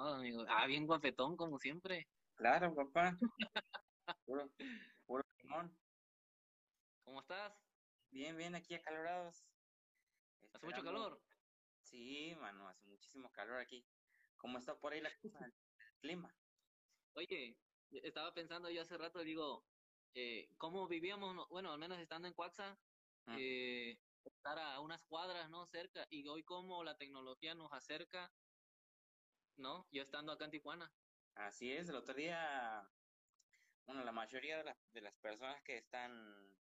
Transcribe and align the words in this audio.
amigo. 0.00 0.44
Ah, 0.48 0.66
bien 0.66 0.86
guapetón, 0.86 1.36
como 1.36 1.58
siempre. 1.58 2.08
Claro, 2.34 2.74
papá. 2.74 3.16
Puro, 4.24 4.50
puro 5.06 5.22
limón. 5.42 5.78
¿Cómo 7.04 7.20
estás? 7.20 7.52
Bien, 8.10 8.36
bien, 8.36 8.54
aquí 8.54 8.74
acalorados. 8.74 9.44
¿Hace 10.52 10.66
mucho 10.66 10.82
calor? 10.82 11.22
Sí, 11.82 12.34
mano, 12.40 12.68
hace 12.68 12.86
muchísimo 12.86 13.30
calor 13.30 13.60
aquí. 13.60 13.84
¿Cómo 14.36 14.58
está 14.58 14.74
por 14.76 14.92
ahí 14.92 15.00
la 15.00 15.10
cosa, 15.20 15.44
el 15.44 15.54
clima? 16.00 16.34
Oye, 17.14 17.56
estaba 17.90 18.32
pensando 18.34 18.70
yo 18.70 18.82
hace 18.82 18.96
rato, 18.98 19.20
digo, 19.20 19.64
eh, 20.14 20.48
¿cómo 20.58 20.86
vivíamos, 20.88 21.34
no- 21.34 21.46
bueno, 21.48 21.72
al 21.72 21.78
menos 21.78 21.98
estando 21.98 22.28
en 22.28 22.34
Cuaxa, 22.34 22.78
Ah. 23.26 23.36
eh, 23.38 23.98
estar 24.24 24.58
a 24.58 24.80
unas 24.80 25.00
cuadras, 25.04 25.48
¿no? 25.50 25.66
Cerca, 25.66 26.06
y 26.10 26.26
hoy 26.28 26.42
cómo 26.42 26.82
la 26.84 26.96
tecnología 26.96 27.54
nos 27.54 27.72
acerca, 27.72 28.32
¿no? 29.56 29.86
Yo 29.92 30.02
estando 30.02 30.32
acá 30.32 30.44
en 30.46 30.50
Tijuana. 30.50 30.90
Así 31.34 31.72
es, 31.72 31.88
el 31.88 31.96
otro 31.96 32.14
día, 32.14 32.88
bueno, 33.86 34.04
la 34.04 34.12
mayoría 34.12 34.58
de, 34.58 34.64
las- 34.64 34.92
de 34.92 35.00
las 35.00 35.14
personas 35.14 35.62
que 35.62 35.78
están 35.78 36.60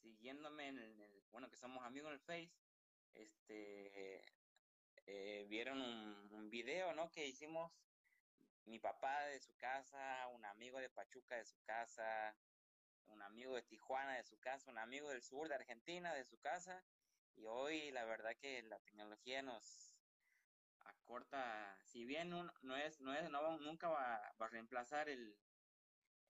siguiéndome 0.00 0.68
en 0.68 1.30
bueno, 1.30 1.50
que 1.50 1.56
somos 1.56 1.84
amigos 1.84 2.08
en 2.08 2.14
el 2.14 2.20
Face, 2.20 2.50
este, 3.14 4.24
eh, 5.06 5.46
vieron 5.48 5.80
un, 5.80 6.32
un 6.32 6.50
video, 6.50 6.94
¿no? 6.94 7.10
Que 7.10 7.26
hicimos 7.26 7.72
mi 8.64 8.78
papá 8.78 9.24
de 9.26 9.40
su 9.40 9.56
casa, 9.56 10.26
un 10.28 10.44
amigo 10.44 10.78
de 10.78 10.88
Pachuca 10.88 11.36
de 11.36 11.44
su 11.44 11.60
casa, 11.64 12.36
un 13.06 13.22
amigo 13.22 13.54
de 13.54 13.62
Tijuana 13.62 14.16
de 14.16 14.24
su 14.24 14.38
casa, 14.40 14.70
un 14.70 14.78
amigo 14.78 15.08
del 15.10 15.22
sur 15.22 15.48
de 15.48 15.54
Argentina 15.56 16.14
de 16.14 16.24
su 16.24 16.38
casa, 16.40 16.82
y 17.34 17.44
hoy 17.44 17.90
la 17.90 18.04
verdad 18.04 18.36
que 18.40 18.62
la 18.62 18.78
tecnología 18.80 19.42
nos 19.42 19.85
acorta, 20.90 21.78
si 21.84 22.04
bien 22.04 22.32
un- 22.34 22.50
no 22.62 22.76
es, 22.76 23.00
no 23.00 23.14
es, 23.14 23.30
no 23.30 23.42
va- 23.42 23.58
nunca 23.58 23.88
va, 23.88 24.34
va 24.40 24.46
a 24.46 24.48
reemplazar 24.50 25.08
el, 25.08 25.38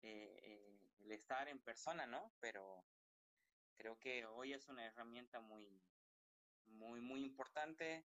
eh, 0.02 0.38
eh, 0.42 0.96
el 1.00 1.12
estar 1.12 1.48
en 1.48 1.62
persona, 1.62 2.06
¿no? 2.06 2.36
Pero 2.40 2.84
creo 3.76 3.98
que 3.98 4.26
hoy 4.26 4.52
es 4.52 4.68
una 4.68 4.86
herramienta 4.86 5.40
muy, 5.40 5.84
muy, 6.64 7.00
muy 7.00 7.24
importante, 7.24 8.04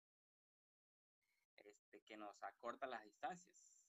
este, 1.56 2.03
que 2.05 2.17
nos 2.17 2.43
acorta 2.43 2.87
las 2.87 3.05
distancias. 3.05 3.83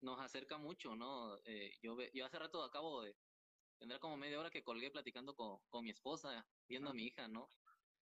Nos 0.00 0.20
acerca 0.20 0.58
mucho, 0.58 0.96
¿no? 0.96 1.38
Eh, 1.44 1.78
yo, 1.82 1.96
yo 2.12 2.26
hace 2.26 2.38
rato 2.38 2.62
acabo 2.64 3.02
de, 3.02 3.16
tendrá 3.78 3.98
como 3.98 4.16
media 4.16 4.38
hora 4.40 4.50
que 4.50 4.62
colgué 4.64 4.90
platicando 4.90 5.34
con, 5.34 5.58
con 5.68 5.84
mi 5.84 5.90
esposa, 5.90 6.44
viendo 6.68 6.90
a 6.90 6.94
mi 6.94 7.04
hija, 7.04 7.28
¿no? 7.28 7.48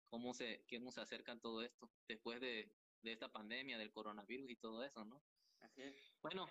Cómo 0.10 0.34
se, 0.34 0.66
cómo 0.70 0.92
se 0.92 1.02
acercan 1.02 1.42
todo 1.42 1.62
esto 1.64 1.90
después 2.08 2.40
de, 2.40 2.72
de 3.04 3.12
esta 3.14 3.32
pandemia, 3.32 3.78
del 3.78 3.92
coronavirus 3.92 4.50
y 4.50 4.56
todo 4.56 4.84
eso, 4.84 5.06
¿no? 5.06 5.22
Así 5.62 5.82
es. 5.84 5.96
Bueno, 6.22 6.48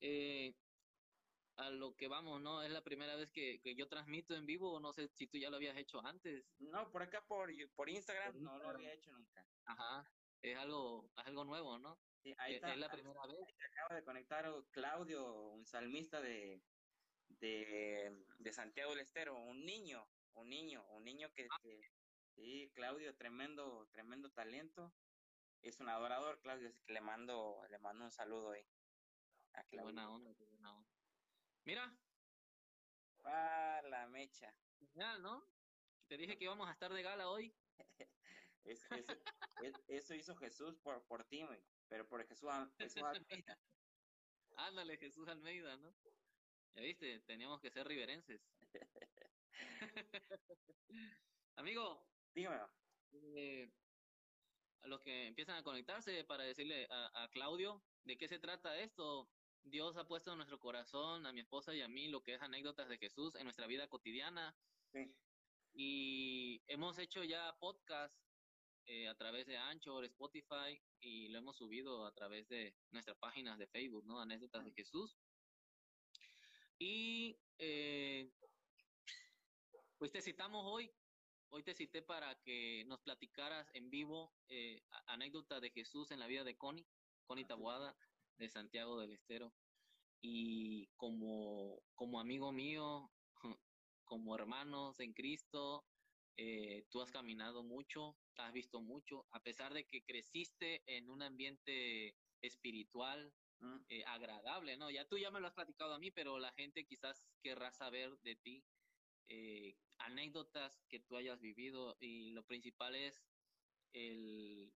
eh, 0.00 0.54
a 1.56 1.70
lo 1.70 1.94
que 1.94 2.08
vamos, 2.08 2.40
¿no? 2.40 2.62
Es 2.62 2.70
la 2.70 2.82
primera 2.82 3.14
vez 3.16 3.30
que, 3.32 3.60
que 3.62 3.74
yo 3.76 3.88
transmito 3.88 4.34
en 4.34 4.46
vivo, 4.46 4.80
no 4.80 4.92
sé 4.92 5.08
si 5.08 5.26
tú 5.28 5.38
ya 5.38 5.50
lo 5.50 5.56
habías 5.56 5.76
hecho 5.76 6.04
antes. 6.04 6.44
No, 6.58 6.90
por 6.90 7.02
acá 7.02 7.24
por, 7.26 7.50
por 7.74 7.88
Instagram 7.88 8.32
Por 8.32 8.42
no 8.42 8.58
lo 8.58 8.70
había 8.70 8.92
hecho 8.94 9.12
nunca. 9.12 9.46
Ajá, 9.66 10.10
es 10.42 10.56
algo, 10.58 11.12
es 11.16 11.26
algo 11.26 11.44
nuevo, 11.44 11.78
¿no? 11.78 11.96
Sí, 12.22 12.34
ahí 12.38 12.52
Es, 12.52 12.56
está, 12.56 12.72
es 12.72 12.78
la 12.78 12.86
ahí 12.86 12.92
primera 12.92 13.26
vez. 13.26 13.36
se 13.56 13.66
acaba 13.66 13.94
de 13.94 14.04
conectar 14.04 14.52
Claudio, 14.70 15.50
un 15.50 15.66
salmista 15.66 16.20
de, 16.20 16.62
de, 17.28 18.24
de 18.38 18.52
Santiago 18.52 18.90
del 18.92 19.00
Estero, 19.00 19.36
un 19.36 19.64
niño, 19.64 20.06
un 20.32 20.48
niño, 20.48 20.84
un 20.90 21.04
niño 21.04 21.30
que, 21.34 21.46
que- 21.62 21.80
sí, 22.34 22.70
Claudio, 22.74 23.16
tremendo, 23.16 23.88
tremendo 23.92 24.32
talento. 24.32 24.92
Es 25.64 25.80
un 25.80 25.88
adorador, 25.88 26.40
Claudio, 26.42 26.68
así 26.68 26.84
que 26.84 26.92
le 26.92 27.00
mando, 27.00 27.62
le 27.70 27.78
mando 27.78 28.04
un 28.04 28.10
saludo 28.10 28.50
ahí 28.50 28.62
a 29.54 29.64
Qué 29.64 29.80
buena 29.80 30.10
onda, 30.10 30.34
qué 30.34 30.44
buena 30.44 30.76
onda. 30.76 30.90
Mira, 31.64 31.98
Ah, 33.24 33.80
la 33.88 34.06
mecha. 34.06 34.54
genial, 34.78 35.22
¿no? 35.22 35.42
Te 36.06 36.18
dije 36.18 36.36
que 36.36 36.44
íbamos 36.44 36.68
a 36.68 36.72
estar 36.72 36.92
de 36.92 37.02
gala 37.02 37.30
hoy. 37.30 37.56
Es- 38.64 38.84
eso, 38.92 39.12
es- 39.62 39.84
eso 39.88 40.14
hizo 40.14 40.34
Jesús 40.36 40.76
por, 40.82 41.06
por 41.06 41.24
ti, 41.24 41.46
pero 41.88 42.08
por 42.08 42.26
Jesús, 42.26 42.50
Jesús 42.78 43.02
Almeida. 43.02 43.58
Ándale, 44.56 44.96
Jesús 44.98 45.28
Almeida, 45.28 45.76
¿no? 45.76 45.94
Ya 46.74 46.82
viste, 46.82 47.20
teníamos 47.20 47.60
que 47.60 47.70
ser 47.70 47.86
riverenses. 47.86 48.40
Amigo, 51.56 52.02
Dígamelo. 52.34 52.68
eh, 53.36 53.70
los 54.86 55.00
que 55.00 55.26
empiezan 55.26 55.56
a 55.56 55.62
conectarse 55.62 56.24
para 56.24 56.44
decirle 56.44 56.86
a, 56.90 57.24
a 57.24 57.28
Claudio 57.30 57.82
de 58.04 58.16
qué 58.16 58.28
se 58.28 58.38
trata 58.38 58.78
esto. 58.78 59.28
Dios 59.64 59.96
ha 59.96 60.06
puesto 60.06 60.32
en 60.32 60.38
nuestro 60.38 60.60
corazón, 60.60 61.26
a 61.26 61.32
mi 61.32 61.40
esposa 61.40 61.74
y 61.74 61.80
a 61.80 61.88
mí, 61.88 62.08
lo 62.08 62.22
que 62.22 62.34
es 62.34 62.42
anécdotas 62.42 62.88
de 62.88 62.98
Jesús 62.98 63.34
en 63.34 63.44
nuestra 63.44 63.66
vida 63.66 63.88
cotidiana. 63.88 64.54
Sí. 64.92 65.14
Y 65.72 66.62
hemos 66.68 66.98
hecho 66.98 67.24
ya 67.24 67.56
podcast 67.58 68.14
eh, 68.86 69.08
a 69.08 69.14
través 69.16 69.46
de 69.46 69.56
Anchor, 69.56 70.04
Spotify, 70.04 70.78
y 71.00 71.28
lo 71.28 71.38
hemos 71.38 71.56
subido 71.56 72.04
a 72.06 72.12
través 72.12 72.48
de 72.48 72.76
nuestras 72.90 73.16
páginas 73.16 73.58
de 73.58 73.66
Facebook, 73.66 74.04
¿no? 74.04 74.20
Anécdotas 74.20 74.64
de 74.64 74.72
Jesús. 74.72 75.16
Y 76.78 77.38
eh, 77.58 78.30
pues 79.98 80.12
te 80.12 80.20
citamos 80.20 80.64
hoy. 80.66 80.92
Hoy 81.50 81.62
te 81.62 81.74
cité 81.74 82.02
para 82.02 82.34
que 82.42 82.84
nos 82.86 83.00
platicaras 83.00 83.70
en 83.74 83.90
vivo 83.90 84.34
eh, 84.48 84.82
anécdotas 85.06 85.60
de 85.60 85.70
Jesús 85.70 86.10
en 86.10 86.18
la 86.18 86.26
vida 86.26 86.44
de 86.44 86.56
Connie, 86.56 86.86
Connie 87.26 87.44
Tabuada, 87.44 87.96
de 88.38 88.48
Santiago 88.48 88.98
del 89.00 89.12
Estero. 89.12 89.54
Y 90.20 90.88
como, 90.96 91.82
como 91.94 92.20
amigo 92.20 92.52
mío, 92.52 93.10
como 94.04 94.34
hermanos 94.34 95.00
en 95.00 95.12
Cristo, 95.12 95.86
eh, 96.36 96.86
tú 96.90 97.00
has 97.00 97.10
caminado 97.10 97.62
mucho, 97.62 98.16
has 98.36 98.52
visto 98.52 98.80
mucho, 98.80 99.26
a 99.30 99.42
pesar 99.42 99.74
de 99.74 99.86
que 99.86 100.04
creciste 100.04 100.82
en 100.86 101.08
un 101.10 101.22
ambiente 101.22 102.16
espiritual 102.42 103.32
Mm, 103.64 103.80
eh, 103.88 104.04
agradable, 104.06 104.76
¿no? 104.76 104.90
Ya 104.90 105.06
tú 105.06 105.16
ya 105.16 105.30
me 105.30 105.40
lo 105.40 105.46
has 105.46 105.54
platicado 105.54 105.94
a 105.94 105.98
mí, 105.98 106.10
pero 106.10 106.38
la 106.38 106.52
gente 106.52 106.84
quizás 106.84 107.26
querrá 107.42 107.72
saber 107.72 108.18
de 108.20 108.36
ti 108.36 108.64
eh, 109.28 109.76
anécdotas 109.98 110.84
que 110.88 111.00
tú 111.00 111.16
hayas 111.16 111.40
vivido 111.40 111.96
y 112.00 112.32
lo 112.32 112.44
principal 112.44 112.94
es 112.94 113.24
el 113.92 114.72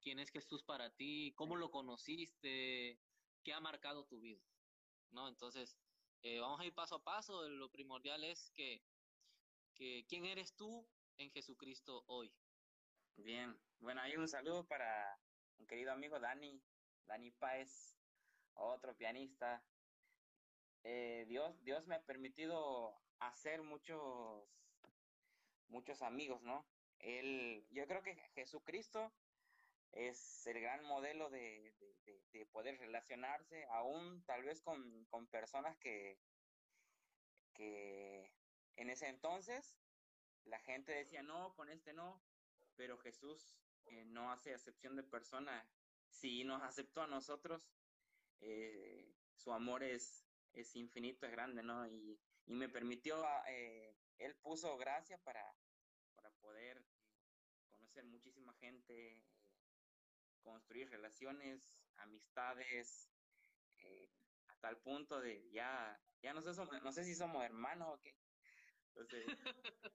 quién 0.00 0.18
es 0.18 0.30
Jesús 0.30 0.62
para 0.62 0.90
ti, 0.90 1.32
cómo 1.36 1.56
lo 1.56 1.70
conociste, 1.70 2.98
qué 3.42 3.52
ha 3.52 3.60
marcado 3.60 4.06
tu 4.06 4.20
vida, 4.20 4.42
¿no? 5.10 5.28
Entonces, 5.28 5.76
eh, 6.22 6.40
vamos 6.40 6.60
a 6.60 6.64
ir 6.64 6.74
paso 6.74 6.96
a 6.96 7.04
paso. 7.04 7.48
Lo 7.48 7.70
primordial 7.70 8.24
es 8.24 8.50
que, 8.54 8.82
que 9.74 10.04
quién 10.08 10.24
eres 10.24 10.54
tú 10.54 10.86
en 11.18 11.30
Jesucristo 11.30 12.04
hoy. 12.06 12.32
Bien, 13.16 13.58
bueno, 13.80 14.00
hay 14.00 14.16
un 14.16 14.28
saludo 14.28 14.66
para 14.66 15.20
un 15.58 15.66
querido 15.66 15.92
amigo 15.92 16.18
Dani, 16.18 16.62
Dani 17.06 17.30
Páez, 17.32 17.98
otro 18.54 18.96
pianista. 18.96 19.62
Eh, 20.82 21.26
Dios, 21.28 21.62
Dios 21.62 21.86
me 21.86 21.96
ha 21.96 22.02
permitido 22.02 22.98
hacer 23.20 23.62
muchos, 23.62 24.48
muchos 25.68 26.02
amigos, 26.02 26.42
¿no? 26.42 26.66
Él, 26.98 27.66
yo 27.70 27.86
creo 27.86 28.02
que 28.02 28.14
Jesucristo 28.34 29.12
es 29.92 30.46
el 30.46 30.60
gran 30.60 30.84
modelo 30.84 31.30
de, 31.30 31.74
de- 31.78 31.96
de- 32.04 32.22
de 32.32 32.46
poder 32.46 32.78
relacionarse, 32.78 33.64
aún 33.66 34.24
tal 34.24 34.44
vez 34.44 34.62
con, 34.62 35.04
con 35.06 35.26
personas 35.28 35.76
que, 35.78 36.20
que 37.54 38.34
en 38.76 38.90
ese 38.90 39.08
entonces 39.08 39.82
la 40.44 40.60
gente 40.60 40.92
decía, 40.92 41.22
no, 41.22 41.54
con 41.54 41.68
este 41.70 41.92
no, 41.92 42.24
pero 42.76 42.98
Jesús 42.98 43.60
eh, 43.86 44.04
no 44.06 44.32
hace 44.32 44.54
acepción 44.54 44.96
de 44.96 45.02
persona. 45.04 45.70
Si 46.08 46.44
nos 46.44 46.62
aceptó 46.62 47.02
a 47.02 47.06
nosotros, 47.06 47.76
eh, 48.40 49.14
su 49.34 49.52
amor 49.52 49.82
es, 49.82 50.26
es 50.52 50.74
infinito, 50.76 51.26
es 51.26 51.32
grande, 51.32 51.62
¿no? 51.62 51.86
Y, 51.86 52.20
y 52.46 52.54
me 52.54 52.68
permitió, 52.68 53.24
ah, 53.24 53.44
eh, 53.48 53.96
él 54.18 54.36
puso 54.42 54.76
gracia 54.76 55.18
para, 55.18 55.42
para 56.14 56.30
poder 56.32 56.78
eh, 56.78 57.62
conocer 57.68 58.04
muchísima 58.06 58.54
gente, 58.54 59.18
eh, 59.18 60.36
construir 60.42 60.90
relaciones, 60.90 61.86
amistades, 61.96 63.14
eh, 63.76 64.08
a 64.48 64.56
tal 64.60 64.82
punto 64.82 65.20
de 65.20 65.50
ya, 65.50 66.02
ya 66.22 66.32
no 66.34 66.42
sé, 66.42 66.54
somos- 66.54 66.82
no 66.82 66.92
sé 66.92 67.04
si 67.04 67.14
somos 67.14 67.44
hermanos 67.44 67.88
o 67.94 68.00
qué. 68.00 68.18
Entonces, 68.88 69.26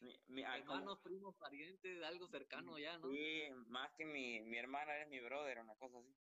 mi- 0.00 0.22
mi- 0.26 0.42
ah, 0.44 0.58
Hermanos, 0.58 0.98
primos, 1.02 1.36
parientes, 1.38 2.02
algo 2.02 2.26
cercano 2.28 2.78
ya, 2.78 2.98
¿no? 2.98 3.08
Sí, 3.08 3.48
más 3.68 3.92
que 3.96 4.04
mi, 4.06 4.40
mi 4.42 4.58
hermana 4.58 4.94
eres 4.96 5.08
mi 5.08 5.20
brother, 5.20 5.60
una 5.60 5.76
cosa 5.76 5.98
así. 5.98 6.21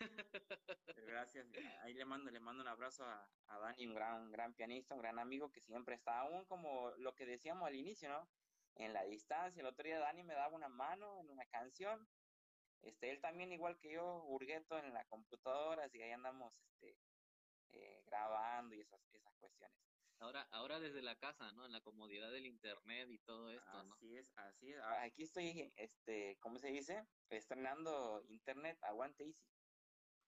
Gracias. 0.96 1.46
Ahí 1.82 1.94
le 1.94 2.04
mando, 2.04 2.30
le 2.30 2.40
mando 2.40 2.62
un 2.62 2.68
abrazo 2.68 3.04
a, 3.04 3.28
a 3.48 3.58
Dani, 3.58 3.86
un 3.86 3.94
gran, 3.94 4.22
un 4.22 4.32
gran 4.32 4.54
pianista, 4.54 4.94
un 4.94 5.00
gran 5.02 5.18
amigo 5.18 5.50
que 5.50 5.60
siempre 5.60 5.94
está, 5.94 6.20
aún 6.20 6.44
como 6.46 6.90
lo 6.98 7.14
que 7.14 7.26
decíamos 7.26 7.66
al 7.66 7.74
inicio, 7.74 8.08
¿no? 8.08 8.28
En 8.76 8.92
la 8.92 9.04
distancia. 9.04 9.60
El 9.60 9.66
otro 9.66 9.84
día 9.84 9.98
Dani 9.98 10.22
me 10.24 10.34
daba 10.34 10.54
una 10.54 10.68
mano 10.68 11.20
en 11.20 11.30
una 11.30 11.46
canción. 11.46 12.08
este, 12.82 13.10
él 13.10 13.20
también 13.20 13.52
igual 13.52 13.78
que 13.78 13.92
yo, 13.92 14.22
burgueto 14.22 14.78
en 14.78 14.92
la 14.92 15.04
computadora, 15.06 15.88
y 15.92 16.02
ahí 16.02 16.12
andamos, 16.12 16.54
este, 16.80 16.98
eh, 17.72 18.02
grabando 18.06 18.74
y 18.74 18.80
esas, 18.80 19.00
esas 19.12 19.34
cuestiones. 19.38 19.76
Ahora, 20.18 20.42
ahora 20.52 20.78
desde 20.78 21.02
la 21.02 21.16
casa, 21.16 21.50
¿no? 21.52 21.66
En 21.66 21.72
la 21.72 21.80
comodidad 21.80 22.30
del 22.30 22.46
internet 22.46 23.08
y 23.10 23.18
todo 23.18 23.50
esto, 23.50 23.82
¿no? 23.82 23.94
Así 23.94 24.16
es, 24.16 24.32
así 24.36 24.72
es. 24.72 24.80
Aquí 25.00 25.24
estoy, 25.24 25.72
este, 25.76 26.38
¿cómo 26.40 26.58
se 26.58 26.68
dice? 26.68 27.04
Estrenando 27.28 28.22
internet, 28.28 28.78
aguante 28.82 29.24
easy. 29.24 29.52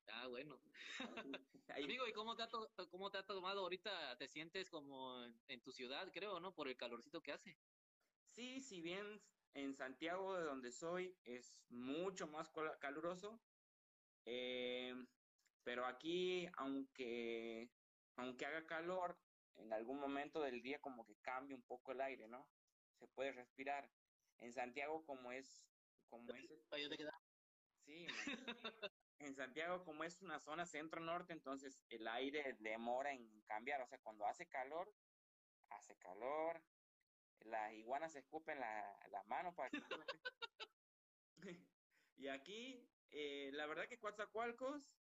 Ah, 0.08 0.26
bueno. 0.28 0.58
Amigo, 1.68 2.06
¿y 2.06 2.12
cómo 2.12 2.36
te, 2.36 2.42
ha 2.42 2.48
cómo 2.90 3.10
te 3.10 3.18
ha 3.18 3.26
tomado 3.26 3.60
ahorita? 3.60 4.16
¿Te 4.18 4.28
sientes 4.28 4.70
como 4.70 5.24
en 5.48 5.62
tu 5.62 5.72
ciudad, 5.72 6.10
creo, 6.12 6.40
no? 6.40 6.54
Por 6.54 6.68
el 6.68 6.76
calorcito 6.76 7.22
que 7.22 7.32
hace. 7.32 7.56
Sí, 8.26 8.60
si 8.60 8.80
bien 8.80 9.20
en 9.54 9.74
Santiago, 9.74 10.36
de 10.36 10.44
donde 10.44 10.72
soy, 10.72 11.16
es 11.24 11.64
mucho 11.68 12.26
más 12.26 12.50
caluroso, 12.80 13.38
eh, 14.26 14.94
pero 15.62 15.86
aquí, 15.86 16.46
aunque, 16.56 17.70
aunque 18.16 18.46
haga 18.46 18.66
calor, 18.66 19.16
en 19.56 19.72
algún 19.72 20.00
momento 20.00 20.40
del 20.42 20.60
día 20.62 20.80
como 20.80 21.06
que 21.06 21.14
cambia 21.22 21.56
un 21.56 21.62
poco 21.62 21.92
el 21.92 22.00
aire, 22.00 22.28
¿no? 22.28 22.44
Se 22.98 23.06
puede 23.08 23.32
respirar. 23.32 23.88
En 24.40 24.52
Santiago, 24.52 25.04
como 25.06 25.30
es, 25.32 25.70
como 26.10 26.34
es, 26.34 26.50
sí, 27.86 28.06
en 29.24 29.34
Santiago, 29.34 29.84
como 29.84 30.04
es 30.04 30.20
una 30.22 30.38
zona 30.40 30.66
centro-norte, 30.66 31.32
entonces 31.32 31.82
el 31.88 32.06
aire 32.08 32.56
demora 32.60 33.12
en 33.12 33.42
cambiar. 33.42 33.80
O 33.80 33.86
sea, 33.86 33.98
cuando 34.00 34.26
hace 34.26 34.46
calor, 34.46 34.94
hace 35.70 35.96
calor. 35.96 36.62
Las 37.40 37.72
iguanas 37.74 38.12
se 38.12 38.20
escupen 38.20 38.60
la, 38.60 38.98
la 39.10 39.22
mano 39.24 39.54
para 39.54 39.70
que... 39.70 39.78
y 42.16 42.28
aquí, 42.28 42.88
eh, 43.10 43.50
la 43.52 43.66
verdad 43.66 43.88
que 43.88 43.98
Coatzacoalcos, 43.98 44.96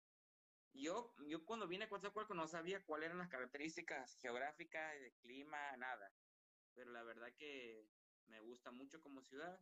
yo, 0.73 1.13
yo 1.27 1.45
cuando 1.45 1.67
vine 1.67 1.85
a 1.85 1.89
Coatzacoalcos 1.89 2.35
no 2.35 2.47
sabía 2.47 2.83
cuáles 2.83 3.07
eran 3.07 3.19
las 3.19 3.29
características 3.29 4.17
geográficas, 4.17 4.99
de 4.99 5.13
clima, 5.21 5.77
nada. 5.77 6.13
Pero 6.73 6.91
la 6.91 7.03
verdad 7.03 7.33
que 7.37 7.87
me 8.27 8.39
gusta 8.41 8.71
mucho 8.71 8.99
como 9.01 9.21
ciudad, 9.21 9.59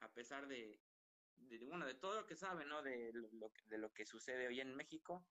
a 0.00 0.08
pesar 0.12 0.46
de, 0.46 0.80
de, 1.36 1.64
bueno, 1.66 1.86
de 1.86 1.94
todo 1.94 2.20
lo 2.20 2.26
que 2.26 2.36
sabe, 2.36 2.64
¿no? 2.64 2.82
De 2.82 3.12
lo, 3.12 3.52
de 3.66 3.78
lo 3.78 3.92
que 3.92 4.06
sucede 4.06 4.46
hoy 4.46 4.60
en 4.60 4.74
México, 4.74 5.26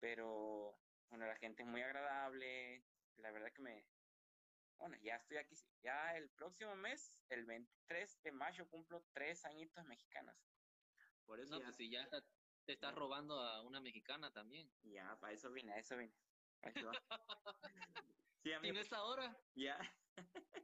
pero, 0.00 0.78
bueno, 1.08 1.26
la 1.26 1.36
gente 1.36 1.62
es 1.62 1.68
muy 1.68 1.82
agradable, 1.82 2.84
la 3.16 3.30
verdad 3.30 3.52
que 3.52 3.62
me, 3.62 3.86
bueno, 4.78 4.96
ya 5.02 5.16
estoy 5.16 5.38
aquí, 5.38 5.56
ya 5.82 6.16
el 6.16 6.30
próximo 6.30 6.76
mes, 6.76 7.24
el 7.30 7.44
23 7.44 8.22
de 8.22 8.32
mayo, 8.32 8.68
cumplo 8.68 9.04
tres 9.12 9.44
añitos 9.44 9.84
mexicanos. 9.84 10.36
Por 11.26 11.40
eso 11.40 11.54
no, 11.54 11.58
ya, 11.58 11.64
pues 11.64 11.76
si 11.76 11.90
ya 11.90 12.08
te 12.64 12.72
estás 12.72 12.94
robando 12.94 13.40
a 13.40 13.62
una 13.62 13.80
mexicana 13.80 14.32
también. 14.32 14.70
Ya, 14.82 15.18
para 15.20 15.32
eso 15.32 15.50
vine, 15.50 15.72
a 15.72 15.78
eso 15.78 15.96
vine. 15.96 16.14
sí, 18.42 18.50
¿Y 18.62 18.72
no 18.72 18.80
es 18.80 18.92
ahora? 18.92 19.36
Ya. 19.54 19.78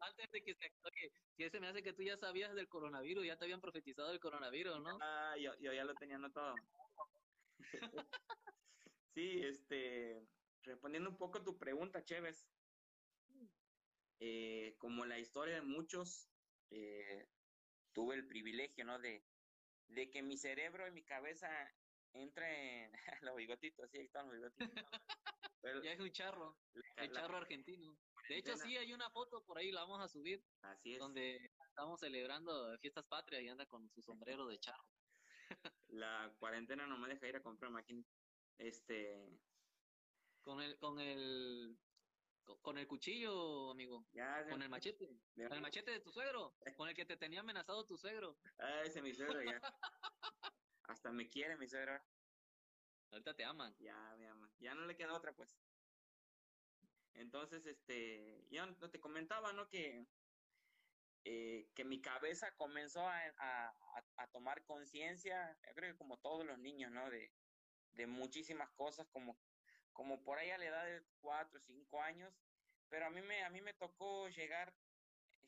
Antes 0.01 0.31
de 0.31 0.43
que 0.43 0.55
se... 0.55 0.73
Oye, 0.83 1.13
si 1.37 1.45
ese 1.45 1.61
me 1.61 1.69
hace 1.69 1.83
que 1.83 1.93
tú 1.93 2.03
ya 2.03 2.17
sabías 2.17 2.55
del 2.55 2.69
coronavirus, 2.69 3.27
ya 3.27 3.37
te 3.37 3.45
habían 3.45 3.61
profetizado 3.61 4.11
el 4.13 4.21
coronavirus, 4.21 4.81
¿no? 4.81 4.99
Ah, 5.01 5.35
yo, 5.39 5.53
yo 5.61 5.73
ya 5.73 5.85
lo 5.85 5.95
tenía 5.95 6.17
anotado. 6.17 6.55
sí, 9.15 9.41
este, 9.43 10.27
respondiendo 10.63 11.11
un 11.11 11.17
poco 11.17 11.39
a 11.39 11.45
tu 11.45 11.59
pregunta, 11.59 12.05
Chévez, 12.05 12.47
eh, 14.21 14.75
como 14.79 15.05
la 15.05 15.19
historia 15.19 15.57
de 15.57 15.63
muchos, 15.63 16.29
eh, 16.71 17.29
tuve 17.93 18.15
el 18.17 18.27
privilegio, 18.27 18.85
¿no? 18.85 18.99
De, 18.99 19.25
de 19.89 20.11
que 20.11 20.23
mi 20.23 20.37
cerebro 20.37 20.87
y 20.87 20.93
mi 20.93 21.05
cabeza 21.05 21.49
entre 22.15 22.91
los 23.23 23.37
bigotitos, 23.37 23.91
sí, 23.91 23.99
ahí 23.99 24.07
están 24.07 24.27
los 24.27 24.37
bigotitos. 24.37 24.85
ya 25.83 25.93
es 25.93 26.01
un 26.01 26.13
charro, 26.13 26.57
el 26.97 27.13
charro 27.13 27.37
argentino. 27.37 27.97
De 28.29 28.39
hecho, 28.39 28.57
sí, 28.57 28.77
hay 28.77 28.93
una 28.93 29.11
foto 29.11 29.45
por 29.45 29.59
ahí, 29.59 29.71
la 29.71 29.83
vamos 29.83 30.01
a 30.01 30.09
subir. 30.09 30.43
Así 30.63 30.95
es. 30.95 30.99
Donde 30.99 31.51
estamos 31.69 32.01
celebrando 32.01 32.79
fiestas 32.79 33.05
patrias 33.07 33.43
y 33.43 33.49
anda 33.49 33.67
con 33.67 33.91
su 33.91 34.03
sombrero 34.03 34.47
de 34.47 34.59
charro. 34.59 34.85
La 35.89 36.35
cuarentena 36.39 36.87
no 36.87 36.99
me 36.99 37.09
deja 37.09 37.29
ir 37.29 37.37
a 37.37 37.43
comprar 37.43 37.71
máquina. 37.71 38.03
Este. 38.59 39.29
Con 40.43 40.61
el, 40.61 40.79
con 40.79 41.01
el, 41.01 41.79
con 42.63 42.79
el 42.79 42.87
cuchillo, 42.87 43.71
amigo. 43.71 44.07
con 44.51 44.63
el 44.63 44.69
machete. 44.69 45.09
Con 45.35 45.53
el 45.53 45.61
machete 45.61 45.91
de 45.91 46.01
tu 46.01 46.11
suegro. 46.13 46.55
Con 46.79 46.89
el 46.89 46.95
que 46.95 47.07
te 47.07 47.17
tenía 47.17 47.41
amenazado 47.41 47.87
tu 47.87 47.97
suegro. 47.97 48.39
Ah, 48.59 48.83
ese 48.83 48.99
es 48.99 49.03
mi 49.03 49.15
suegro 49.15 49.43
ya. 49.43 49.61
Hasta 50.85 51.13
me 51.13 51.29
quiere 51.29 51.57
mi 51.57 51.67
suegro. 51.67 51.99
Ahorita 53.11 53.35
te 53.35 53.45
aman. 53.45 53.75
Ya, 53.79 54.15
me 54.17 54.27
aman. 54.29 54.51
Ya 54.59 54.75
no 54.75 54.87
le 54.87 54.97
queda 54.97 55.15
otra, 55.15 55.33
pues. 55.33 55.57
Entonces, 57.15 57.67
este, 57.67 58.47
yo 58.51 58.67
no 58.67 58.91
te 58.91 59.01
comentaba, 59.01 59.53
¿no? 59.53 59.69
Que, 59.69 60.07
eh, 61.25 61.69
que 61.75 61.85
mi 61.85 62.01
cabeza 62.01 62.55
comenzó 62.57 63.07
a, 63.09 63.23
a, 63.39 64.27
tomar 64.33 64.65
conciencia, 64.65 65.57
yo 65.67 65.75
creo 65.75 65.93
que 65.93 65.99
como 65.99 66.19
todos 66.19 66.45
los 66.45 66.59
niños, 66.59 66.91
¿no? 66.91 67.09
De, 67.09 67.33
de 67.93 68.07
muchísimas 68.07 68.71
cosas, 68.73 69.07
como 69.09 69.39
como 69.95 70.23
por 70.23 70.39
ahí 70.39 70.51
a 70.51 70.59
la 70.59 70.67
edad 70.67 70.85
de 70.85 71.03
cuatro 71.21 71.59
o 71.59 71.63
cinco 71.63 72.03
años, 72.03 72.35
pero 72.91 73.07
a 73.07 73.11
mí 73.11 73.23
me, 73.23 73.43
a 73.45 73.51
mí 73.51 73.63
me 73.63 73.73
tocó 73.75 74.29
llegar, 74.29 74.75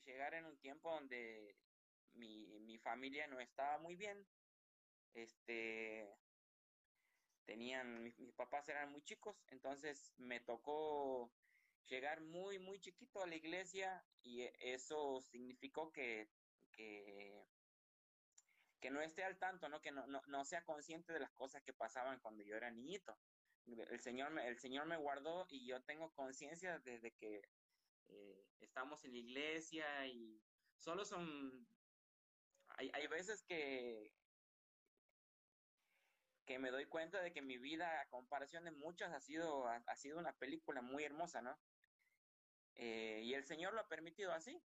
llegar 0.05 0.33
en 0.33 0.45
un 0.45 0.57
tiempo 0.57 0.89
donde 0.89 1.55
mi, 2.13 2.59
mi 2.61 2.79
familia 2.79 3.27
no 3.27 3.39
estaba 3.39 3.77
muy 3.77 3.95
bien, 3.95 4.25
este, 5.13 6.09
tenían, 7.45 8.03
mis, 8.03 8.15
papás 8.35 8.67
eran 8.69 8.91
muy 8.91 9.03
chicos, 9.03 9.37
entonces 9.47 10.13
me 10.17 10.39
tocó 10.39 11.31
llegar 11.87 12.21
muy, 12.21 12.59
muy 12.59 12.79
chiquito 12.79 13.23
a 13.23 13.27
la 13.27 13.35
iglesia 13.35 14.05
y 14.21 14.43
eso 14.59 15.21
significó 15.21 15.91
que, 15.91 16.29
que, 16.71 17.45
que 18.79 18.91
no 18.91 19.01
esté 19.01 19.23
al 19.23 19.37
tanto, 19.37 19.69
¿no? 19.69 19.81
que 19.81 19.91
no, 19.91 20.05
no, 20.07 20.21
no, 20.27 20.45
sea 20.45 20.63
consciente 20.63 21.13
de 21.13 21.19
las 21.19 21.31
cosas 21.31 21.63
que 21.63 21.73
pasaban 21.73 22.19
cuando 22.19 22.43
yo 22.43 22.55
era 22.55 22.71
niñito 22.71 23.17
el 23.67 23.99
Señor, 23.99 24.31
me, 24.31 24.47
el 24.47 24.57
Señor 24.59 24.85
me 24.85 24.97
guardó 24.97 25.45
y 25.49 25.65
yo 25.65 25.81
tengo 25.83 26.13
conciencia 26.13 26.79
desde 26.79 27.11
que 27.11 27.41
eh, 28.07 28.45
estamos 28.59 29.03
en 29.03 29.11
la 29.11 29.17
iglesia 29.17 30.07
y 30.07 30.41
solo 30.77 31.05
son, 31.05 31.67
hay, 32.69 32.89
hay 32.93 33.07
veces 33.07 33.43
que, 33.43 34.11
que 36.45 36.59
me 36.59 36.71
doy 36.71 36.85
cuenta 36.85 37.21
de 37.21 37.33
que 37.33 37.41
mi 37.41 37.57
vida, 37.57 38.01
a 38.01 38.09
comparación 38.09 38.63
de 38.63 38.71
muchas, 38.71 39.11
ha 39.11 39.19
sido, 39.19 39.67
ha, 39.67 39.95
sido 39.95 40.17
una 40.17 40.33
película 40.33 40.81
muy 40.81 41.03
hermosa, 41.03 41.41
¿no? 41.41 41.59
Eh, 42.77 43.21
y 43.23 43.33
el 43.33 43.43
Señor 43.43 43.73
lo 43.73 43.81
ha 43.81 43.87
permitido 43.87 44.31
así. 44.31 44.61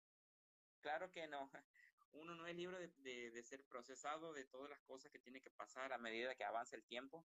Claro 0.81 1.11
que 1.11 1.27
no. 1.27 1.51
Uno 2.13 2.35
no 2.35 2.47
es 2.47 2.57
libre 2.57 2.89
de, 2.99 3.31
de, 3.31 3.43
ser 3.43 3.65
procesado 3.65 4.33
de 4.33 4.45
todas 4.45 4.69
las 4.69 4.81
cosas 4.81 5.13
que 5.13 5.21
tiene 5.21 5.41
que 5.41 5.51
pasar 5.51 5.93
a 5.93 5.99
medida 5.99 6.35
que 6.35 6.45
avanza 6.45 6.75
el 6.75 6.85
tiempo 6.85 7.25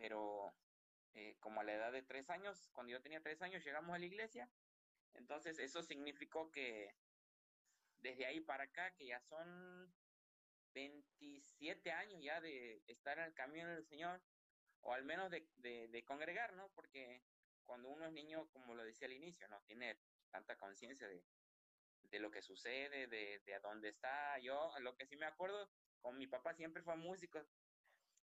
pero 0.00 0.54
eh, 1.12 1.36
como 1.40 1.60
a 1.60 1.64
la 1.64 1.74
edad 1.74 1.92
de 1.92 2.02
tres 2.02 2.30
años, 2.30 2.70
cuando 2.72 2.92
yo 2.92 3.02
tenía 3.02 3.20
tres 3.20 3.42
años, 3.42 3.62
llegamos 3.62 3.94
a 3.94 3.98
la 3.98 4.06
iglesia. 4.06 4.50
Entonces 5.14 5.58
eso 5.58 5.82
significó 5.82 6.50
que 6.50 6.94
desde 7.98 8.24
ahí 8.24 8.40
para 8.40 8.64
acá, 8.64 8.94
que 8.94 9.06
ya 9.06 9.20
son 9.20 9.92
27 10.72 11.92
años 11.92 12.22
ya 12.22 12.40
de 12.40 12.82
estar 12.86 13.18
en 13.18 13.24
el 13.24 13.34
camino 13.34 13.68
del 13.68 13.84
Señor, 13.84 14.22
o 14.80 14.94
al 14.94 15.04
menos 15.04 15.30
de, 15.30 15.46
de, 15.58 16.04
congregar, 16.04 16.54
¿no? 16.54 16.70
Porque 16.70 17.22
cuando 17.70 17.88
uno 17.88 18.04
es 18.04 18.12
niño, 18.12 18.48
como 18.48 18.74
lo 18.74 18.82
decía 18.82 19.06
al 19.06 19.12
inicio, 19.12 19.46
no 19.46 19.62
tiene 19.62 19.96
tanta 20.32 20.56
conciencia 20.56 21.06
de, 21.06 21.22
de 22.10 22.18
lo 22.18 22.28
que 22.28 22.42
sucede, 22.42 23.06
de, 23.06 23.38
de 23.46 23.54
a 23.54 23.60
dónde 23.60 23.90
está. 23.90 24.36
Yo, 24.40 24.72
lo 24.80 24.96
que 24.96 25.06
sí 25.06 25.16
me 25.16 25.26
acuerdo, 25.26 25.70
con 26.00 26.18
mi 26.18 26.26
papá 26.26 26.52
siempre 26.52 26.82
fue 26.82 26.96
músico. 26.96 27.40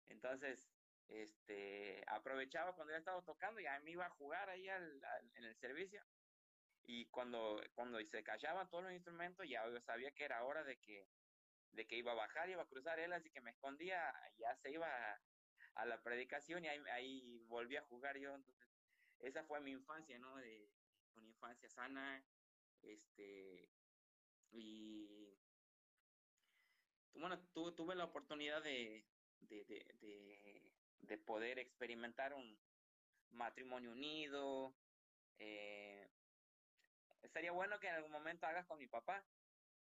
Entonces, 0.08 0.68
este, 1.10 2.04
aprovechaba 2.08 2.74
cuando 2.74 2.94
ya 2.94 2.98
estaba 2.98 3.22
tocando 3.22 3.62
y 3.62 3.68
a 3.68 3.80
mí 3.82 3.92
iba 3.92 4.08
a 4.08 4.18
jugar 4.18 4.50
ahí 4.50 4.68
en 4.68 5.44
el 5.44 5.56
servicio. 5.58 6.04
Y 6.88 7.06
cuando, 7.10 7.62
cuando 7.76 8.04
se 8.04 8.24
callaban 8.24 8.68
todos 8.72 8.86
los 8.86 8.94
instrumentos, 8.94 9.48
ya 9.48 9.64
yo 9.70 9.80
sabía 9.82 10.10
que 10.10 10.26
era 10.26 10.44
hora 10.44 10.64
de 10.64 10.80
que, 10.80 11.08
de 11.74 11.86
que 11.86 11.98
iba 11.98 12.14
a 12.14 12.16
bajar, 12.16 12.50
iba 12.50 12.64
a 12.64 12.68
cruzar 12.68 13.00
él, 13.00 13.14
así 13.14 13.30
que 13.30 13.42
me 13.42 13.52
escondía, 13.52 14.12
ya 14.40 14.56
se 14.56 14.72
iba 14.72 14.88
a, 15.76 15.86
la 15.86 16.02
predicación 16.02 16.64
y 16.66 16.68
ahí, 16.68 16.82
ahí, 16.92 17.40
volví 17.48 17.76
a 17.76 17.84
jugar 17.84 18.18
yo. 18.18 18.34
Entonces, 18.34 18.65
esa 19.20 19.44
fue 19.46 19.60
mi 19.62 19.72
infancia, 19.72 20.18
¿no? 20.20 20.36
De, 20.38 20.70
una 21.16 21.30
infancia 21.30 21.70
sana, 21.70 22.22
este, 22.82 23.70
y 24.52 25.38
bueno, 27.14 27.40
tuve 27.54 27.96
la 27.96 28.04
oportunidad 28.06 28.62
de, 28.62 29.08
de, 29.40 30.76
de 31.00 31.18
poder 31.20 31.60
experimentar 31.60 32.34
un 32.34 32.60
matrimonio 33.32 33.92
unido. 33.92 34.76
Eh, 35.38 36.06
estaría 37.22 37.52
bueno 37.52 37.80
que 37.80 37.88
en 37.88 37.96
algún 37.96 38.12
momento 38.12 38.46
hagas 38.46 38.66
con 38.68 38.78
mi 38.78 38.88
papá. 38.88 39.26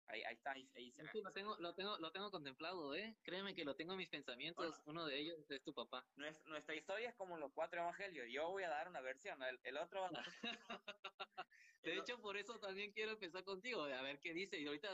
Ahí, 0.06 0.22
ahí 0.22 0.34
está, 0.34 0.52
ahí, 0.52 0.70
ahí 0.76 0.92
Sí, 1.10 1.22
lo 1.22 1.32
tengo, 1.32 1.56
lo 1.58 1.74
tengo, 1.74 1.96
lo 1.98 2.12
tengo 2.12 2.30
contemplado, 2.30 2.94
¿eh? 2.94 3.16
Créeme 3.22 3.54
que 3.54 3.64
lo 3.64 3.74
tengo 3.74 3.92
en 3.92 3.98
mis 3.98 4.10
pensamientos. 4.10 4.66
Bueno. 4.84 5.00
Uno 5.00 5.06
de 5.06 5.18
ellos 5.18 5.36
es 5.48 5.62
tu 5.62 5.72
papá. 5.72 6.04
Nues- 6.16 6.44
Nuestra 6.44 6.74
historia 6.74 6.93
es 7.04 7.14
como 7.14 7.36
los 7.38 7.52
cuatro 7.52 7.80
evangelios. 7.80 8.26
Yo 8.30 8.50
voy 8.50 8.62
a 8.64 8.68
dar 8.68 8.88
una 8.88 9.00
versión, 9.00 9.42
el, 9.42 9.58
el 9.62 9.76
otro 9.76 10.02
va 10.02 10.08
a 10.08 10.10
dar- 10.12 10.24
De 11.82 11.96
hecho, 11.98 12.18
por 12.20 12.36
eso 12.38 12.58
también 12.58 12.92
quiero 12.92 13.12
empezar 13.12 13.44
contigo, 13.44 13.82
a 13.82 14.00
ver 14.02 14.18
qué 14.18 14.32
dice. 14.32 14.58
Y 14.58 14.66
ahorita 14.66 14.90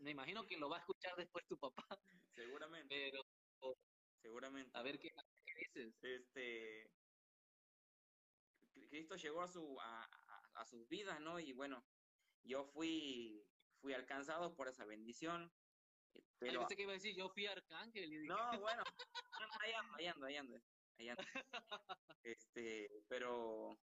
me 0.00 0.10
imagino 0.10 0.46
que 0.46 0.58
lo 0.58 0.68
va 0.68 0.76
a 0.76 0.80
escuchar 0.80 1.16
después 1.16 1.46
tu 1.46 1.56
papá, 1.58 1.86
seguramente, 2.34 3.10
pero 3.10 3.74
seguramente. 4.20 4.70
a 4.76 4.82
ver 4.82 4.98
qué, 4.98 5.08
qué 5.46 5.54
dices. 5.54 5.94
Este 6.02 6.90
Cristo 8.90 9.16
llegó 9.16 9.40
a 9.42 9.48
su 9.48 9.80
a, 9.80 10.04
a- 10.04 10.50
a 10.60 10.66
sus 10.66 10.86
vidas, 10.88 11.20
¿no? 11.20 11.40
Y 11.40 11.52
bueno, 11.52 11.82
yo 12.42 12.64
fui 12.64 13.42
fui 13.80 13.92
alcanzado 13.94 14.54
por 14.54 14.68
esa 14.68 14.84
bendición. 14.84 15.50
Ay, 16.14 16.22
Pero 16.38 16.60
pensé 16.60 16.76
que 16.76 16.82
iba 16.82 16.92
a 16.92 16.94
decir, 16.94 17.16
yo 17.16 17.28
fui 17.30 17.46
arcángel. 17.46 18.12
Y 18.12 18.16
dije, 18.18 18.28
no, 18.28 18.36
bueno, 18.60 18.82
no, 19.40 19.46
ahí 19.60 19.72
ando, 19.72 19.94
ahí 19.96 20.06
ando, 20.06 20.26
ahí 20.26 20.36
ando, 20.36 20.58
ando. 20.98 21.22
Este, 22.22 22.88
pero 23.08 23.78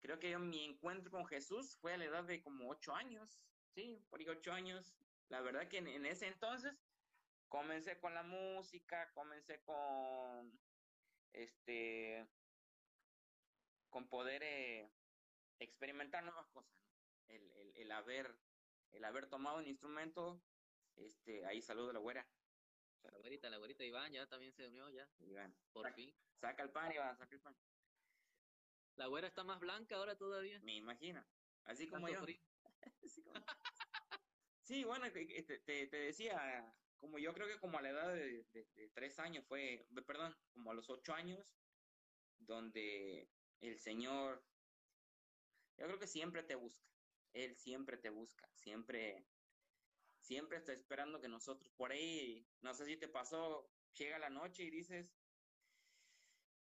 creo 0.00 0.18
que 0.18 0.30
yo 0.30 0.38
mi 0.38 0.64
encuentro 0.64 1.10
con 1.10 1.26
Jesús 1.26 1.76
fue 1.80 1.94
a 1.94 1.98
la 1.98 2.04
edad 2.04 2.24
de 2.24 2.42
como 2.42 2.70
ocho 2.70 2.94
años, 2.94 3.42
sí, 3.74 4.06
por 4.08 4.20
ahí 4.20 4.28
ocho 4.28 4.52
años. 4.52 4.96
La 5.28 5.40
verdad 5.40 5.68
que 5.68 5.78
en, 5.78 5.88
en 5.88 6.06
ese 6.06 6.26
entonces 6.28 6.86
comencé 7.48 7.98
con 7.98 8.14
la 8.14 8.22
música, 8.22 9.10
comencé 9.12 9.62
con 9.62 10.60
este 11.32 12.28
con 13.88 14.08
poder 14.08 14.42
eh, 14.42 14.92
experimentar 15.58 16.24
nuevas 16.24 16.48
cosas, 16.50 16.76
¿no? 16.80 16.94
El, 17.28 17.50
el, 17.52 17.76
el 17.76 17.92
haber 17.92 18.38
el 18.92 19.04
haber 19.04 19.28
tomado 19.28 19.58
un 19.58 19.66
instrumento, 19.66 20.44
este, 20.94 21.44
ahí 21.46 21.60
saludo 21.60 21.90
a 21.90 21.94
la 21.94 21.98
güera. 21.98 22.30
La 23.04 23.18
güerita, 23.18 23.50
la 23.50 23.58
güerita 23.58 23.84
Iván 23.84 24.12
ya 24.12 24.26
también 24.28 24.52
se 24.52 24.66
unió, 24.66 24.88
ya, 24.90 25.08
Iván, 25.20 25.54
por 25.72 25.82
saca, 25.84 25.94
fin. 25.94 26.14
saca 26.40 26.62
el 26.62 26.70
pan, 26.70 26.92
Iván, 26.92 27.16
saca 27.18 27.34
el 27.34 27.40
pan. 27.40 27.56
La 28.96 29.06
güera 29.06 29.26
está 29.28 29.44
más 29.44 29.60
blanca 29.60 29.96
ahora 29.96 30.16
todavía. 30.16 30.58
Me 30.60 30.74
imagino. 30.76 31.24
Así 31.64 31.88
como 31.88 32.08
yo. 32.08 32.20
Así 33.02 33.22
como- 33.22 33.44
Sí, 34.62 34.84
bueno, 34.84 35.12
que 35.12 35.42
te, 35.42 35.58
te- 35.58 35.86
te 35.88 35.96
decía, 35.96 36.74
como 36.96 37.18
yo 37.18 37.34
creo 37.34 37.46
que 37.46 37.58
como 37.60 37.78
a 37.78 37.82
la 37.82 37.90
edad 37.90 38.14
de, 38.14 38.44
de- 38.44 38.64
de 38.74 38.88
tres 38.90 39.18
años 39.18 39.44
fue, 39.46 39.86
perdón, 40.06 40.34
como 40.52 40.70
a 40.70 40.74
los 40.74 40.88
ocho 40.88 41.12
años, 41.12 41.58
donde 42.38 43.30
el 43.60 43.78
Señor, 43.78 44.42
yo 45.76 45.86
creo 45.86 45.98
que 45.98 46.06
siempre 46.06 46.42
te 46.42 46.54
busca. 46.54 46.82
Él 47.34 47.56
siempre 47.56 47.96
te 47.98 48.10
busca, 48.10 48.48
siempre, 48.54 49.26
siempre 50.24 50.56
está 50.56 50.72
esperando 50.72 51.20
que 51.20 51.28
nosotros 51.28 51.70
por 51.76 51.92
ahí, 51.92 52.48
no 52.62 52.72
sé 52.72 52.86
si 52.86 52.96
te 52.96 53.08
pasó, 53.08 53.70
llega 53.92 54.18
la 54.18 54.30
noche 54.30 54.62
y 54.64 54.70
dices, 54.70 55.14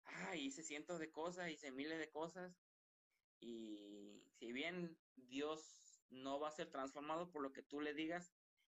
ah, 0.06 0.36
hice 0.36 0.64
cientos 0.64 0.98
de 1.00 1.12
cosas, 1.12 1.50
hice 1.50 1.70
miles 1.72 2.00
de 2.00 2.10
cosas, 2.10 2.58
y 3.42 4.24
si 4.32 4.54
bien 4.54 4.98
Dios 5.16 6.06
no 6.10 6.40
va 6.40 6.48
a 6.48 6.54
ser 6.54 6.72
transformado 6.72 7.32
por 7.32 7.42
lo 7.42 7.52
que 7.52 7.62
tú 7.62 7.82
le 7.82 7.94
digas, 7.94 8.34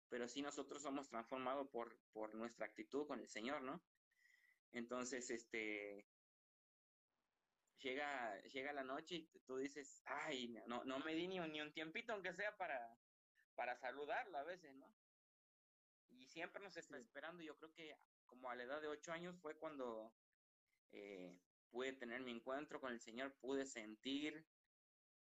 pero 0.09 0.27
sí 0.27 0.41
nosotros 0.41 0.81
somos 0.81 1.07
transformados 1.07 1.69
por, 1.69 1.97
por 2.11 2.35
nuestra 2.35 2.65
actitud 2.65 3.07
con 3.07 3.21
el 3.21 3.29
Señor, 3.29 3.61
¿no? 3.61 3.81
Entonces, 4.73 5.29
este, 5.29 6.05
llega, 7.79 8.41
llega 8.43 8.73
la 8.73 8.83
noche 8.83 9.15
y 9.15 9.39
tú 9.45 9.57
dices, 9.57 10.01
ay, 10.05 10.53
no, 10.67 10.83
no 10.83 10.99
me 10.99 11.15
di 11.15 11.27
ni 11.27 11.39
un, 11.39 11.51
ni 11.53 11.61
un 11.61 11.73
tiempito, 11.73 12.11
aunque 12.11 12.33
sea 12.33 12.57
para, 12.57 12.99
para 13.55 13.75
saludarlo 13.75 14.37
a 14.37 14.43
veces, 14.43 14.73
¿no? 14.75 14.87
Y 16.09 16.25
siempre 16.27 16.61
nos 16.61 16.77
está 16.77 16.97
esperando. 16.97 17.43
Yo 17.43 17.57
creo 17.57 17.73
que 17.73 17.97
como 18.25 18.49
a 18.49 18.55
la 18.55 18.63
edad 18.63 18.81
de 18.81 18.87
ocho 18.87 19.11
años 19.11 19.35
fue 19.41 19.55
cuando 19.55 20.13
eh, 20.91 21.37
pude 21.69 21.93
tener 21.93 22.21
mi 22.21 22.31
encuentro 22.31 22.79
con 22.79 22.91
el 22.91 22.99
Señor, 22.99 23.33
pude 23.35 23.65
sentir 23.65 24.45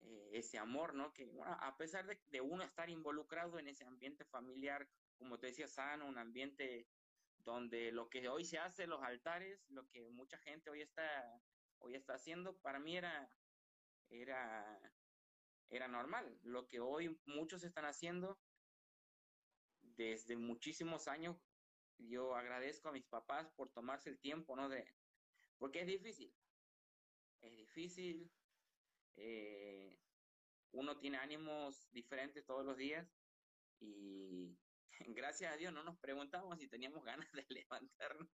eh, 0.02 0.30
ese 0.34 0.58
amor, 0.58 0.94
¿no? 0.94 1.14
Que 1.14 1.26
bueno, 1.26 1.56
a 1.60 1.78
pesar 1.78 2.06
de, 2.06 2.20
de 2.30 2.42
uno 2.42 2.64
estar 2.64 2.90
involucrado 2.90 3.60
en 3.60 3.68
ese 3.68 3.86
ambiente 3.86 4.26
familiar, 4.26 4.88
como 5.18 5.38
te 5.38 5.48
decía, 5.48 5.68
sano, 5.68 6.08
un 6.08 6.18
ambiente 6.18 6.88
donde 7.44 7.92
lo 7.92 8.10
que 8.10 8.28
hoy 8.28 8.46
se 8.46 8.58
hace, 8.58 8.88
los 8.88 9.02
altares, 9.04 9.70
lo 9.70 9.88
que 9.90 10.10
mucha 10.10 10.38
gente 10.40 10.70
hoy 10.70 10.82
está, 10.82 11.42
hoy 11.80 11.96
está 11.96 12.16
haciendo, 12.16 12.58
para 12.58 12.80
mí 12.80 12.98
era, 12.98 13.32
era, 14.10 14.80
era 15.72 15.88
normal. 15.88 16.38
Lo 16.44 16.68
que 16.68 16.80
hoy 16.80 17.18
muchos 17.26 17.64
están 17.64 17.86
haciendo 17.86 18.38
desde 19.82 20.36
muchísimos 20.36 21.08
años, 21.08 21.38
yo 21.98 22.36
agradezco 22.36 22.90
a 22.90 22.92
mis 22.92 23.06
papás 23.06 23.50
por 23.56 23.72
tomarse 23.72 24.10
el 24.10 24.20
tiempo, 24.20 24.56
¿no? 24.56 24.70
De, 24.70 24.86
porque 25.58 25.82
es 25.82 25.88
difícil, 25.88 26.34
es 27.42 27.56
difícil, 27.56 28.32
eh, 29.16 29.98
uno 30.72 30.98
tiene 30.98 31.18
ánimos 31.18 31.90
diferentes 31.92 32.46
todos 32.46 32.66
los 32.66 32.78
días 32.78 33.08
y 33.80 34.58
gracias 35.16 35.54
a 35.54 35.58
Dios 35.58 35.74
no 35.74 35.84
nos 35.84 35.98
preguntamos 36.00 36.60
si 36.60 36.68
teníamos 36.68 37.04
ganas 37.04 37.32
de 37.32 37.46
levantarnos. 37.50 38.30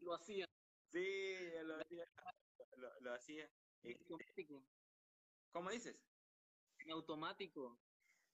Lo 0.00 0.14
hacía. 0.14 0.48
Sí, 0.90 1.38
lo 1.64 1.76
hacía. 1.80 2.04
Lo, 2.76 3.00
lo 3.00 3.14
hacía. 3.14 3.50
Este. 3.82 4.14
¿Cómo 5.52 5.70
dices? 5.70 5.96
En 6.78 6.90
automático. 6.90 7.82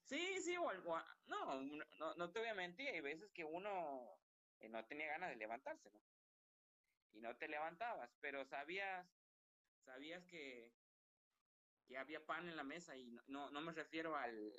Sí, 0.03 0.41
sí, 0.41 0.57
o 0.57 0.69
algo. 0.69 0.97
No, 1.27 1.63
no, 1.99 2.15
no 2.17 2.33
te 2.33 2.39
voy 2.41 2.49
a 2.49 2.55
mentir, 2.55 2.89
hay 2.89 3.01
veces 3.01 3.31
que 3.35 3.45
uno 3.45 4.23
eh, 4.59 4.69
no 4.69 4.87
tenía 4.87 5.09
ganas 5.09 5.31
de 5.31 5.37
levantarse, 5.37 5.91
¿no? 5.91 6.03
Y 7.13 7.21
no 7.21 7.37
te 7.37 7.49
levantabas, 7.49 8.17
pero 8.21 8.45
sabías, 8.45 9.07
sabías 9.85 10.25
que, 10.27 10.79
que 11.87 11.97
había 11.99 12.25
pan 12.27 12.49
en 12.49 12.57
la 12.57 12.65
mesa 12.65 12.97
y 12.97 13.11
no, 13.13 13.23
no, 13.27 13.51
no 13.51 13.61
me 13.61 13.73
refiero 13.73 14.17
al 14.17 14.53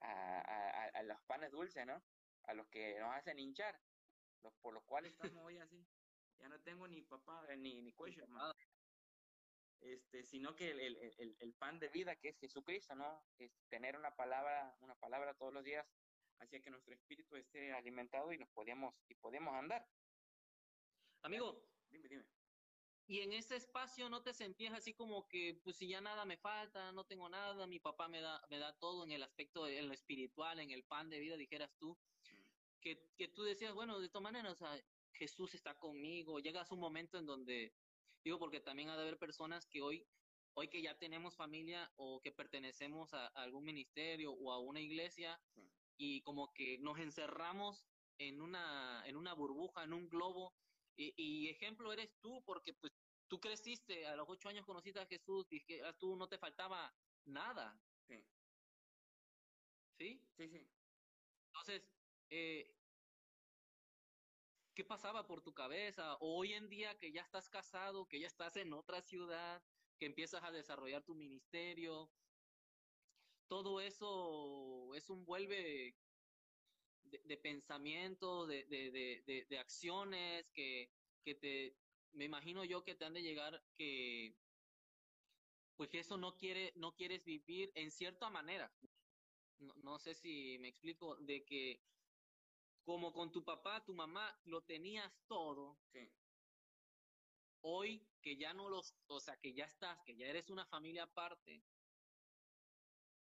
a, 0.00 0.40
a, 0.40 0.84
a- 0.86 0.88
a 1.00 1.02
los 1.02 1.22
panes 1.24 1.50
dulces, 1.50 1.86
¿no? 1.86 2.04
A 2.42 2.54
los 2.54 2.68
que 2.68 2.98
nos 3.00 3.14
hacen 3.14 3.38
hinchar, 3.38 3.82
los 4.42 4.54
por 4.60 4.74
los 4.74 4.84
cuales 4.84 5.12
estamos 5.12 5.44
hoy 5.44 5.58
así. 5.58 5.88
Ya 6.38 6.48
no 6.48 6.62
tengo 6.62 6.86
ni 6.88 7.02
papá 7.02 7.46
eh, 7.52 7.56
ni, 7.56 7.82
ni 7.82 7.92
cuello, 7.92 8.22
hermano. 8.24 8.54
Este, 9.80 10.24
sino 10.24 10.56
que 10.56 10.70
el, 10.72 10.80
el, 10.80 10.96
el, 11.18 11.36
el 11.38 11.54
pan 11.54 11.78
de 11.78 11.88
vida 11.88 12.16
que 12.16 12.30
es 12.30 12.38
Jesucristo, 12.40 12.94
¿no? 12.96 13.24
Es 13.38 13.52
tener 13.68 13.96
una 13.96 14.16
palabra, 14.16 14.76
una 14.80 14.96
palabra 14.96 15.34
todos 15.34 15.52
los 15.52 15.62
días 15.64 15.86
hacía 16.40 16.60
que 16.60 16.70
nuestro 16.70 16.94
espíritu 16.94 17.36
esté 17.36 17.72
alimentado 17.72 18.32
y 18.32 18.38
nos 18.38 18.48
podíamos, 18.50 18.94
y 19.08 19.14
podíamos 19.16 19.54
andar. 19.54 19.88
Amigo, 21.22 21.68
Dime, 21.90 22.08
dime. 22.08 22.24
y 23.06 23.20
en 23.20 23.32
ese 23.32 23.56
espacio 23.56 24.08
no 24.08 24.22
te 24.22 24.34
sentías 24.34 24.74
así 24.74 24.94
como 24.94 25.26
que, 25.28 25.60
pues 25.64 25.76
si 25.76 25.88
ya 25.88 26.00
nada 26.00 26.24
me 26.26 26.36
falta, 26.38 26.92
no 26.92 27.06
tengo 27.06 27.28
nada, 27.28 27.66
mi 27.66 27.80
papá 27.80 28.08
me 28.08 28.20
da, 28.20 28.40
me 28.50 28.58
da 28.58 28.76
todo 28.78 29.04
en 29.04 29.12
el 29.12 29.22
aspecto, 29.22 29.64
de- 29.64 29.78
en 29.78 29.88
lo 29.88 29.94
espiritual, 29.94 30.60
en 30.60 30.70
el 30.70 30.84
pan 30.86 31.08
de 31.08 31.18
vida, 31.18 31.36
dijeras 31.36 31.70
tú, 31.78 31.98
que, 32.80 33.10
que 33.16 33.28
tú 33.28 33.42
decías, 33.44 33.74
bueno, 33.74 33.98
de 33.98 34.06
esta 34.06 34.20
manera, 34.20 34.52
o 34.52 34.54
sea, 34.56 34.80
Jesús 35.12 35.54
está 35.54 35.76
conmigo, 35.78 36.38
llegas 36.40 36.70
a 36.70 36.74
un 36.74 36.80
momento 36.80 37.18
en 37.18 37.26
donde, 37.26 37.74
digo, 38.28 38.38
porque 38.38 38.60
también 38.60 38.90
ha 38.90 38.96
de 38.96 39.02
haber 39.02 39.18
personas 39.18 39.66
que 39.66 39.82
hoy, 39.82 40.08
hoy 40.54 40.68
que 40.68 40.82
ya 40.82 40.98
tenemos 40.98 41.36
familia 41.36 41.92
o 41.96 42.20
que 42.20 42.32
pertenecemos 42.32 43.14
a, 43.14 43.26
a 43.26 43.42
algún 43.42 43.64
ministerio 43.64 44.32
o 44.32 44.52
a 44.52 44.60
una 44.60 44.80
iglesia 44.80 45.40
Sí. 45.54 45.62
y 45.96 46.22
como 46.22 46.52
que 46.54 46.78
nos 46.78 46.98
encerramos 46.98 47.88
en 48.18 48.40
una, 48.42 49.04
en 49.06 49.16
una 49.16 49.34
burbuja, 49.34 49.84
en 49.84 49.92
un 49.94 50.08
globo, 50.08 50.56
y, 50.96 51.14
y 51.16 51.48
ejemplo 51.48 51.92
eres 51.92 52.18
tú, 52.20 52.42
porque 52.44 52.74
pues 52.74 52.92
tú 53.28 53.40
creciste, 53.40 54.06
a 54.06 54.16
los 54.16 54.26
ocho 54.28 54.48
años 54.48 54.66
conociste 54.66 55.00
a 55.00 55.06
Jesús, 55.06 55.46
y 55.50 55.64
que 55.64 55.82
a 55.84 55.92
tú 55.94 56.16
no 56.16 56.28
te 56.28 56.38
faltaba 56.38 56.94
nada, 57.24 57.82
Sí, 58.08 58.26
¿sí? 59.98 60.28
sí, 60.36 60.48
sí. 60.48 60.72
Entonces, 61.52 61.90
eh, 62.30 62.77
¿qué 64.78 64.84
pasaba 64.84 65.26
por 65.26 65.42
tu 65.42 65.52
cabeza? 65.52 66.14
O 66.20 66.36
hoy 66.38 66.52
en 66.52 66.68
día 66.68 66.96
que 67.00 67.10
ya 67.10 67.22
estás 67.22 67.48
casado, 67.48 68.06
que 68.06 68.20
ya 68.20 68.28
estás 68.28 68.54
en 68.54 68.72
otra 68.72 69.02
ciudad, 69.02 69.60
que 69.98 70.06
empiezas 70.06 70.44
a 70.44 70.52
desarrollar 70.52 71.02
tu 71.02 71.16
ministerio, 71.16 72.08
todo 73.48 73.80
eso 73.80 74.94
es 74.94 75.10
un 75.10 75.24
vuelve 75.24 75.96
de, 77.02 77.18
de 77.24 77.36
pensamiento, 77.38 78.46
de, 78.46 79.58
acciones 79.58 80.48
que, 80.52 80.92
que 81.24 81.34
te, 81.34 81.76
me 82.12 82.26
imagino 82.26 82.64
yo 82.64 82.84
que 82.84 82.94
te 82.94 83.04
han 83.04 83.14
de 83.14 83.22
llegar 83.22 83.60
que, 83.74 84.36
pues 85.74 85.92
eso 85.94 86.16
no 86.18 86.36
quiere, 86.36 86.72
no 86.76 86.94
quieres 86.94 87.24
vivir 87.24 87.72
en 87.74 87.90
cierta 87.90 88.30
manera. 88.30 88.72
No 89.58 89.98
sé 89.98 90.14
si 90.14 90.56
me 90.60 90.68
explico, 90.68 91.16
de 91.16 91.44
que 91.44 91.82
como 92.88 93.12
con 93.12 93.30
tu 93.30 93.44
papá, 93.44 93.84
tu 93.84 93.92
mamá, 93.92 94.40
lo 94.46 94.62
tenías 94.62 95.12
todo, 95.26 95.78
Sí, 95.92 96.10
hoy 97.60 98.08
que 98.22 98.38
ya 98.38 98.54
no 98.54 98.70
los, 98.70 98.94
o 99.08 99.20
sea, 99.20 99.36
que 99.36 99.52
ya 99.52 99.66
estás, 99.66 100.00
que 100.06 100.16
ya 100.16 100.26
eres 100.26 100.48
una 100.48 100.64
familia 100.64 101.02
aparte, 101.02 101.62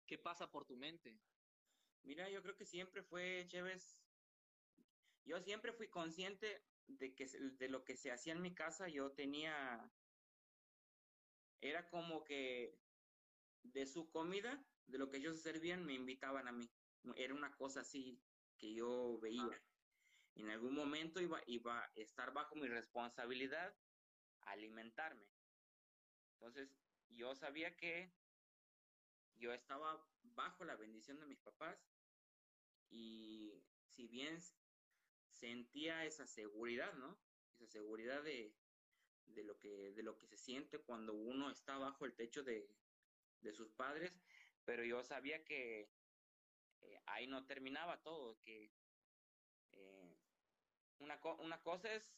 ¿Qué 0.07 0.17
pasa 0.17 0.51
por 0.51 0.65
tu 0.65 0.79
mente? 0.79 1.21
Mira, 2.03 2.31
yo 2.31 2.43
creo 2.43 2.57
que 2.57 2.65
siempre 2.65 3.03
fue, 3.03 3.45
Chévez, 3.49 4.01
yo 5.27 5.39
siempre 5.43 5.75
fui 5.75 5.89
consciente 5.89 6.65
de 6.87 7.15
que 7.15 7.27
de 7.27 7.69
lo 7.69 7.85
que 7.85 7.99
se 7.99 8.11
hacía 8.11 8.33
en 8.33 8.41
mi 8.41 8.55
casa, 8.55 8.89
yo 8.89 9.13
tenía, 9.13 9.93
era 11.61 11.91
como 11.91 12.25
que 12.25 12.79
de 13.65 13.85
su 13.85 14.11
comida, 14.11 14.67
de 14.87 14.97
lo 14.97 15.11
que 15.11 15.19
ellos 15.19 15.43
servían, 15.43 15.85
me 15.85 15.93
invitaban 15.93 16.49
a 16.49 16.53
mí. 16.53 16.71
Era 17.17 17.35
una 17.35 17.55
cosa 17.57 17.81
así 17.81 18.23
que 18.63 18.73
yo 18.73 19.19
veía. 19.19 19.61
En 20.37 20.49
algún 20.49 20.75
momento 20.75 21.21
iba, 21.21 21.43
iba 21.47 21.85
a 21.85 21.93
estar 21.97 22.33
bajo 22.33 22.55
mi 22.55 22.69
responsabilidad 22.69 23.77
alimentarme. 24.43 25.27
Entonces, 26.35 26.71
yo 27.09 27.35
sabía 27.35 27.77
que 27.77 28.15
yo 29.35 29.53
estaba 29.53 30.09
bajo 30.23 30.65
la 30.65 30.77
bendición 30.77 31.19
de 31.19 31.27
mis 31.27 31.41
papás 31.41 31.77
y 32.89 33.53
si 33.89 34.07
bien 34.07 34.39
sentía 35.33 36.05
esa 36.05 36.27
seguridad, 36.29 36.95
¿no? 36.95 37.21
Esa 37.57 37.67
seguridad 37.67 38.23
de, 38.23 38.55
de, 39.27 39.43
lo, 39.43 39.59
que, 39.59 39.93
de 39.93 40.03
lo 40.05 40.17
que 40.17 40.29
se 40.29 40.37
siente 40.37 40.79
cuando 40.79 41.15
uno 41.15 41.51
está 41.51 41.79
bajo 41.79 42.07
el 42.07 42.15
techo 42.15 42.45
de, 42.45 42.73
de 43.41 43.53
sus 43.53 43.73
padres, 43.73 44.13
pero 44.65 44.85
yo 44.85 45.03
sabía 45.03 45.45
que 45.45 45.91
eh, 46.83 47.01
ahí 47.07 47.27
no 47.27 47.47
terminaba 47.47 48.03
todo, 48.03 48.39
que 48.43 48.71
eh, 49.73 50.17
una, 50.99 51.21
una 51.39 51.63
cosa 51.63 51.93
es, 51.93 52.15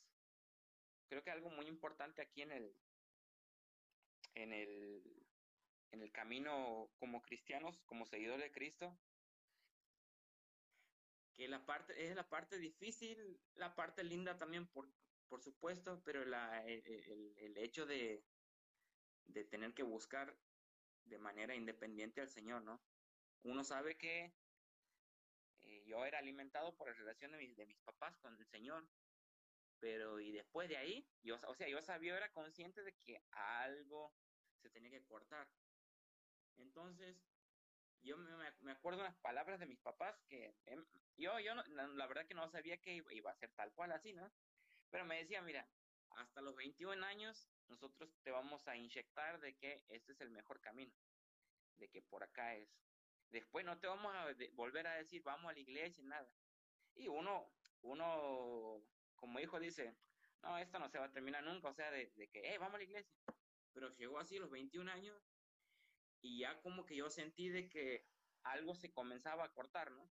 creo 1.08 1.22
que 1.22 1.30
algo 1.30 1.50
muy 1.50 1.66
importante 1.66 2.22
aquí 2.22 2.42
en 2.42 2.52
el, 2.52 2.76
en 4.34 4.52
el, 4.52 5.26
en 5.92 6.02
el 6.02 6.12
camino 6.12 6.90
como 6.98 7.22
cristianos, 7.22 7.80
como 7.86 8.06
seguidores 8.06 8.44
de 8.44 8.52
Cristo, 8.52 8.98
que 11.36 11.48
la 11.48 11.64
parte, 11.64 12.06
es 12.06 12.14
la 12.14 12.28
parte 12.28 12.58
difícil, 12.58 13.40
la 13.54 13.74
parte 13.74 14.04
linda 14.04 14.38
también, 14.38 14.66
por, 14.66 14.88
por 15.28 15.42
supuesto, 15.42 16.02
pero 16.04 16.24
la, 16.24 16.64
el, 16.66 17.34
el, 17.38 17.58
hecho 17.58 17.86
de, 17.86 18.24
de 19.26 19.44
tener 19.44 19.74
que 19.74 19.82
buscar 19.82 20.36
de 21.04 21.18
manera 21.18 21.54
independiente 21.54 22.20
al 22.20 22.28
Señor, 22.28 22.62
¿no? 22.62 22.80
Uno 23.42 23.64
sabe 23.64 23.96
que 23.96 24.32
eh, 25.84 25.90
yo 25.90 26.04
era 26.04 26.18
alimentado 26.18 26.74
por 26.76 26.88
la 26.88 26.94
relación 26.94 27.32
de 27.32 27.38
mis, 27.38 27.56
de 27.56 27.66
mis 27.66 27.78
papás 27.80 28.16
con 28.18 28.36
el 28.36 28.46
Señor, 28.46 28.86
pero 29.80 30.20
y 30.20 30.32
después 30.32 30.68
de 30.68 30.76
ahí, 30.76 31.06
yo, 31.22 31.38
o 31.46 31.54
sea, 31.54 31.68
yo 31.68 31.82
sabía, 31.82 32.16
era 32.16 32.32
consciente 32.32 32.82
de 32.82 32.94
que 33.04 33.22
algo 33.32 34.14
se 34.62 34.70
tenía 34.70 34.90
que 34.90 35.04
cortar. 35.04 35.48
Entonces, 36.56 37.16
yo 38.02 38.16
me, 38.16 38.52
me 38.60 38.72
acuerdo 38.72 39.02
las 39.02 39.16
palabras 39.16 39.60
de 39.60 39.66
mis 39.66 39.80
papás 39.80 40.20
que 40.28 40.54
em, 40.66 40.84
yo, 41.16 41.38
yo 41.40 41.54
la 41.54 42.06
verdad 42.06 42.26
que 42.26 42.34
no 42.34 42.48
sabía 42.48 42.78
que 42.78 43.02
iba 43.10 43.30
a 43.30 43.36
ser 43.36 43.50
tal 43.52 43.72
cual 43.72 43.92
así, 43.92 44.12
¿no? 44.12 44.30
Pero 44.90 45.04
me 45.04 45.18
decía, 45.18 45.42
mira, 45.42 45.68
hasta 46.16 46.40
los 46.40 46.54
21 46.56 47.04
años 47.04 47.48
nosotros 47.68 48.10
te 48.22 48.30
vamos 48.30 48.66
a 48.68 48.76
inyectar 48.76 49.40
de 49.40 49.54
que 49.56 49.84
este 49.88 50.12
es 50.12 50.20
el 50.20 50.30
mejor 50.30 50.60
camino, 50.60 50.94
de 51.78 51.88
que 51.88 52.02
por 52.02 52.22
acá 52.22 52.54
es. 52.56 52.68
Después 53.30 53.64
no 53.64 53.78
te 53.78 53.86
vamos 53.86 54.14
a 54.14 54.32
volver 54.52 54.86
a 54.86 54.96
decir, 54.96 55.22
vamos 55.22 55.50
a 55.50 55.54
la 55.54 55.60
iglesia 55.60 56.02
y 56.02 56.06
nada. 56.06 56.30
Y 56.94 57.08
uno, 57.08 57.50
uno 57.82 58.80
como 59.16 59.40
hijo 59.40 59.58
dice, 59.58 59.96
no, 60.42 60.58
esto 60.58 60.78
no 60.78 60.88
se 60.88 60.98
va 60.98 61.06
a 61.06 61.12
terminar 61.12 61.42
nunca, 61.42 61.68
o 61.68 61.74
sea, 61.74 61.90
de, 61.90 62.12
de 62.16 62.28
que, 62.28 62.54
eh, 62.54 62.58
vamos 62.58 62.74
a 62.74 62.78
la 62.78 62.84
iglesia. 62.84 63.16
Pero 63.72 63.94
llegó 63.96 64.18
así 64.18 64.38
los 64.38 64.50
21 64.50 64.90
años 64.90 65.20
y 66.20 66.38
ya 66.40 66.60
como 66.62 66.86
que 66.86 66.96
yo 66.96 67.10
sentí 67.10 67.48
de 67.48 67.68
que 67.68 68.06
algo 68.42 68.74
se 68.74 68.92
comenzaba 68.92 69.44
a 69.44 69.52
cortar, 69.52 69.90
¿no? 69.90 70.10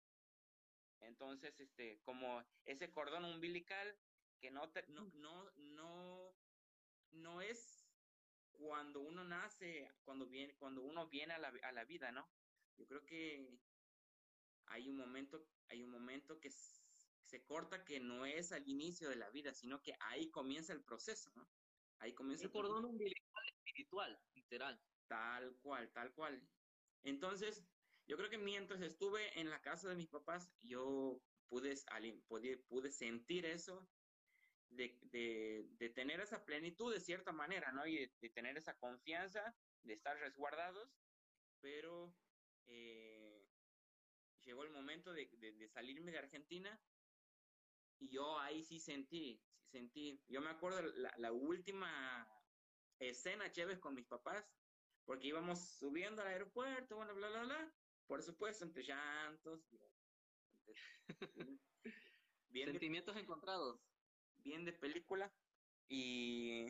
Entonces, 1.01 1.59
este, 1.61 2.01
como 2.03 2.45
ese 2.65 2.91
cordón 2.91 3.25
umbilical 3.25 3.99
que 4.41 4.51
no, 4.51 4.71
no, 4.89 5.11
no, 5.15 5.51
no, 5.57 6.35
no 7.11 7.43
es 7.43 7.87
cuando 8.53 9.01
uno 9.01 9.25
nace, 9.25 9.91
cuando 10.05 10.27
viene, 10.27 10.55
cuando 10.57 10.83
uno 10.83 11.09
viene 11.09 11.35
a 11.35 11.39
la, 11.39 11.49
a 11.63 11.73
la 11.73 11.85
vida, 11.85 12.13
¿no? 12.13 12.29
Yo 12.81 12.87
creo 12.87 13.05
que 13.05 13.47
hay 14.67 14.89
un 14.89 14.97
momento, 14.97 15.47
hay 15.69 15.83
un 15.83 15.91
momento 15.91 16.41
que 16.41 16.51
se 16.51 17.45
corta 17.45 17.85
que 17.85 18.01
no 18.01 18.25
es 18.25 18.53
al 18.53 18.67
inicio 18.67 19.11
de 19.11 19.17
la 19.17 19.29
vida, 19.29 19.53
sino 19.53 19.83
que 19.83 19.95
ahí 20.01 20.31
comienza 20.31 20.73
el 20.73 20.83
proceso, 20.83 21.31
¿no? 21.37 21.47
Ahí 21.99 22.15
comienza 22.15 22.45
el 22.45 22.51
cordón 22.51 22.87
umbilical 22.87 23.45
espiritual, 23.49 24.19
literal. 24.35 24.83
Tal 25.07 25.55
cual, 25.59 25.93
tal 25.93 26.15
cual. 26.15 26.43
Entonces, 27.03 27.63
yo 28.07 28.17
creo 28.17 28.31
que 28.31 28.39
mientras 28.39 28.81
estuve 28.81 29.39
en 29.39 29.51
la 29.51 29.61
casa 29.61 29.91
de 29.91 29.97
mis 29.97 30.09
papás, 30.09 30.51
yo 30.63 31.21
pude, 31.49 31.75
pude, 32.27 32.57
pude 32.57 32.91
sentir 32.91 33.45
eso 33.45 33.87
de, 34.71 34.99
de, 35.03 35.69
de, 35.73 35.91
tener 35.91 36.21
esa 36.21 36.47
plenitud 36.47 36.93
de 36.93 37.01
cierta 37.01 37.33
manera, 37.33 37.73
¿no? 37.73 37.87
Y 37.87 38.07
de, 38.21 38.31
tener 38.31 38.57
esa 38.57 38.79
confianza, 38.79 39.55
de 39.83 39.93
estar 39.93 40.17
resguardados, 40.19 40.97
pero 41.61 42.17
eh, 42.67 43.47
llegó 44.43 44.65
el 44.65 44.71
momento 44.71 45.13
de, 45.13 45.29
salirme 45.69 46.13
de 46.13 46.19
Argentina 46.19 46.81
y 47.99 48.09
yo 48.09 48.39
ahí 48.39 48.63
sí 48.65 48.81
sentí, 48.81 49.43
sí 49.59 49.69
sentí, 49.69 50.23
yo 50.29 50.41
me 50.41 50.51
acuerdo 50.51 50.83
la, 50.83 51.13
la 51.19 51.33
última 51.33 52.27
escena 52.99 53.51
chévere 53.51 53.81
con 53.81 53.95
mis 53.95 54.07
papás, 54.07 54.45
porque 55.05 55.29
íbamos 55.29 55.59
subiendo 55.79 56.23
al 56.23 56.29
aeropuerto, 56.29 56.97
bueno, 56.97 57.15
bla, 57.15 57.29
bla, 57.29 57.43
bla, 57.43 57.75
por 58.07 58.23
supuesto, 58.23 58.65
entre 58.65 58.83
llantos, 58.83 59.61
bien 62.49 62.71
sentimientos 62.73 63.17
encontrados. 63.17 63.81
bien 64.39 64.65
de 64.65 64.73
película 64.73 65.33
y 65.89 66.67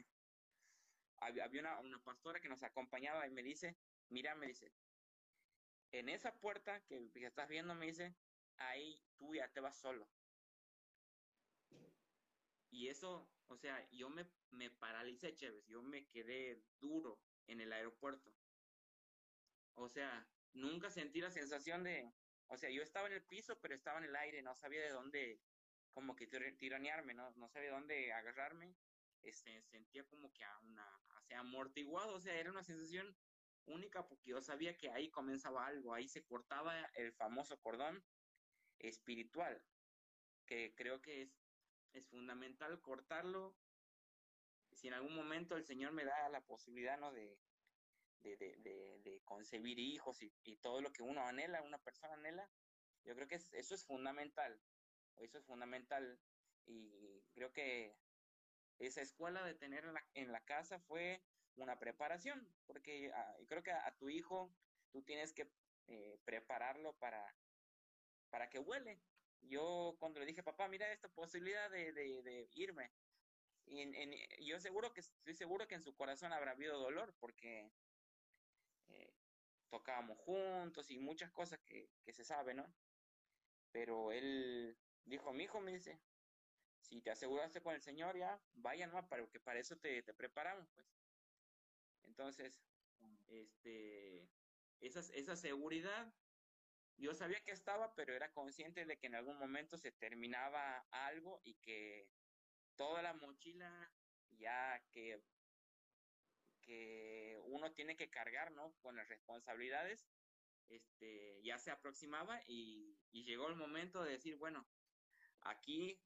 había, 1.18 1.48
una, 1.61 1.81
una, 1.81 2.03
pastora 2.03 2.40
que 2.40 2.48
nos 2.48 2.62
acompañaba 2.62 3.26
y 3.26 3.31
me 3.31 3.42
dice, 3.42 3.76
mira, 4.09 4.35
me 4.35 4.46
dice, 4.46 4.72
en 5.92 6.09
esa 6.09 6.38
puerta 6.40 6.85
que, 6.85 7.11
estás 7.14 7.48
viendo, 7.48 7.74
me 7.74 7.87
dice, 7.87 8.14
ahí 8.57 9.03
tú 9.16 9.35
ya 9.35 9.48
te 9.53 9.61
vas 9.61 9.76
solo. 9.76 10.09
Y 12.70 12.88
eso, 12.88 13.29
o 13.48 13.57
sea, 13.57 13.88
yo 13.90 14.09
me, 14.09 14.26
me 14.50 14.70
paralicé, 14.70 15.35
Chévez, 15.35 15.66
yo 15.66 15.83
me 15.83 16.07
quedé 16.07 16.62
duro 16.81 17.20
en 17.46 17.61
el 17.61 17.72
aeropuerto. 17.72 18.33
O 19.74 19.88
sea, 19.88 20.29
nunca 20.53 20.90
sentí 20.90 21.20
la 21.20 21.31
sensación 21.31 21.83
de, 21.83 22.12
o 22.46 22.57
sea, 22.57 22.70
yo 22.70 22.83
estaba 22.83 23.09
en 23.09 23.14
el 23.14 23.22
piso, 23.22 23.59
pero 23.61 23.74
estaba 23.74 23.98
en 23.98 24.05
el 24.05 24.16
aire, 24.16 24.42
no 24.42 24.55
sabía 24.55 24.83
de 24.83 24.90
dónde, 24.90 25.40
como 25.92 26.14
que 26.14 26.26
tiranearme, 26.26 27.14
¿no? 27.14 27.31
No 27.33 27.48
sabía 27.48 27.72
dónde 27.72 28.12
agarrarme. 28.12 28.76
Este, 29.22 29.61
sentía 29.62 30.05
como 30.05 30.33
que 30.33 30.44
a 30.44 30.59
una, 30.61 30.87
o 30.98 31.37
amortiguado, 31.37 32.14
o 32.14 32.20
sea, 32.20 32.35
era 32.35 32.50
una 32.50 32.62
sensación 32.62 33.14
única 33.66 34.07
porque 34.07 34.31
yo 34.31 34.40
sabía 34.40 34.77
que 34.77 34.90
ahí 34.90 35.11
comenzaba 35.11 35.66
algo, 35.66 35.94
ahí 35.94 36.09
se 36.09 36.25
cortaba 36.25 36.85
el 36.94 37.12
famoso 37.12 37.61
cordón 37.61 38.05
espiritual, 38.79 39.62
que 40.46 40.75
creo 40.75 41.01
que 41.01 41.23
es, 41.23 41.40
es 41.92 42.07
fundamental 42.09 42.81
cortarlo. 42.81 43.57
Si 44.73 44.88
en 44.88 44.94
algún 44.94 45.14
momento 45.14 45.57
el 45.57 45.64
Señor 45.64 45.92
me 45.92 46.05
da 46.05 46.29
la 46.29 46.40
posibilidad, 46.42 46.99
¿no? 46.99 47.12
De, 47.12 47.38
de, 48.23 48.37
de, 48.37 49.01
de, 49.03 49.20
concebir 49.25 49.79
hijos 49.79 50.23
y, 50.23 50.33
y, 50.44 50.57
todo 50.59 50.81
lo 50.81 50.92
que 50.92 51.03
uno 51.03 51.23
anhela, 51.23 51.62
una 51.62 51.79
persona 51.79 52.14
anhela, 52.14 52.51
yo 53.05 53.14
creo 53.14 53.27
que 53.27 53.37
eso 53.37 53.75
es 53.75 53.85
fundamental. 53.85 54.61
Eso 55.16 55.38
es 55.38 55.44
fundamental 55.44 56.20
y 56.66 57.23
creo 57.33 57.53
que 57.53 57.96
esa 58.79 59.03
escuela 59.03 59.44
de 59.44 59.55
tener 59.55 59.85
en 60.14 60.33
la, 60.33 60.40
casa 60.44 60.81
fue 60.81 61.23
una 61.56 61.78
preparación, 61.78 62.46
porque 62.66 63.12
ah, 63.14 63.36
creo 63.48 63.62
que 63.62 63.72
a, 63.72 63.94
tu 63.98 64.08
hijo 64.08 64.52
tú 64.90 65.02
tienes 65.02 65.32
que 65.32 65.50
eh, 65.88 66.18
prepararlo 66.24 66.94
para, 66.94 67.34
para 68.30 68.48
que 68.48 68.58
huele. 68.58 69.00
Yo 69.42 69.96
cuando 69.98 70.20
le 70.20 70.26
dije, 70.26 70.42
papá, 70.42 70.68
mira 70.68 70.92
esta 70.92 71.08
posibilidad 71.08 71.70
de, 71.70 72.48
irme, 72.54 72.90
yo 74.40 74.58
seguro 74.58 74.92
que 74.92 75.00
estoy 75.00 75.34
seguro 75.34 75.66
que 75.68 75.76
en 75.76 75.82
su 75.82 75.94
corazón 75.94 76.32
habrá 76.32 76.52
habido 76.52 76.78
dolor 76.78 77.14
porque 77.20 77.70
eh, 78.88 79.14
tocábamos 79.70 80.18
juntos 80.18 80.90
y 80.90 80.98
muchas 80.98 81.30
cosas 81.30 81.60
que, 81.60 81.88
se 82.12 82.24
sabe, 82.24 82.54
¿no? 82.54 82.66
Pero 83.72 84.12
él 84.12 84.76
dijo, 85.04 85.32
mi 85.32 85.44
hijo 85.44 85.60
me 85.60 85.72
dice, 85.72 86.00
si 86.80 87.00
te 87.00 87.10
aseguraste 87.10 87.62
con 87.62 87.74
el 87.74 87.80
Señor 87.80 88.16
ya, 88.16 88.40
vaya 88.54 88.88
no, 88.88 89.08
para 89.08 89.26
que 89.28 89.40
para 89.40 89.60
eso 89.60 89.76
te, 89.76 90.02
te 90.02 90.12
preparamos, 90.12 90.68
pues. 90.74 90.99
Entonces, 92.04 92.62
este, 93.28 94.30
esa, 94.80 95.00
esa 95.14 95.36
seguridad, 95.36 96.14
yo 96.96 97.14
sabía 97.14 97.42
que 97.44 97.52
estaba, 97.52 97.94
pero 97.94 98.14
era 98.14 98.32
consciente 98.32 98.84
de 98.84 98.98
que 98.98 99.06
en 99.06 99.14
algún 99.14 99.38
momento 99.38 99.78
se 99.78 99.92
terminaba 99.92 100.86
algo 100.90 101.40
y 101.44 101.56
que 101.56 102.10
toda 102.76 103.02
la 103.02 103.14
mochila 103.14 103.92
ya 104.30 104.86
que, 104.90 105.22
que 106.60 107.38
uno 107.44 107.72
tiene 107.74 107.96
que 107.96 108.10
cargar, 108.10 108.52
¿no? 108.52 108.76
Con 108.80 108.96
las 108.96 109.08
responsabilidades, 109.08 110.08
este, 110.68 111.42
ya 111.42 111.58
se 111.58 111.70
aproximaba 111.70 112.42
y, 112.46 113.00
y 113.10 113.24
llegó 113.24 113.48
el 113.48 113.56
momento 113.56 114.02
de 114.04 114.12
decir, 114.12 114.36
bueno, 114.36 114.68
aquí 115.40 116.02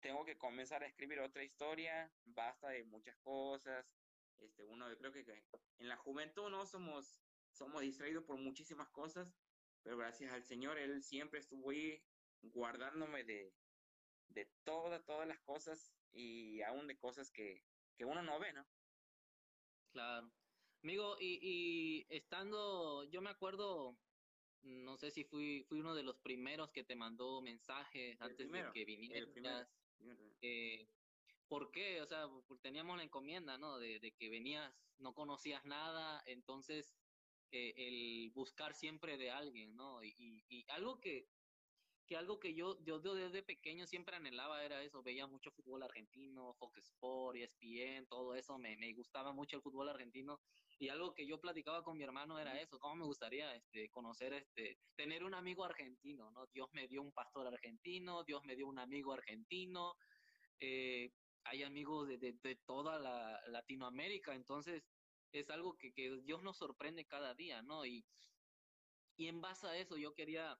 tengo 0.00 0.24
que 0.24 0.38
comenzar 0.38 0.82
a 0.82 0.86
escribir 0.86 1.20
otra 1.20 1.44
historia, 1.44 2.14
basta 2.24 2.68
de 2.68 2.84
muchas 2.84 3.16
cosas. 3.18 3.90
Este, 4.44 4.64
uno, 4.64 4.88
yo 4.88 4.98
creo 4.98 5.12
que, 5.12 5.24
en 5.78 5.88
la 5.88 5.96
juventud 5.96 6.50
no 6.50 6.66
somos, 6.66 7.22
somos 7.50 7.82
distraídos 7.82 8.24
por 8.24 8.38
muchísimas 8.38 8.88
cosas, 8.90 9.32
pero 9.82 9.96
gracias 9.96 10.32
al 10.32 10.44
Señor, 10.44 10.78
Él 10.78 11.02
siempre 11.02 11.40
estuvo 11.40 11.70
ahí 11.70 12.02
guardándome 12.42 13.24
de, 13.24 13.54
de 14.28 14.46
todas, 14.64 15.04
todas 15.04 15.26
las 15.26 15.40
cosas 15.40 15.92
y 16.12 16.62
aún 16.62 16.86
de 16.86 16.98
cosas 16.98 17.30
que, 17.30 17.64
que 17.96 18.04
uno 18.04 18.22
no 18.22 18.38
ve, 18.38 18.52
¿no? 18.52 18.66
Claro. 19.92 20.30
Amigo, 20.82 21.16
y, 21.18 21.38
y 21.40 22.06
estando, 22.10 23.04
yo 23.04 23.22
me 23.22 23.30
acuerdo, 23.30 23.96
no 24.62 24.96
sé 24.98 25.10
si 25.10 25.24
fui, 25.24 25.64
fui 25.68 25.80
uno 25.80 25.94
de 25.94 26.02
los 26.02 26.16
primeros 26.18 26.70
que 26.72 26.84
te 26.84 26.94
mandó 26.96 27.40
mensajes 27.40 28.20
antes 28.20 28.50
de 28.50 28.70
que 28.72 28.84
vinieras. 28.84 29.30
Eh, 30.42 30.86
¿Por 31.54 31.70
qué? 31.70 32.02
O 32.02 32.06
sea, 32.06 32.28
teníamos 32.62 32.96
la 32.96 33.04
encomienda, 33.04 33.56
¿no? 33.58 33.78
De, 33.78 34.00
de 34.00 34.10
que 34.10 34.28
venías, 34.28 34.74
no 34.98 35.14
conocías 35.14 35.64
nada, 35.64 36.20
entonces 36.26 36.96
eh, 37.52 37.72
el 37.76 38.32
buscar 38.32 38.74
siempre 38.74 39.16
de 39.16 39.30
alguien, 39.30 39.76
¿no? 39.76 40.02
Y, 40.02 40.16
y, 40.18 40.44
y 40.48 40.64
algo 40.68 40.98
que, 40.98 41.28
que 42.08 42.16
algo 42.16 42.40
que 42.40 42.54
yo, 42.54 42.76
yo 42.84 42.98
desde 42.98 43.44
pequeño 43.44 43.86
siempre 43.86 44.16
anhelaba 44.16 44.64
era 44.64 44.82
eso, 44.82 45.04
veía 45.04 45.28
mucho 45.28 45.52
fútbol 45.52 45.84
argentino, 45.84 46.54
Fox 46.54 46.78
Sport, 46.78 47.36
ESPN, 47.36 48.08
todo 48.08 48.34
eso, 48.34 48.58
me, 48.58 48.76
me 48.76 48.92
gustaba 48.92 49.32
mucho 49.32 49.56
el 49.56 49.62
fútbol 49.62 49.88
argentino 49.88 50.40
y 50.80 50.88
algo 50.88 51.14
que 51.14 51.24
yo 51.24 51.40
platicaba 51.40 51.84
con 51.84 51.96
mi 51.96 52.02
hermano 52.02 52.40
era 52.40 52.60
eso, 52.60 52.80
cómo 52.80 52.96
me 52.96 53.04
gustaría 53.04 53.54
este, 53.54 53.88
conocer, 53.90 54.32
este, 54.32 54.80
tener 54.96 55.22
un 55.22 55.34
amigo 55.34 55.64
argentino, 55.64 56.32
¿no? 56.32 56.48
Dios 56.48 56.68
me 56.72 56.88
dio 56.88 57.00
un 57.00 57.12
pastor 57.12 57.46
argentino, 57.46 58.24
Dios 58.24 58.42
me 58.42 58.56
dio 58.56 58.66
un 58.66 58.80
amigo 58.80 59.12
argentino, 59.12 59.94
eh, 60.58 61.12
hay 61.44 61.62
amigos 61.62 62.08
de, 62.08 62.18
de, 62.18 62.32
de 62.32 62.56
toda 62.56 62.98
la 62.98 63.40
Latinoamérica, 63.48 64.34
entonces 64.34 64.82
es 65.32 65.50
algo 65.50 65.76
que, 65.76 65.92
que 65.92 66.20
Dios 66.22 66.42
nos 66.42 66.58
sorprende 66.58 67.06
cada 67.06 67.34
día, 67.34 67.62
¿no? 67.62 67.84
Y, 67.84 68.06
y 69.16 69.28
en 69.28 69.40
base 69.40 69.66
a 69.66 69.76
eso 69.76 69.96
yo 69.96 70.14
quería 70.14 70.58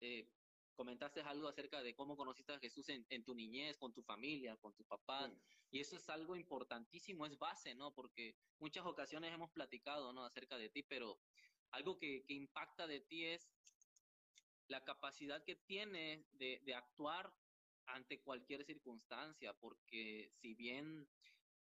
eh, 0.00 0.30
comentaste 0.78 1.20
algo 1.22 1.48
acerca 1.48 1.82
de 1.82 1.96
cómo 1.96 2.16
conociste 2.16 2.52
a 2.52 2.60
Jesús 2.60 2.88
en, 2.88 3.04
en 3.08 3.24
tu 3.24 3.34
niñez, 3.34 3.76
con 3.78 3.92
tu 3.92 4.04
familia, 4.04 4.56
con 4.56 4.72
tus 4.76 4.86
papás, 4.86 5.28
sí. 5.32 5.40
y 5.72 5.80
eso 5.80 5.96
es 5.96 6.08
algo 6.08 6.36
importantísimo, 6.36 7.26
es 7.26 7.36
base, 7.36 7.74
¿no? 7.74 7.92
Porque 7.92 8.36
muchas 8.60 8.86
ocasiones 8.86 9.32
hemos 9.34 9.50
platicado, 9.50 10.12
¿no? 10.12 10.24
Acerca 10.24 10.56
de 10.56 10.68
ti, 10.68 10.84
pero 10.84 11.20
algo 11.72 11.98
que, 11.98 12.24
que 12.24 12.34
impacta 12.34 12.86
de 12.86 13.00
ti 13.00 13.24
es 13.24 13.50
la 14.68 14.84
capacidad 14.84 15.42
que 15.44 15.56
tienes 15.56 16.28
de, 16.30 16.60
de 16.64 16.74
actuar 16.76 17.34
ante 17.88 18.20
cualquier 18.22 18.64
circunstancia, 18.64 19.52
porque 19.54 20.30
si 20.32 20.54
bien, 20.54 21.08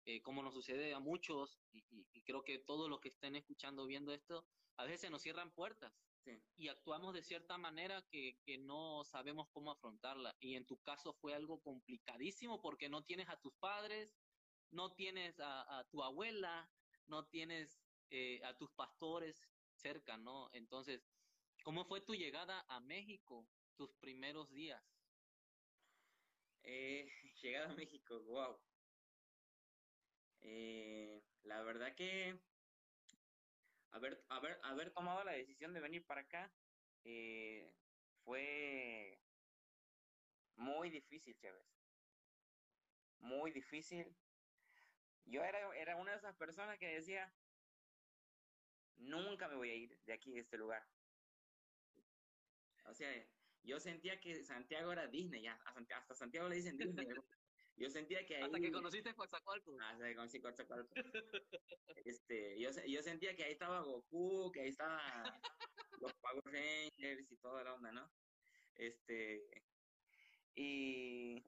eh, 0.05 0.22
como 0.22 0.42
nos 0.42 0.55
sucede 0.55 0.94
a 0.94 1.00
muchos, 1.00 1.61
y, 1.72 1.85
y, 1.90 2.07
y 2.12 2.22
creo 2.22 2.42
que 2.42 2.59
todos 2.59 2.88
los 2.88 3.00
que 3.00 3.09
estén 3.09 3.37
escuchando, 3.37 3.87
viendo 3.87 4.12
esto, 4.12 4.46
a 4.77 4.85
veces 4.85 5.11
nos 5.11 5.22
cierran 5.22 5.53
puertas, 5.53 5.92
Sí. 6.24 6.42
y 6.57 6.68
actuamos 6.68 7.12
de 7.12 7.22
cierta 7.22 7.59
manera 7.59 8.00
que, 8.11 8.40
que, 8.46 8.57
no 8.57 9.05
sabemos 9.05 9.46
cómo 9.50 9.70
afrontarla. 9.70 10.35
Y 10.40 10.55
en 10.55 10.64
tu 10.64 10.81
caso 10.81 11.12
fue 11.12 11.35
algo 11.35 11.61
complicadísimo 11.61 12.62
porque 12.62 12.88
no 12.88 13.05
tienes 13.05 13.29
a 13.29 13.37
tus 13.37 13.53
padres, 13.57 14.16
no 14.70 14.94
tienes 14.94 15.38
a, 15.38 15.79
a 15.79 15.85
tu 15.90 16.03
abuela, 16.03 16.72
no 17.09 17.27
tienes 17.27 17.79
eh, 18.11 18.40
a 18.44 18.57
tus 18.57 18.70
pastores 18.72 19.46
cerca, 19.74 20.16
¿no? 20.16 20.48
Entonces, 20.53 21.07
¿cómo 21.62 21.85
fue 21.85 22.00
tu 22.00 22.14
llegada 22.14 22.64
a 22.68 22.81
México, 22.81 23.46
tus 23.77 23.92
primeros 23.94 24.50
días? 24.50 24.83
Eh, 26.64 27.07
llegada 27.42 27.70
a 27.70 27.74
México, 27.74 28.20
wow. 28.22 28.59
Eh, 30.40 31.22
la 31.44 31.62
verdad 31.62 31.94
que 31.94 32.38
haber, 33.90 34.90
tomado 34.92 35.24
la 35.24 35.33
decisión 35.33 35.72
de 35.72 35.81
venir 35.81 36.05
para 36.05 36.22
acá 36.22 36.53
eh, 37.05 37.72
fue 38.24 39.18
muy 40.57 40.90
difícil, 40.90 41.37
Chévez. 41.37 41.66
Muy 43.20 43.53
difícil. 43.53 44.14
Yo 45.24 45.42
era, 45.42 45.59
era 45.77 45.96
una 45.96 46.12
de 46.12 46.18
esas 46.18 46.37
personas 46.37 46.79
que 46.79 46.94
decía, 46.94 47.33
nunca 48.96 49.48
me 49.48 49.57
voy 49.57 49.70
a 49.70 49.74
ir 49.74 49.98
de 50.05 50.12
aquí, 50.12 50.33
de 50.33 50.40
este 50.40 50.59
lugar. 50.59 50.87
O 52.87 52.94
sea, 52.94 53.11
yo 53.64 53.81
sentía 53.81 54.20
que 54.20 54.44
Santiago 54.44 54.92
era 54.92 55.07
Disney, 55.09 55.42
ya, 55.42 55.61
hasta 55.64 56.14
Santiago 56.14 56.48
le 56.48 56.57
dicen 56.57 56.77
Disney. 56.77 57.09
Yo 57.77 57.90
sentía 57.90 58.24
que 58.24 58.37
ahí... 58.37 58.42
Hasta 58.42 58.61
que 58.61 58.70
conociste 58.70 59.14
Coatzacoalcos. 59.14 59.81
Hasta 59.81 60.07
que 60.07 60.14
conocí 60.14 60.40
Coatzacoalcos. 60.40 60.96
este, 62.05 62.61
yo, 62.61 62.70
yo 62.87 63.03
sentía 63.03 63.35
que 63.35 63.44
ahí 63.44 63.53
estaba 63.53 63.81
Goku, 63.81 64.53
que 64.53 64.61
ahí 64.61 64.68
estaba 64.68 65.00
los 66.00 66.12
Power 66.14 66.44
Rangers 66.44 67.33
y 67.33 67.37
toda 67.38 67.64
la 67.64 67.74
onda, 67.74 67.90
¿no? 67.90 68.12
Este, 68.77 69.48
y 70.55 71.42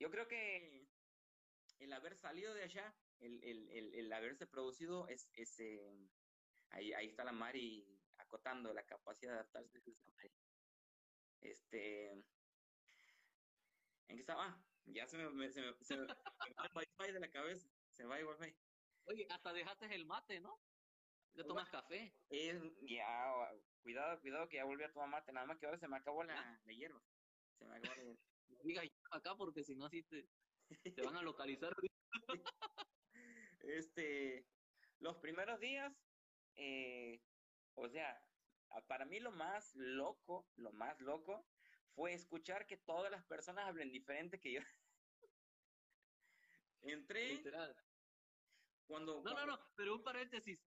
yo 0.00 0.10
creo 0.10 0.26
que 0.26 0.88
el 1.78 1.92
haber 1.92 2.16
salido 2.16 2.54
de 2.54 2.64
allá, 2.64 2.94
el, 3.20 3.42
el, 3.44 3.68
el, 3.70 3.94
el 3.94 4.12
haberse 4.12 4.46
producido, 4.46 5.06
es, 5.08 5.28
es 5.34 5.60
eh, 5.60 6.08
ahí, 6.70 6.92
ahí 6.92 7.06
está 7.06 7.24
la 7.24 7.32
Mari 7.32 7.99
acotando 8.30 8.72
la 8.72 8.86
capacidad 8.86 9.32
de 9.32 9.38
adaptarse 9.38 9.80
de 9.80 9.90
esa 9.90 10.10
Mari. 10.12 10.30
Este, 11.40 12.12
¿En 12.12 12.24
qué 14.06 14.20
estaba? 14.20 14.46
Ah, 14.46 14.64
ya 14.86 15.06
se 15.06 15.18
me, 15.18 15.24
se 15.28 15.34
me, 15.34 15.50
se 15.50 15.62
me, 15.62 15.76
se 15.80 15.96
me 15.96 16.06
va 16.06 16.16
el 16.82 16.88
wifi 16.98 17.12
de 17.12 17.20
la 17.20 17.30
cabeza. 17.30 17.68
Se 17.92 18.04
me 18.04 18.10
va 18.10 18.18
el 18.20 18.26
wifi. 18.26 18.54
Oye, 19.06 19.26
hasta 19.30 19.52
dejaste 19.52 19.92
el 19.94 20.06
mate, 20.06 20.40
¿no? 20.40 20.62
Ya 21.34 21.44
tomas 21.44 21.68
café. 21.70 22.12
Es, 22.28 22.60
ya, 22.82 23.50
cuidado, 23.82 24.20
cuidado 24.20 24.48
que 24.48 24.56
ya 24.56 24.64
volví 24.64 24.84
a 24.84 24.92
tomar 24.92 25.08
mate. 25.08 25.32
Nada 25.32 25.46
más 25.46 25.58
que 25.58 25.66
ahora 25.66 25.78
se 25.78 25.88
me 25.88 25.96
acabó 25.96 26.22
la, 26.22 26.60
la 26.64 26.72
hierba. 26.72 27.02
Se 27.58 27.64
me 27.64 27.76
acabó 27.76 27.94
la 27.96 28.02
hierba. 28.02 28.20
Diga 28.62 28.82
acá 29.10 29.34
porque 29.36 29.64
si 29.64 29.74
no, 29.74 29.86
así 29.86 30.02
te, 30.04 30.28
te 30.94 31.02
van 31.02 31.16
a 31.16 31.22
localizar. 31.22 31.74
este, 33.60 34.46
los 34.98 35.16
primeros 35.18 35.58
días, 35.60 35.92
eh, 36.56 37.20
o 37.74 37.88
sea, 37.88 38.22
para 38.86 39.04
mí 39.04 39.20
lo 39.20 39.32
más 39.32 39.74
loco, 39.74 40.50
lo 40.56 40.72
más 40.72 41.00
loco 41.00 41.48
fue 41.94 42.12
escuchar 42.14 42.66
que 42.66 42.76
todas 42.76 43.10
las 43.10 43.24
personas 43.24 43.66
hablen 43.66 43.90
diferente 43.90 44.40
que 44.40 44.52
yo. 44.54 44.60
Entré. 46.82 47.28
Literal. 47.34 47.76
Cuando, 48.86 49.16
no, 49.16 49.22
cuando... 49.22 49.46
no, 49.46 49.56
no, 49.56 49.72
pero 49.76 49.94
un 49.94 50.02
paréntesis. 50.02 50.66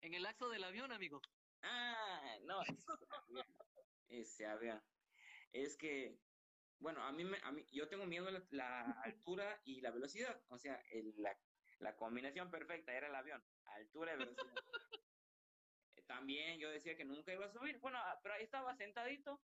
En 0.00 0.14
el 0.14 0.26
axo 0.26 0.48
del 0.48 0.64
avión, 0.64 0.92
amigo. 0.92 1.20
Ah, 1.62 2.38
no, 2.44 2.62
ese 2.62 2.84
avión. 3.10 3.46
Ese 4.08 4.46
avión. 4.46 4.82
Es 5.52 5.76
que, 5.76 6.22
bueno, 6.78 7.02
a 7.02 7.12
mí, 7.12 7.24
me, 7.24 7.38
a 7.42 7.52
mí 7.52 7.66
yo 7.72 7.88
tengo 7.88 8.06
miedo 8.06 8.28
a 8.28 8.30
la, 8.32 8.46
la 8.50 8.90
altura 9.02 9.60
y 9.64 9.80
la 9.80 9.90
velocidad. 9.90 10.42
O 10.48 10.58
sea, 10.58 10.76
el, 10.90 11.14
la, 11.16 11.38
la 11.78 11.96
combinación 11.96 12.50
perfecta 12.50 12.94
era 12.94 13.08
el 13.08 13.14
avión, 13.14 13.44
altura 13.64 14.14
y 14.14 14.18
velocidad. 14.18 14.58
También 16.10 16.58
yo 16.58 16.68
decía 16.68 16.96
que 16.96 17.04
nunca 17.04 17.32
iba 17.32 17.46
a 17.46 17.52
subir. 17.52 17.78
Bueno, 17.78 17.96
ah, 17.98 18.18
pero 18.20 18.34
ahí 18.34 18.42
estaba 18.42 18.74
sentadito. 18.74 19.40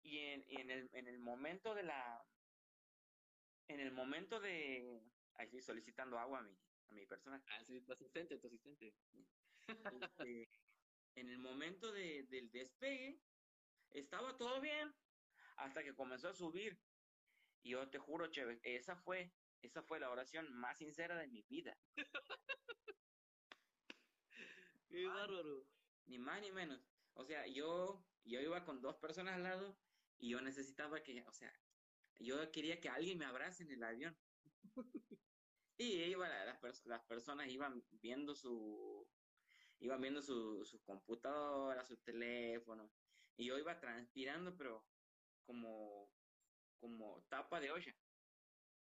Y 0.00 0.20
en, 0.20 0.42
y 0.48 0.58
en, 0.62 0.70
el, 0.70 0.88
en 0.94 1.06
el 1.06 1.18
momento 1.18 1.74
de 1.74 1.82
la 1.82 2.24
en 3.68 3.80
el 3.80 3.92
momento 3.92 4.40
de 4.40 5.02
ahí 5.34 5.60
solicitando 5.60 6.18
agua 6.18 6.38
a 6.38 6.42
mi 6.44 6.58
a 6.88 6.94
mi 6.94 7.04
persona. 7.04 7.44
Ah 7.46 7.62
sí 7.62 7.82
tu 7.82 7.92
asistente 7.92 8.38
tu 8.38 8.46
asistente. 8.46 8.94
Este, 10.00 10.48
en 11.14 11.28
el 11.28 11.38
momento 11.40 11.92
de, 11.92 12.22
del 12.30 12.50
despegue 12.50 13.20
estaba 13.90 14.34
todo 14.38 14.62
bien 14.62 14.94
hasta 15.58 15.84
que 15.84 15.94
comenzó 15.94 16.30
a 16.30 16.32
subir. 16.32 16.80
Y 17.62 17.72
yo 17.72 17.90
te 17.90 17.98
juro 17.98 18.28
chévere 18.28 18.60
esa 18.62 18.96
fue 18.96 19.34
esa 19.60 19.82
fue 19.82 20.00
la 20.00 20.10
oración 20.10 20.50
más 20.54 20.78
sincera 20.78 21.18
de 21.18 21.28
mi 21.28 21.42
vida 21.42 21.76
qué 24.88 25.06
bárbaro. 25.06 25.66
Ni 26.06 26.18
más 26.18 26.40
ni 26.40 26.50
menos. 26.50 26.80
O 27.14 27.24
sea 27.24 27.46
yo 27.46 28.04
yo 28.28 28.40
iba 28.40 28.64
con 28.64 28.80
dos 28.80 28.96
personas 28.96 29.34
al 29.34 29.42
lado 29.42 29.78
y 30.18 30.30
yo 30.30 30.40
necesitaba 30.40 31.02
que, 31.02 31.22
o 31.26 31.32
sea, 31.32 31.52
yo 32.18 32.50
quería 32.52 32.80
que 32.80 32.88
alguien 32.88 33.18
me 33.18 33.24
abrace 33.24 33.62
en 33.62 33.70
el 33.72 33.82
avión. 33.82 34.16
y 35.78 36.02
iba, 36.02 36.28
las, 36.28 36.84
las 36.84 37.02
personas 37.04 37.48
iban 37.48 37.82
viendo 37.90 38.34
su, 38.34 39.08
iban 39.78 40.00
viendo 40.00 40.20
su, 40.20 40.64
su 40.64 40.82
computadora, 40.82 41.84
su 41.84 41.96
teléfono, 41.98 42.92
y 43.36 43.46
yo 43.46 43.58
iba 43.58 43.80
transpirando, 43.80 44.56
pero 44.56 44.84
como, 45.46 46.12
como 46.80 47.22
tapa 47.28 47.60
de 47.60 47.70
olla, 47.70 47.96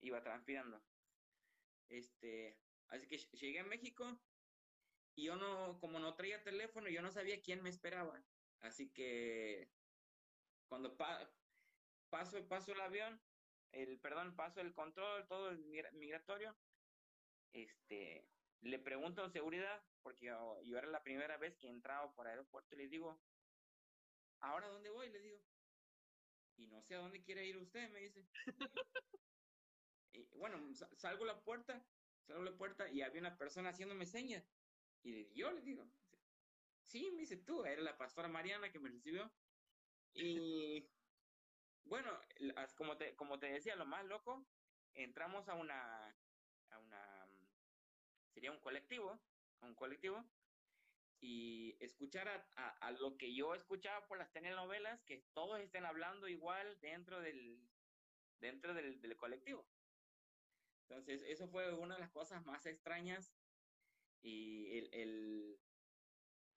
iba 0.00 0.22
transpirando. 0.22 0.82
Este, 1.88 2.58
así 2.88 3.06
que 3.06 3.18
llegué 3.36 3.60
a 3.60 3.64
México 3.64 4.18
y 5.16 5.24
yo 5.24 5.36
no, 5.36 5.80
como 5.80 5.98
no 5.98 6.14
traía 6.14 6.44
teléfono, 6.44 6.88
yo 6.88 7.02
no 7.02 7.10
sabía 7.10 7.40
quién 7.40 7.62
me 7.62 7.70
esperaba. 7.70 8.22
Así 8.60 8.90
que 8.90 9.70
cuando 10.68 10.96
pa 10.96 11.28
paso, 12.10 12.46
paso 12.46 12.72
el 12.72 12.80
avión, 12.80 13.20
el, 13.72 13.98
perdón, 13.98 14.36
paso 14.36 14.60
el 14.60 14.74
control, 14.74 15.26
todo 15.26 15.50
el 15.50 15.58
migratorio, 15.94 16.54
este, 17.52 18.28
le 18.60 18.78
pregunto 18.78 19.24
en 19.24 19.30
seguridad, 19.30 19.82
porque 20.02 20.26
yo, 20.26 20.60
era 20.62 20.86
la 20.86 21.02
primera 21.02 21.38
vez 21.38 21.56
que 21.56 21.68
entraba 21.68 22.12
por 22.14 22.26
aeropuerto, 22.26 22.74
y 22.74 22.78
le 22.78 22.88
digo, 22.88 23.18
¿ahora 24.40 24.68
dónde 24.68 24.90
voy? 24.90 25.08
Le 25.08 25.20
digo, 25.20 25.40
y 26.56 26.66
no 26.66 26.82
sé 26.82 26.94
a 26.94 26.98
dónde 26.98 27.22
quiere 27.22 27.46
ir 27.46 27.56
usted, 27.56 27.90
me 27.90 28.00
dice. 28.00 28.26
y 30.12 30.24
bueno, 30.36 30.58
salgo 30.74 31.24
a 31.24 31.28
la 31.28 31.40
puerta, 31.42 31.86
salgo 32.26 32.42
a 32.42 32.50
la 32.50 32.56
puerta 32.56 32.90
y 32.90 33.00
había 33.00 33.20
una 33.20 33.38
persona 33.38 33.70
haciéndome 33.70 34.04
señas. 34.04 34.55
Y 35.02 35.32
yo 35.34 35.50
le 35.52 35.62
digo, 35.62 35.86
sí, 36.82 37.10
me 37.12 37.20
dice 37.20 37.36
tú, 37.36 37.64
era 37.64 37.82
la 37.82 37.96
pastora 37.96 38.28
Mariana 38.28 38.70
que 38.70 38.78
me 38.78 38.90
recibió. 38.90 39.30
Y 40.14 40.88
bueno, 41.84 42.10
como 42.76 42.96
te, 42.96 43.14
como 43.16 43.38
te 43.38 43.46
decía, 43.46 43.76
lo 43.76 43.86
más 43.86 44.04
loco, 44.06 44.46
entramos 44.94 45.48
a 45.48 45.54
una, 45.54 46.08
a 46.70 46.78
una, 46.78 47.28
sería 48.28 48.52
un 48.52 48.60
colectivo, 48.60 49.20
un 49.60 49.74
colectivo, 49.74 50.24
y 51.20 51.76
escuchar 51.80 52.28
a, 52.28 52.70
a, 52.70 52.90
lo 52.92 53.16
que 53.16 53.34
yo 53.34 53.54
escuchaba 53.54 54.06
por 54.06 54.18
las 54.18 54.32
telenovelas, 54.32 55.02
que 55.04 55.24
todos 55.32 55.60
estén 55.60 55.86
hablando 55.86 56.28
igual 56.28 56.78
dentro 56.80 57.20
del, 57.20 57.58
dentro 58.38 58.74
del, 58.74 59.00
del 59.00 59.16
colectivo. 59.16 59.66
Entonces, 60.88 61.22
eso 61.26 61.48
fue 61.48 61.72
una 61.74 61.94
de 61.94 62.00
las 62.00 62.10
cosas 62.10 62.44
más 62.44 62.64
extrañas 62.66 63.35
y 64.22 64.78
el, 64.78 64.88
el, 64.92 65.60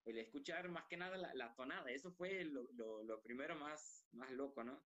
el 0.06 0.18
escuchar 0.18 0.70
más 0.70 0.86
que 0.88 0.98
nada 0.98 1.18
la, 1.18 1.56
tonada, 1.56 1.92
eso 1.92 2.12
fue 2.12 2.44
lo, 2.46 2.64
lo, 2.74 3.04
lo, 3.04 3.22
primero 3.22 3.56
más, 3.56 4.08
más 4.12 4.32
loco, 4.32 4.64
¿no? 4.64 4.84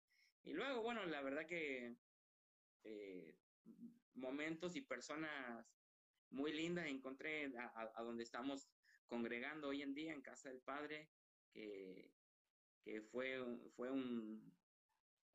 Y 0.44 0.54
luego, 0.54 0.82
bueno, 0.82 1.06
la 1.06 1.22
verdad 1.22 1.48
que 1.48 1.98
eh, 2.84 3.36
momentos 4.14 4.76
y 4.76 4.82
personas 4.82 5.66
muy 6.30 6.54
lindas 6.54 6.88
encontré 6.88 7.52
a, 7.58 7.92
a, 7.96 8.04
donde 8.04 8.24
estamos 8.24 8.70
congregando 9.08 9.70
hoy 9.70 9.82
en 9.82 9.94
día 9.94 10.14
en 10.14 10.22
Casa 10.22 10.50
del 10.50 10.62
Padre, 10.62 11.10
que, 11.52 12.12
que 12.84 13.02
fue, 13.02 13.44
fue 13.76 13.92
un, 13.92 14.54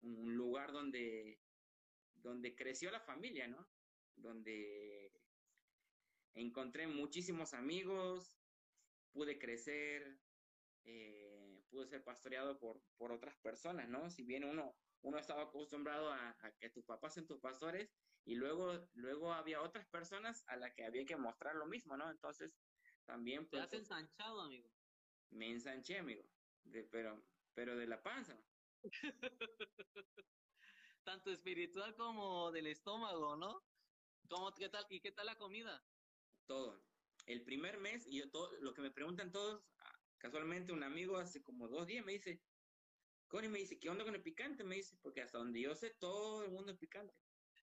un 0.02 0.36
lugar 0.36 0.72
donde, 0.72 1.40
donde 2.14 2.54
creció 2.54 2.90
la 2.90 3.00
familia, 3.00 3.48
¿no? 3.48 3.68
Donde 4.16 5.11
encontré 6.34 6.86
muchísimos 6.86 7.54
amigos, 7.54 8.38
pude 9.12 9.38
crecer, 9.38 10.18
eh, 10.84 11.62
pude 11.70 11.86
ser 11.86 12.02
pastoreado 12.02 12.58
por, 12.58 12.82
por 12.96 13.12
otras 13.12 13.36
personas, 13.38 13.88
¿no? 13.88 14.10
Si 14.10 14.24
bien 14.24 14.44
uno, 14.44 14.76
uno 15.02 15.18
estaba 15.18 15.42
acostumbrado 15.42 16.10
a, 16.12 16.36
a, 16.40 16.52
que 16.58 16.70
tus 16.70 16.84
papás 16.84 17.14
sean 17.14 17.26
tus 17.26 17.40
pastores 17.40 17.94
y 18.24 18.34
luego, 18.34 18.88
luego 18.94 19.32
había 19.32 19.62
otras 19.62 19.86
personas 19.86 20.44
a 20.48 20.56
las 20.56 20.72
que 20.74 20.84
había 20.84 21.04
que 21.04 21.16
mostrar 21.16 21.56
lo 21.56 21.66
mismo, 21.66 21.96
¿no? 21.96 22.10
Entonces, 22.10 22.56
también... 23.04 23.48
Pues, 23.48 23.68
¿Te 23.68 23.76
has 23.76 23.82
ensanchado, 23.82 24.40
amigo? 24.42 24.70
Me 25.30 25.50
ensanché, 25.50 25.98
amigo, 25.98 26.24
de, 26.64 26.84
pero, 26.84 27.24
pero 27.54 27.76
de 27.76 27.86
la 27.86 28.02
panza. 28.02 28.38
Tanto 31.04 31.32
espiritual 31.32 31.94
como 31.96 32.52
del 32.52 32.68
estómago, 32.68 33.36
¿no? 33.36 33.64
¿Cómo, 34.28 34.52
qué 34.54 34.68
tal, 34.68 34.86
¿Y 34.88 35.00
qué 35.00 35.10
tal 35.12 35.26
la 35.26 35.36
comida? 35.36 35.84
Todo. 36.46 36.84
El 37.26 37.42
primer 37.42 37.78
mes, 37.78 38.06
y 38.06 38.18
yo 38.18 38.30
todo, 38.30 38.50
lo 38.60 38.74
que 38.74 38.82
me 38.82 38.90
preguntan 38.90 39.30
todos, 39.30 39.64
ah, 39.78 39.98
casualmente 40.18 40.72
un 40.72 40.82
amigo 40.82 41.16
hace 41.16 41.42
como 41.42 41.68
dos 41.68 41.86
días 41.86 42.04
me 42.04 42.12
dice, 42.12 42.42
Connie 43.28 43.48
me 43.48 43.60
dice, 43.60 43.78
¿qué 43.78 43.88
onda 43.88 44.04
con 44.04 44.14
el 44.14 44.22
picante? 44.22 44.64
Me 44.64 44.76
dice, 44.76 44.96
porque 45.00 45.22
hasta 45.22 45.38
donde 45.38 45.60
yo 45.60 45.74
sé, 45.74 45.90
todo 45.90 46.44
el 46.44 46.50
mundo 46.50 46.72
es 46.72 46.78
picante. 46.78 47.14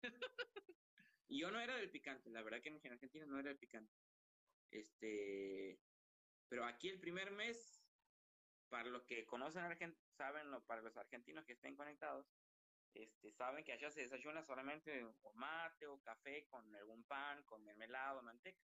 y 1.27 1.39
yo 1.39 1.51
no 1.51 1.59
era 1.59 1.75
del 1.75 1.89
picante, 1.89 2.29
la 2.29 2.41
verdad 2.41 2.61
que 2.61 2.69
en 2.69 2.91
Argentina 2.91 3.25
no 3.25 3.39
era 3.39 3.51
el 3.51 3.57
picante. 3.57 3.93
Este, 4.71 5.79
pero 6.49 6.65
aquí 6.65 6.89
el 6.89 6.99
primer 6.99 7.31
mes, 7.31 7.81
para 8.69 8.89
los 8.89 9.03
que 9.05 9.25
conocen 9.25 9.63
Argentina, 9.63 10.03
saben, 10.17 10.47
para 10.65 10.81
los 10.81 10.97
argentinos 10.97 11.45
que 11.45 11.53
estén 11.53 11.75
conectados, 11.75 12.27
este, 12.93 13.31
saben 13.31 13.63
que 13.63 13.73
allá 13.73 13.89
se 13.91 14.01
desayuna 14.01 14.43
solamente 14.43 15.03
o 15.21 15.33
mate 15.33 15.87
o 15.87 16.01
café 16.01 16.45
con 16.47 16.73
algún 16.75 17.05
pan, 17.05 17.43
con 17.45 17.63
mermelada 17.63 18.19
o 18.19 18.23
manteca. 18.23 18.63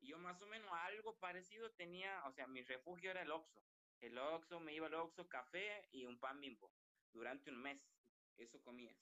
Y 0.00 0.08
yo 0.08 0.18
más 0.18 0.40
o 0.42 0.46
menos 0.46 0.70
algo 0.72 1.18
parecido 1.18 1.72
tenía, 1.74 2.24
o 2.26 2.32
sea, 2.32 2.46
mi 2.46 2.62
refugio 2.62 3.10
era 3.10 3.22
el 3.22 3.30
Oxxo. 3.30 3.64
El 4.00 4.18
Oxxo, 4.18 4.60
me 4.60 4.74
iba 4.74 4.86
al 4.88 4.94
Oxxo, 4.94 5.28
café 5.28 5.88
y 5.92 6.04
un 6.06 6.18
pan 6.20 6.40
bimbo. 6.40 6.74
Durante 7.12 7.50
un 7.50 7.58
mes, 7.62 7.94
eso 8.36 8.60
comía. 8.62 8.98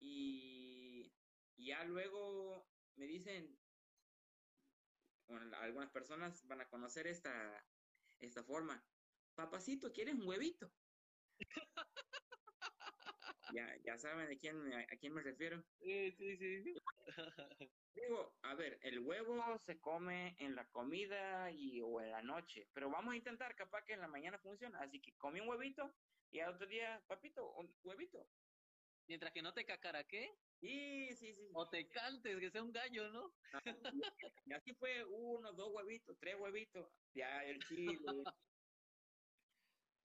Y, 0.00 1.14
y 1.56 1.66
ya 1.66 1.84
luego 1.84 2.68
me 2.96 3.06
dicen, 3.06 3.60
bueno, 5.26 5.56
algunas 5.58 5.90
personas 5.90 6.46
van 6.46 6.60
a 6.60 6.68
conocer 6.68 7.06
esta, 7.06 7.66
esta 8.18 8.42
forma. 8.44 8.86
Papacito, 9.34 9.92
¿quieres 9.92 10.14
un 10.16 10.26
huevito? 10.26 10.74
ya, 13.54 13.76
ya 13.84 13.98
saben 13.98 14.30
a 14.30 14.38
quién, 14.38 14.72
a, 14.72 14.96
quién 14.96 15.12
me 15.12 15.22
refiero. 15.22 15.62
Sí, 15.80 16.12
sí, 16.12 16.36
sí. 16.36 16.74
Digo, 17.94 18.36
a 18.42 18.54
ver, 18.54 18.78
el 18.82 19.00
huevo 19.00 19.58
se 19.66 19.80
come 19.80 20.36
en 20.38 20.54
la 20.54 20.66
comida 20.70 21.50
y 21.50 21.80
o 21.80 22.00
en 22.00 22.10
la 22.10 22.22
noche, 22.22 22.68
pero 22.72 22.90
vamos 22.90 23.14
a 23.14 23.16
intentar, 23.16 23.54
capaz 23.56 23.84
que 23.84 23.94
en 23.94 24.00
la 24.00 24.08
mañana 24.08 24.38
funciona. 24.38 24.78
Así 24.80 25.00
que 25.00 25.12
come 25.16 25.40
un 25.40 25.48
huevito 25.48 25.92
y 26.30 26.40
al 26.40 26.54
otro 26.54 26.66
día, 26.66 27.02
papito, 27.06 27.52
un 27.54 27.74
huevito. 27.82 28.26
Mientras 29.08 29.32
que 29.32 29.42
no 29.42 29.52
te 29.52 29.64
cacaraque. 29.64 30.38
Sí, 30.60 31.08
sí, 31.16 31.34
sí. 31.34 31.50
O 31.54 31.68
te 31.68 31.88
cantes, 31.88 32.38
que 32.38 32.50
sea 32.50 32.62
un 32.62 32.72
gallo, 32.72 33.10
¿no? 33.10 33.34
y 34.46 34.52
así 34.52 34.72
fue 34.74 35.04
uno, 35.04 35.52
dos 35.52 35.70
huevitos, 35.72 36.16
tres 36.20 36.36
huevitos, 36.38 36.88
ya 37.12 37.44
el 37.44 37.58
chile. 37.64 37.98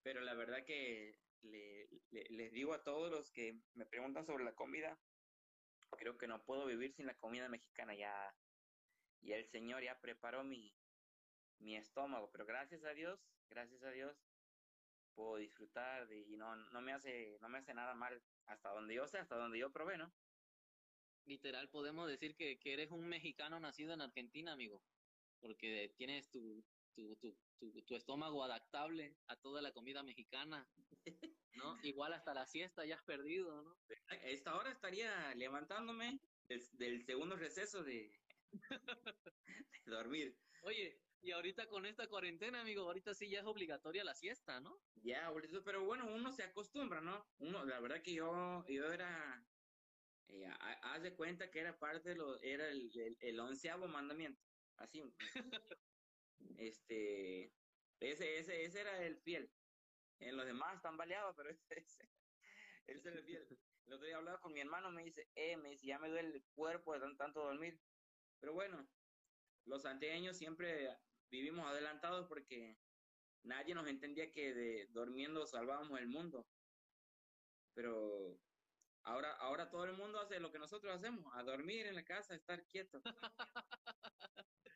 pero 0.05 0.21
la 0.21 0.35
verdad 0.35 0.63
que 0.63 1.19
le, 1.45 1.89
le, 2.11 2.25
les 2.29 2.51
digo 2.51 2.73
a 2.73 2.83
todos 2.83 3.11
los 3.11 3.31
que 3.31 3.59
me 3.73 3.85
preguntan 3.85 4.25
sobre 4.25 4.43
la 4.43 4.53
comida, 4.53 4.99
creo 5.91 6.17
que 6.17 6.27
no 6.27 6.43
puedo 6.43 6.65
vivir 6.65 6.93
sin 6.93 7.05
la 7.05 7.17
comida 7.17 7.49
mexicana, 7.49 7.95
ya, 7.95 8.35
ya 9.21 9.37
el 9.37 9.45
Señor 9.45 9.83
ya 9.83 9.99
preparó 9.99 10.43
mi, 10.43 10.75
mi 11.59 11.75
estómago, 11.75 12.29
pero 12.31 12.45
gracias 12.45 12.83
a 12.83 12.93
Dios, 12.93 13.19
gracias 13.49 13.83
a 13.83 13.91
Dios, 13.91 14.17
puedo 15.13 15.37
disfrutar 15.37 16.07
de, 16.07 16.19
y 16.19 16.37
no, 16.37 16.55
no 16.55 16.81
me 16.81 16.93
hace, 16.93 17.37
no 17.41 17.49
me 17.49 17.59
hace 17.59 17.73
nada 17.73 17.95
mal, 17.95 18.21
hasta 18.45 18.69
donde 18.69 18.95
yo 18.95 19.07
sé, 19.07 19.17
hasta 19.17 19.35
donde 19.35 19.59
yo 19.59 19.71
probé, 19.71 19.97
¿no? 19.97 20.13
Literal, 21.25 21.69
podemos 21.69 22.07
decir 22.07 22.35
que, 22.35 22.59
que 22.59 22.73
eres 22.73 22.91
un 22.91 23.07
mexicano 23.07 23.59
nacido 23.59 23.93
en 23.93 24.01
Argentina, 24.01 24.53
amigo, 24.53 24.83
porque 25.39 25.93
tienes 25.97 26.29
tu, 26.29 26.63
tu, 26.93 27.15
tu, 27.15 27.35
tu, 27.57 27.81
tu 27.83 27.95
estómago 27.95 28.43
adaptable 28.43 29.17
a 29.27 29.35
toda 29.37 29.61
la 29.61 29.71
comida 29.71 30.03
mexicana, 30.03 30.69
¿no? 31.55 31.77
Igual 31.83 32.13
hasta 32.13 32.33
la 32.33 32.45
siesta 32.45 32.85
ya 32.85 32.95
has 32.95 33.03
perdido, 33.03 33.61
¿no? 33.61 33.79
A 34.07 34.15
esta 34.15 34.55
hora 34.55 34.71
estaría 34.71 35.33
levantándome 35.35 36.19
del, 36.47 36.61
del 36.73 37.05
segundo 37.05 37.35
receso 37.35 37.83
de, 37.83 38.11
de 39.85 39.91
dormir. 39.91 40.37
Oye, 40.61 41.01
y 41.21 41.31
ahorita 41.31 41.67
con 41.67 41.85
esta 41.85 42.07
cuarentena, 42.07 42.61
amigo, 42.61 42.83
ahorita 42.83 43.13
sí 43.13 43.29
ya 43.29 43.39
es 43.39 43.45
obligatoria 43.45 44.03
la 44.03 44.13
siesta, 44.15 44.59
¿no? 44.59 44.83
Ya, 44.93 45.31
pero 45.63 45.83
bueno, 45.85 46.05
uno 46.13 46.31
se 46.31 46.43
acostumbra, 46.43 47.01
¿no? 47.01 47.27
Uno, 47.37 47.65
la 47.65 47.79
verdad 47.79 48.01
que 48.03 48.13
yo, 48.13 48.63
yo 48.67 48.91
era, 48.93 49.47
eh, 50.27 50.45
haz 50.81 51.01
de 51.03 51.15
cuenta 51.15 51.49
que 51.49 51.59
era 51.61 51.79
parte 51.79 52.09
de 52.09 52.15
lo, 52.15 52.39
era 52.41 52.69
el, 52.69 52.89
el, 52.95 53.17
el 53.19 53.39
onceavo 53.39 53.87
mandamiento, 53.87 54.45
así. 54.77 55.01
este, 56.57 57.55
ese, 57.99 58.37
ese, 58.39 58.63
ese 58.65 58.81
era 58.81 59.03
el 59.03 59.17
fiel. 59.17 59.54
En 60.19 60.37
los 60.37 60.45
demás 60.45 60.75
están 60.75 60.97
baleados, 60.97 61.35
pero 61.35 61.49
ese 62.87 63.09
era 63.09 63.17
el 63.17 63.23
fiel. 63.23 63.47
El 63.85 63.93
otro 63.93 64.07
día 64.07 64.17
hablaba 64.17 64.41
con 64.41 64.53
mi 64.53 64.61
hermano, 64.61 64.91
me 64.91 65.03
dice, 65.03 65.29
eh, 65.35 65.57
me 65.57 65.69
dice, 65.69 65.87
ya 65.87 65.99
me 65.99 66.09
duele 66.09 66.35
el 66.35 66.43
cuerpo 66.55 66.93
de 66.93 66.99
tanto, 66.99 67.17
tanto 67.17 67.43
dormir. 67.43 67.79
Pero 68.39 68.53
bueno, 68.53 68.87
los 69.65 69.83
santiagueños 69.83 70.37
siempre 70.37 70.97
vivimos 71.29 71.67
adelantados 71.67 72.27
porque 72.27 72.77
nadie 73.43 73.75
nos 73.75 73.87
entendía 73.87 74.31
que 74.31 74.53
de 74.53 74.87
durmiendo 74.89 75.45
salvábamos 75.45 75.99
el 75.99 76.07
mundo. 76.07 76.47
Pero 77.73 78.39
ahora, 79.03 79.33
ahora 79.33 79.69
todo 79.69 79.85
el 79.85 79.93
mundo 79.93 80.19
hace 80.19 80.39
lo 80.39 80.51
que 80.51 80.59
nosotros 80.59 80.95
hacemos, 80.95 81.31
a 81.35 81.43
dormir 81.43 81.85
en 81.85 81.95
la 81.95 82.05
casa, 82.05 82.33
a 82.33 82.37
estar 82.37 82.65
quieto. 82.67 83.01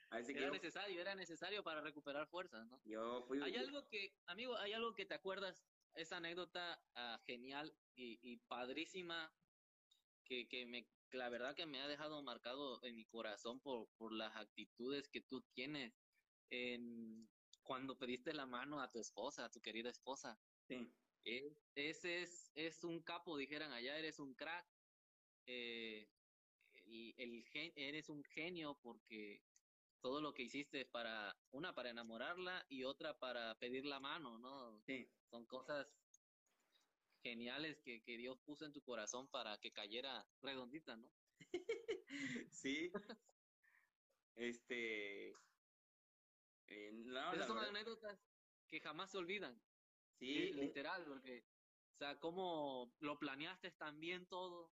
Así 0.10 0.34
que 0.34 0.39
era 0.39 0.48
yo, 0.48 0.54
necesario, 0.54 1.02
era 1.02 1.15
necesario 1.15 1.63
para 1.63 1.82
recuperar 1.82 2.28
fuerzas, 2.28 2.65
¿no? 2.67 2.82
Yo 2.86 3.22
fui... 3.28 3.41
Hay 3.41 3.56
algo 3.56 3.88
que, 3.88 4.15
amigo, 4.26 4.58
hay 4.58 4.74
algo 4.74 4.95
que 4.95 5.06
te 5.06 5.13
acuerdas, 5.13 5.63
esa 5.93 6.17
anécdota 6.17 6.82
uh, 6.95 7.24
genial 7.26 7.76
y, 7.95 8.19
y, 8.22 8.38
padrísima 8.38 9.32
que, 10.26 10.48
que 10.48 10.65
me, 10.65 10.88
la 11.12 11.30
verdad 11.30 11.56
que 11.56 11.65
me 11.65 11.82
ha 11.82 11.88
dejado 11.88 12.22
marcado 12.24 12.84
en 12.84 12.95
mi 12.95 13.06
corazón 13.06 13.60
por, 13.60 13.88
por 13.98 14.12
las 14.12 14.36
actitudes 14.36 15.10
que 15.10 15.22
tú 15.22 15.41
tienes 15.54 15.93
en, 16.50 17.30
cuando 17.63 17.98
pediste 17.98 18.34
la 18.34 18.48
mano 18.48 18.82
a 18.82 18.89
tu 18.89 19.00
esposa, 19.00 19.45
a 19.45 19.52
tu 19.52 19.62
querida 19.62 19.89
esposa. 19.89 20.39
Sí. 20.67 20.91
ese 21.76 22.24
es, 22.24 22.52
es 22.56 22.84
un 22.84 23.02
capo, 23.02 23.38
dijeran 23.38 23.72
allá, 23.72 23.98
eres 23.98 24.17
un 24.17 24.34
crack. 24.34 24.67
Eh, 25.45 26.08
el, 26.86 27.13
el 27.17 27.43
gen, 27.45 27.72
eres 27.76 28.10
un 28.10 28.24
genio 28.24 28.80
porque 28.82 29.43
todo 30.02 30.22
lo 30.22 30.34
que 30.34 30.44
hiciste 30.44 30.82
es 30.82 30.88
para, 30.88 31.36
una 31.52 31.74
para 31.74 31.90
enamorarla 31.90 32.66
y 32.70 32.84
otra 32.84 33.20
para 33.20 33.58
pedir 33.60 33.86
la 33.86 34.00
mano, 34.00 34.38
¿no? 34.38 34.82
Sí. 34.86 35.08
Son 35.30 35.46
cosas 35.46 35.88
geniales 37.22 37.82
que, 37.84 38.02
que 38.04 38.18
Dios 38.18 38.40
puso 38.46 38.66
en 38.66 38.74
tu 38.74 38.82
corazón 38.82 39.28
para 39.30 39.58
que 39.60 39.72
cayera 39.74 40.26
redondita, 40.42 40.96
¿no? 40.96 41.10
sí. 42.52 42.92
Este. 44.36 45.30
Eh, 46.68 46.92
no, 46.94 47.34
Esas 47.34 47.48
son 47.48 47.56
verdad- 47.58 47.70
anécdotas 47.72 48.20
que 48.68 48.80
jamás 48.80 49.12
se 49.12 49.18
olvidan. 49.18 49.60
Sí, 50.20 50.38
eh, 50.50 50.54
literal, 50.54 51.06
porque, 51.06 51.44
o 51.96 51.98
sea, 51.98 52.20
cómo 52.20 52.96
lo 53.00 53.18
planeaste 53.18 53.72
tan 53.72 54.00
bien 54.00 54.28
todo, 54.28 54.70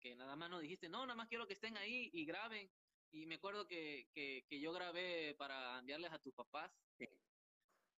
que 0.00 0.14
nada 0.14 0.36
más 0.36 0.50
no 0.50 0.58
dijiste, 0.60 0.88
no, 0.88 1.06
nada 1.06 1.14
más 1.16 1.28
quiero 1.28 1.46
que 1.46 1.54
estén 1.54 1.76
ahí 1.76 2.10
y 2.12 2.24
graben. 2.26 2.70
Y 3.12 3.26
me 3.26 3.34
acuerdo 3.36 3.66
que, 3.68 4.08
que, 4.12 4.46
que 4.48 4.58
yo 4.60 4.72
grabé 4.72 5.34
para 5.36 5.78
enviarles 5.78 6.12
a 6.12 6.18
tus 6.18 6.34
papás. 6.34 6.72
Sí. 6.98 7.06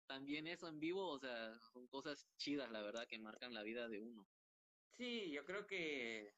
También 0.06 0.46
eso 0.46 0.68
en 0.68 0.80
vivo, 0.80 1.08
o 1.08 1.18
sea, 1.18 1.58
son 1.72 1.88
cosas 1.88 2.28
chidas, 2.36 2.70
la 2.70 2.82
verdad, 2.82 3.06
que 3.08 3.18
marcan 3.18 3.54
la 3.54 3.62
vida 3.62 3.88
de 3.88 4.00
uno. 4.00 4.28
Sí, 4.96 5.32
yo 5.32 5.44
creo 5.44 5.66
que 5.66 6.34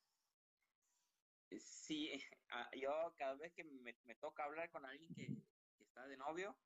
sí, 1.58 2.12
ah, 2.48 2.70
yo 2.76 3.14
cada 3.16 3.36
vez 3.36 3.52
que 3.54 3.64
me, 3.64 3.94
me 4.02 4.14
toca 4.16 4.44
hablar 4.44 4.70
con 4.70 4.84
alguien 4.84 5.12
que, 5.14 5.26
que 5.76 5.84
está 5.84 6.06
de 6.06 6.16
novio, 6.16 6.60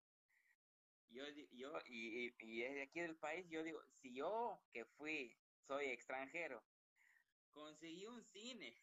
yo, 1.09 1.25
yo 1.51 1.73
y- 1.87 2.35
y 2.39 2.63
es 2.63 2.75
de 2.75 2.83
aquí 2.83 3.01
del 3.01 3.19
país, 3.19 3.47
yo 3.51 3.63
digo, 3.63 3.81
si 3.93 4.15
yo 4.15 4.67
que 4.73 4.85
fui, 4.87 5.41
soy 5.59 5.87
extranjero, 5.87 6.67
conseguí 7.53 8.07
un 8.07 8.23
cine, 8.25 8.77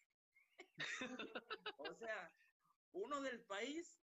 o 1.78 1.94
sea, 1.94 2.34
uno 2.92 3.20
del 3.20 3.44
país, 3.46 4.02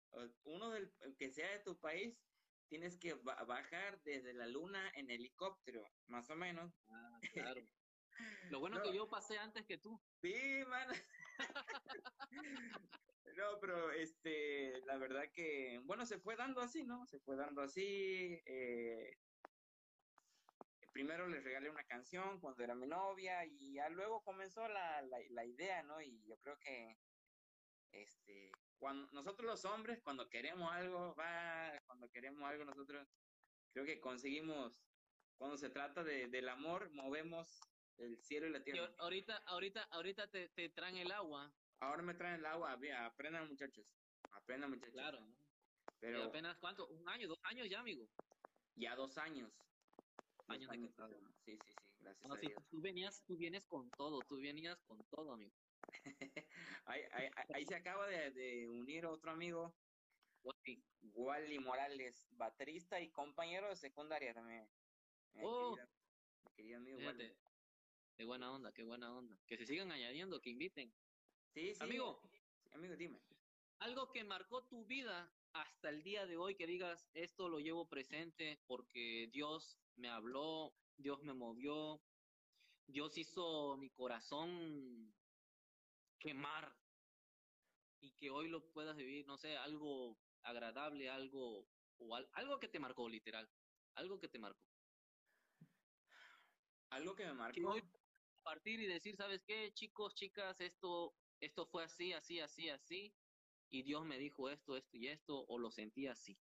uno 0.43 0.69
del 0.69 0.91
que 1.17 1.31
sea 1.31 1.51
de 1.51 1.63
tu 1.63 1.79
país, 1.79 2.23
tienes 2.67 2.97
que 2.99 3.13
ba- 3.15 3.43
bajar 3.45 4.01
desde 4.03 4.33
la 4.33 4.47
luna 4.47 4.91
en 4.95 5.09
helicóptero, 5.09 5.83
más 6.07 6.29
o 6.29 6.35
menos. 6.35 6.73
Ah, 6.87 7.19
claro. 7.33 7.61
Lo 8.49 8.59
bueno 8.59 8.77
No. 8.77 8.83
que 8.83 8.93
yo 8.93 9.07
pasé 9.09 9.37
antes 9.37 9.65
que 9.65 9.77
tú. 9.77 9.99
Sí, 10.21 10.63
man. 10.67 10.87
No, 13.37 13.57
pero 13.61 13.91
este, 13.91 14.81
la 14.85 14.97
verdad 14.97 15.31
que, 15.33 15.79
bueno, 15.85 16.05
se 16.05 16.19
fue 16.19 16.35
dando 16.35 16.59
así, 16.61 16.83
¿no? 16.83 17.05
Se 17.05 17.19
fue 17.21 17.37
dando 17.37 17.61
así. 17.61 18.41
eh, 18.45 19.11
primero 20.91 21.27
le 21.27 21.39
regalé 21.39 21.69
una 21.69 21.85
canción 21.85 22.41
cuando 22.41 22.63
era 22.63 22.75
mi 22.75 22.87
novia 22.87 23.45
y 23.45 23.75
ya 23.75 23.87
luego 23.89 24.23
comenzó 24.23 24.67
la, 24.67 25.01
la, 25.03 25.19
la 25.29 25.45
idea, 25.45 25.83
¿no? 25.83 26.01
Y 26.01 26.25
yo 26.27 26.37
creo 26.39 26.57
que, 26.59 26.97
este, 27.91 28.51
cuando 28.79 29.11
nosotros 29.11 29.45
los 29.45 29.65
hombres, 29.65 29.99
cuando 30.03 30.29
queremos 30.29 30.71
algo, 30.71 31.13
va, 31.15 31.79
cuando 31.85 32.09
queremos 32.09 32.43
algo, 32.49 32.65
nosotros 32.65 33.07
creo 33.73 33.85
que 33.85 33.99
conseguimos, 33.99 34.73
cuando 35.37 35.57
se 35.57 35.69
trata 35.69 36.03
de, 36.03 36.27
del 36.27 36.49
amor, 36.49 36.89
movemos 36.91 37.59
el 37.97 38.17
cielo 38.21 38.47
y 38.47 38.51
la 38.51 38.59
Y 38.59 38.63
tierra. 38.63 38.87
ahor- 38.87 38.95
ahorita, 38.99 39.37
ahorita, 39.45 39.83
ahorita 39.91 40.27
te, 40.31 40.49
te 40.49 40.69
traen 40.69 40.97
el 40.97 41.11
agua. 41.11 41.53
Ahora 41.81 42.01
me 42.03 42.13
traen 42.15 42.39
el 42.39 42.45
agua, 42.45 42.77
aprendan 43.05 43.47
muchachos, 43.49 43.85
aprendan 44.31 44.69
muchachos. 44.71 44.93
Claro. 44.93 45.19
¿no? 45.21 45.35
Pero 45.99 46.19
Y 46.19 46.21
apenas, 46.23 46.57
¿cuánto? 46.59 46.87
¿Un 46.87 47.07
año? 47.09 47.27
¿Dos 47.27 47.39
años 47.43 47.67
ya, 47.69 47.81
amigo? 47.81 48.09
ya 48.75 48.95
dos 48.95 49.17
años. 49.17 49.51
Años 50.47 50.71
de 50.71 50.79
casado. 50.87 51.19
Sí, 51.45 51.57
sí, 51.57 51.73
sí, 51.73 51.95
gracias 51.99 52.27
No, 52.27 52.35
a 52.35 52.39
sí, 52.39 52.47
Dios. 52.47 52.63
tú 52.71 52.81
venías, 52.81 53.23
tú 53.25 53.37
vienes 53.37 53.67
con 53.67 53.91
todo, 53.91 54.23
tú 54.23 54.37
venías 54.37 54.81
con 54.85 55.05
todo, 55.09 55.33
amigo. 55.33 55.53
ahí, 56.89 57.01
ahí, 57.11 57.29
ahí 57.53 57.65
se 57.65 57.75
acaba 57.75 58.07
de, 58.07 58.31
de 58.31 58.67
unir 58.69 59.05
otro 59.05 59.31
amigo. 59.31 59.73
Wally 61.01 61.59
Morales, 61.59 62.27
baterista 62.31 62.99
y 63.01 63.09
compañero 63.11 63.69
de 63.69 63.75
secundaria 63.75 64.33
también. 64.33 64.67
Mi 65.33 65.41
Oh. 65.43 65.75
mi 65.75 66.51
querido 66.55 66.77
amigo 66.77 66.97
Wally. 66.97 67.27
Fíjate, 67.27 67.37
qué 68.17 68.25
buena 68.25 68.51
onda, 68.51 68.71
qué 68.73 68.83
buena 68.83 69.13
onda. 69.15 69.37
Que 69.47 69.57
se 69.57 69.65
sigan 69.65 69.91
añadiendo, 69.91 70.41
que 70.41 70.49
inviten. 70.49 70.91
Sí, 71.53 71.73
sí. 71.73 71.83
Amigo. 71.83 72.21
Sí, 72.63 72.69
amigo, 72.73 72.95
dime. 72.95 73.19
Algo 73.79 74.11
que 74.11 74.23
marcó 74.23 74.65
tu 74.67 74.85
vida 74.85 75.31
hasta 75.53 75.89
el 75.89 76.03
día 76.03 76.25
de 76.25 76.37
hoy, 76.37 76.55
que 76.55 76.67
digas, 76.67 77.09
esto 77.13 77.49
lo 77.49 77.59
llevo 77.59 77.87
presente 77.87 78.61
porque 78.67 79.29
Dios 79.31 79.79
me 79.95 80.09
habló, 80.09 80.73
Dios 80.97 81.23
me 81.23 81.33
movió, 81.33 82.01
Dios 82.87 83.17
hizo 83.17 83.77
mi 83.77 83.89
corazón 83.89 85.13
quemar 86.19 86.78
y 88.01 88.15
que 88.15 88.29
hoy 88.29 88.49
lo 88.49 88.71
puedas 88.71 88.95
vivir, 88.95 89.25
no 89.27 89.37
sé, 89.37 89.57
algo 89.57 90.21
agradable, 90.41 91.09
algo 91.09 91.69
o 91.97 92.15
al- 92.15 92.29
algo 92.33 92.59
que 92.59 92.69
te 92.69 92.79
marcó 92.79 93.09
literal, 93.09 93.51
algo 93.95 94.19
que 94.19 94.29
te 94.29 94.39
marcó. 94.39 94.65
Algo 96.89 97.15
que 97.15 97.25
me 97.25 97.33
Que 97.33 97.61
marcó. 97.61 97.69
hoy 97.71 97.81
partir 98.43 98.79
y 98.81 98.87
decir, 98.87 99.15
¿sabes 99.15 99.43
qué, 99.45 99.71
chicos, 99.73 100.15
chicas, 100.15 100.59
esto 100.61 101.15
esto 101.39 101.65
fue 101.67 101.83
así, 101.83 102.13
así, 102.13 102.39
así, 102.39 102.69
así 102.69 103.15
y 103.69 103.83
Dios 103.83 104.05
me 104.05 104.17
dijo 104.17 104.49
esto, 104.49 104.75
esto 104.77 104.97
y 104.97 105.07
esto 105.07 105.45
o 105.47 105.59
lo 105.59 105.71
sentí 105.71 106.07
así? 106.07 106.41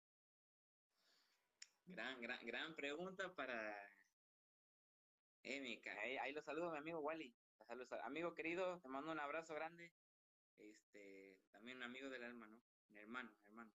Gran, 1.87 2.21
gran, 2.21 2.45
gran 2.47 2.75
pregunta 2.75 3.35
para 3.35 3.77
Emica. 5.43 5.93
Ahí, 6.01 6.17
ahí 6.17 6.33
lo 6.33 6.43
saludo, 6.43 6.73
mi 6.73 6.79
amigo 6.79 7.01
Wally. 7.01 7.39
Te 7.59 7.65
saludo, 7.65 7.87
sal- 7.87 8.01
amigo 8.03 8.35
querido, 8.35 8.81
te 8.81 8.89
mando 8.89 9.13
un 9.13 9.21
abrazo 9.21 9.55
grande. 9.55 10.04
Este, 10.59 11.41
también 11.51 11.79
un 11.79 11.85
amigo 11.85 12.09
del 12.09 12.25
alma, 12.25 12.49
¿no? 12.49 12.63
Mi 12.89 13.01
hermano, 13.01 13.37
hermano. 13.45 13.73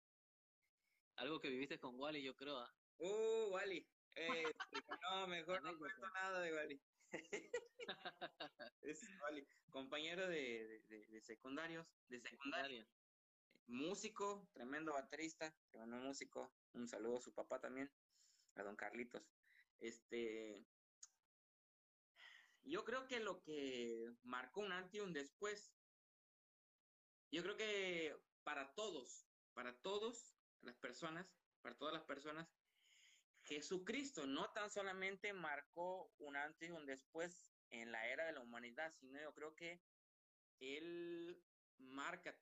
Algo 1.16 1.40
que 1.40 1.50
viviste 1.50 1.80
con 1.80 2.00
Wally, 2.00 2.24
yo 2.24 2.36
creo. 2.36 2.58
¿ah? 2.60 2.74
Uh, 2.98 3.50
Wally. 3.52 3.90
Eh, 4.16 4.44
no, 5.04 5.28
mejor 5.28 5.62
no 5.64 5.78
cuento 5.78 6.10
nada 6.14 6.40
de 6.42 6.54
Wally. 6.54 6.82
es 8.82 9.02
Wally, 9.22 9.48
compañero 9.70 10.28
de, 10.28 10.68
de, 10.68 10.80
de- 10.88 11.08
de 11.08 11.22
secundarios, 11.22 11.88
de 12.08 12.20
secundaria, 12.20 12.84
Secundaria. 12.84 12.90
músico, 13.68 14.50
tremendo 14.54 14.94
baterista, 14.94 15.56
tremendo 15.72 15.98
músico. 15.98 16.56
Un 16.74 16.88
saludo 16.88 17.18
a 17.18 17.22
su 17.22 17.34
papá 17.34 17.60
también, 17.60 17.92
a 18.56 18.64
don 18.64 18.76
Carlitos. 18.76 19.24
Este, 19.80 20.66
yo 22.64 22.84
creo 22.86 23.08
que 23.08 23.20
lo 23.20 23.42
que 23.42 24.12
marcó 24.24 24.62
un 24.62 24.72
antes 24.72 24.96
y 24.96 25.00
un 25.00 25.14
después, 25.14 25.79
yo 27.32 27.44
creo 27.44 27.58
que 27.58 28.16
para 28.44 28.74
todos, 28.74 29.28
para 29.54 29.80
todos 29.82 30.36
las 30.62 30.76
personas, 30.78 31.28
para 31.62 31.78
todas 31.78 31.94
las 31.94 32.04
personas, 32.04 32.48
Jesucristo 33.44 34.26
no 34.26 34.52
tan 34.52 34.70
solamente 34.70 35.34
marcó 35.34 36.14
un 36.18 36.36
antes 36.36 36.70
y 36.70 36.72
un 36.72 36.86
después 36.86 37.52
en 37.70 37.92
la 37.92 38.08
era 38.08 38.26
de 38.26 38.34
la 38.34 38.42
humanidad, 38.42 38.94
sino 39.00 39.20
yo 39.22 39.34
creo 39.34 39.56
que 39.56 39.82
Él 40.60 41.44
marca 41.78 42.38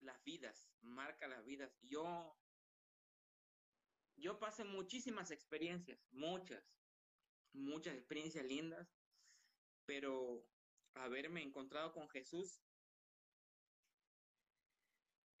las 0.00 0.22
vidas, 0.24 0.68
marca 0.80 1.26
las 1.28 1.44
vidas. 1.44 1.78
Yo, 1.82 2.38
yo 4.16 4.38
pasé 4.38 4.64
muchísimas 4.64 5.30
experiencias, 5.30 6.06
muchas, 6.10 6.64
muchas 7.52 7.94
experiencias 7.94 8.44
lindas, 8.44 8.88
pero 9.84 10.48
haberme 10.94 11.42
encontrado 11.42 11.92
con 11.92 12.08
Jesús, 12.08 12.62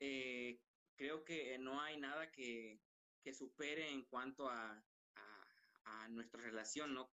eh, 0.00 0.60
creo 0.96 1.24
que 1.24 1.58
no 1.58 1.80
hay 1.80 1.98
nada 1.98 2.30
que, 2.30 2.80
que 3.22 3.32
supere 3.32 3.90
en 3.90 4.04
cuanto 4.04 4.48
a, 4.48 4.84
a, 5.84 6.08
nuestra 6.08 6.42
relación 6.42 6.94
¿no? 6.94 7.12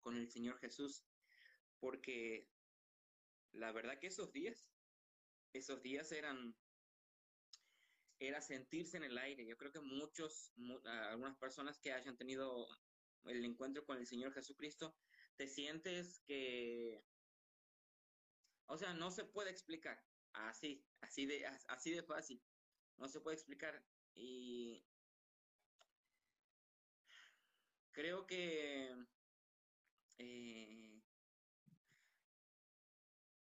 Con 0.00 0.16
el 0.16 0.30
Señor 0.30 0.58
Jesús, 0.58 1.04
porque 1.80 2.48
la 3.52 3.72
verdad 3.72 3.98
que 4.00 4.06
esos 4.06 4.32
días, 4.32 4.70
esos 5.52 5.82
días 5.82 6.12
eran, 6.12 6.56
era 8.18 8.40
sentirse 8.40 8.96
en 8.96 9.04
el 9.04 9.18
aire. 9.18 9.46
Yo 9.46 9.56
creo 9.56 9.72
que 9.72 9.80
muchos, 9.80 10.52
mu- 10.56 10.80
algunas 10.86 11.36
personas 11.38 11.78
que 11.78 11.92
hayan 11.92 12.16
tenido 12.16 12.68
el 13.24 13.44
encuentro 13.44 13.84
con 13.84 13.98
el 13.98 14.06
Señor 14.06 14.32
Jesucristo, 14.32 14.96
te 15.36 15.46
sientes 15.46 16.22
que, 16.26 17.04
o 18.66 18.78
sea, 18.78 18.94
no 18.94 19.10
se 19.10 19.24
puede 19.24 19.50
explicar, 19.50 20.07
así, 20.38 20.86
así 21.00 21.26
de, 21.26 21.46
as- 21.46 21.64
así 21.68 21.92
de 21.92 22.02
fácil, 22.02 22.42
no 22.96 23.08
se 23.08 23.20
puede 23.20 23.36
explicar. 23.36 23.84
Y 24.14 24.84
creo 27.92 28.26
que 28.26 28.94
eh, 30.18 31.02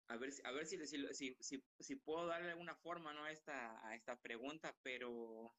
a 0.07 0.17
ver, 0.17 0.31
a 0.43 0.51
ver 0.51 0.65
si, 0.65 0.77
si, 0.85 1.35
si, 1.39 1.63
si, 1.79 1.95
puedo 1.95 2.27
darle 2.27 2.51
alguna 2.51 2.75
forma 2.75 3.13
¿no? 3.13 3.23
a, 3.23 3.31
esta, 3.31 3.85
a 3.87 3.95
esta 3.95 4.21
pregunta, 4.21 4.77
pero 4.83 5.57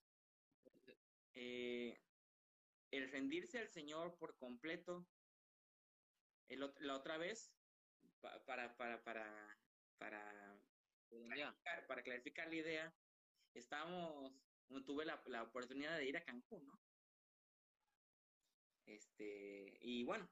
eh, 1.35 1.99
el 2.91 3.11
rendirse 3.11 3.59
al 3.59 3.69
Señor 3.69 4.17
por 4.19 4.37
completo, 4.39 5.07
la 6.49 6.97
otra 6.97 7.19
vez, 7.19 7.53
para, 8.47 8.77
para, 8.77 9.03
para, 9.03 9.59
para, 9.99 10.56
clarificar, 11.09 11.87
para 11.87 12.03
clarificar 12.03 12.49
la 12.49 12.55
idea, 12.55 12.95
estábamos, 13.55 14.33
tuve 14.85 15.05
la, 15.05 15.23
la 15.27 15.45
oportunidad 15.45 15.97
de 15.99 16.07
ir 16.07 16.17
a 16.17 16.25
Cancún, 16.25 16.67
¿no? 16.67 16.81
Este, 18.87 19.79
y 19.81 20.05
bueno, 20.05 20.31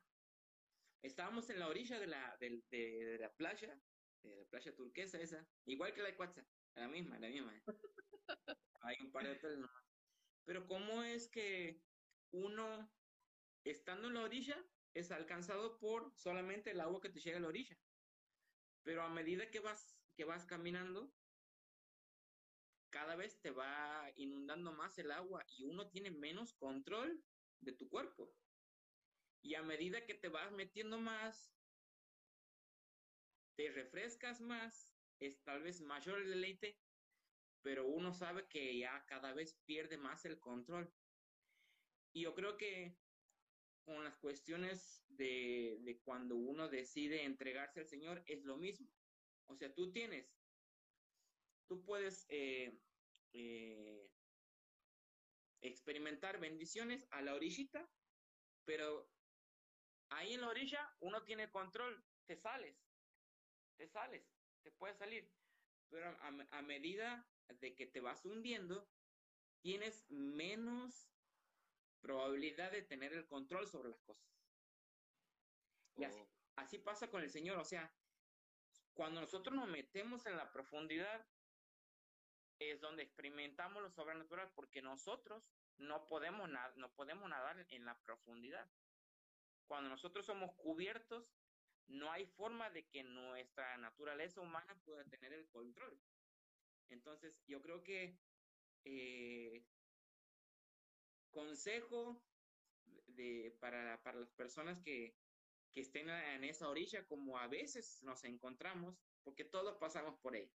estábamos 1.03 1.51
en 1.51 1.59
la 1.59 1.69
orilla 1.69 1.99
de 1.99 2.07
la, 2.07 2.37
de, 2.39 2.63
de, 2.71 3.19
la 3.19 3.33
playa, 3.35 3.81
de 4.23 4.37
la 4.37 4.45
playa 4.47 4.75
turquesa 4.75 5.21
esa, 5.21 5.47
igual 5.67 5.93
que 5.93 6.03
la 6.03 6.09
de 6.09 6.17
Cuatza, 6.17 6.47
la 6.77 6.89
misma, 6.89 7.19
la 7.19 7.29
misma. 7.29 7.53
Hay 8.83 8.97
un 9.01 9.13
par 9.13 9.25
de 9.25 9.33
hoteles 9.33 9.59
nomás. 9.59 9.85
Pero 10.45 10.67
¿cómo 10.67 11.03
es 11.03 11.29
que 11.29 11.83
uno, 12.33 12.95
estando 13.65 14.09
en 14.09 14.15
la 14.15 14.23
orilla, 14.23 14.63
es 14.95 15.11
alcanzado 15.11 15.79
por 15.79 16.13
solamente 16.17 16.71
el 16.71 16.81
agua 16.81 17.01
que 17.01 17.09
te 17.09 17.21
llega 17.21 17.39
a 17.39 17.41
la 17.41 17.49
orilla? 17.49 17.77
Pero 18.85 19.03
a 19.03 19.09
medida 19.09 19.51
que 19.51 19.61
vas, 19.61 19.94
que 20.15 20.25
vas 20.25 20.47
caminando, 20.47 21.13
cada 22.91 23.17
vez 23.17 23.41
te 23.41 23.51
va 23.51 24.13
inundando 24.17 24.73
más 24.73 24.97
el 24.99 25.11
agua 25.11 25.45
y 25.49 25.65
uno 25.65 25.89
tiene 25.91 26.11
menos 26.13 26.55
control 26.55 27.25
de 27.61 27.73
tu 27.73 27.89
cuerpo. 27.89 28.33
Y 29.43 29.57
a 29.57 29.63
medida 29.63 30.07
que 30.07 30.15
te 30.15 30.29
vas 30.29 30.53
metiendo 30.53 30.99
más, 30.99 31.53
te 33.57 33.71
refrescas 33.71 34.41
más, 34.41 34.95
es 35.19 35.43
tal 35.43 35.63
vez 35.63 35.81
mayor 35.81 36.21
el 36.21 36.31
deleite, 36.31 36.79
pero 37.63 37.87
uno 37.87 38.13
sabe 38.13 38.47
que 38.49 38.79
ya 38.79 39.05
cada 39.07 39.33
vez 39.33 39.59
pierde 39.65 39.97
más 39.97 40.25
el 40.25 40.39
control. 40.39 40.93
Y 42.13 42.23
yo 42.23 42.35
creo 42.35 42.57
que 42.57 42.97
con 43.85 44.05
las 44.05 44.17
cuestiones 44.19 45.05
de, 45.09 45.79
de 45.81 46.01
cuando 46.01 46.37
uno 46.37 46.69
decide 46.69 47.25
entregarse 47.25 47.81
al 47.81 47.89
Señor 47.89 48.23
es 48.27 48.45
lo 48.45 48.57
mismo. 48.57 48.89
O 49.47 49.57
sea, 49.57 49.73
tú 49.75 49.93
tienes, 49.93 50.27
tú 51.69 51.85
puedes 51.85 52.27
eh, 52.29 52.79
eh, 53.33 54.11
experimentar 55.61 56.39
bendiciones 56.41 57.07
a 57.11 57.23
la 57.23 57.35
orillita, 57.35 57.89
pero 58.65 59.11
ahí 60.11 60.35
en 60.35 60.41
la 60.41 60.49
orilla 60.49 60.97
uno 61.01 61.23
tiene 61.25 61.51
control, 61.51 62.05
te 62.27 62.37
sales, 62.37 62.77
te 63.77 63.87
sales, 63.87 64.27
te 64.63 64.73
puedes 64.73 64.97
salir, 64.97 65.31
pero 65.91 66.09
a, 66.51 66.63
medida 66.63 67.27
de 67.61 67.75
que 67.75 67.87
te 67.87 68.01
vas 68.01 68.25
hundiendo, 68.25 68.89
tienes 69.63 70.05
menos 70.11 71.11
probabilidad 72.01 72.73
de 72.73 72.83
tener 72.83 73.13
el 73.13 73.27
control 73.27 73.67
sobre 73.67 73.91
las 73.91 74.03
cosas. 74.03 74.29
Y 75.97 76.05
así, 76.05 76.21
oh. 76.21 76.29
así 76.57 76.79
pasa 76.79 77.09
con 77.11 77.23
el 77.23 77.31
Señor, 77.31 77.59
o 77.59 77.65
sea, 77.65 77.95
cuando 78.95 79.21
nosotros 79.21 79.55
nos 79.55 79.69
metemos 79.69 80.25
en 80.27 80.37
la 80.37 80.51
profundidad, 80.53 81.27
es 82.59 82.81
donde 82.81 83.03
experimentamos 83.03 83.83
lo 83.83 83.91
sobrenatural, 83.91 84.51
porque 84.55 84.81
nosotros 84.81 85.45
no 85.77 86.07
podemos, 86.07 86.49
no 86.77 86.95
podemos 86.95 87.29
nadar 87.29 87.67
en 87.71 87.85
la 87.85 87.99
profundidad. 88.03 88.71
Cuando 89.67 89.91
nosotros 89.91 90.25
somos 90.25 90.55
cubiertos, 90.55 91.35
no 91.89 92.11
hay 92.13 92.27
forma 92.27 92.71
de 92.71 92.87
que 92.89 93.03
nuestra 93.03 93.77
naturaleza 93.79 94.41
humana 94.41 94.81
pueda 94.85 95.05
tener 95.05 95.33
el 95.33 95.49
control. 95.49 96.01
Entonces, 96.89 97.43
yo 97.47 97.61
creo 97.61 97.83
que 97.83 98.17
eh, 98.85 99.65
consejo 101.31 102.23
de, 103.09 103.57
para, 103.61 104.01
para 104.03 104.21
las 104.21 104.31
personas 104.31 104.79
que, 104.81 105.17
que 105.75 105.81
estén 105.81 106.09
en 106.09 106.45
esa 106.45 106.69
orilla, 106.69 107.05
como 107.07 107.37
a 107.37 107.49
veces 107.49 108.01
nos 108.03 108.25
encontramos, 108.25 108.97
porque 109.25 109.45
todos 109.45 109.77
pasamos 109.77 110.19
por 110.21 110.37
ella. 110.37 110.55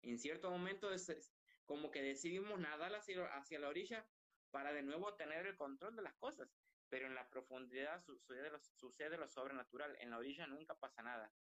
En 0.00 0.18
cierto 0.18 0.50
momento 0.50 0.90
es 0.92 1.32
como 1.66 1.90
que 1.90 2.02
decidimos 2.02 2.58
nadar 2.58 2.94
hacia, 2.94 3.58
la 3.58 3.68
orilla 3.68 4.06
para 4.50 4.72
de 4.72 4.82
nuevo 4.82 5.14
tener 5.14 5.46
el 5.46 5.56
control 5.56 5.94
de 5.94 6.02
las 6.02 6.14
cosas 6.14 6.48
pero 6.88 7.06
en 7.06 7.14
la 7.14 7.26
profundidad 7.30 8.02
sucede 8.04 8.50
lo, 8.50 8.60
sucede 8.60 9.16
lo 9.16 9.26
sobrenatural. 9.26 9.96
En 10.00 10.10
la 10.10 10.18
orilla 10.18 10.46
nunca 10.46 10.74
pasa 10.74 11.00
nada. 11.00 11.32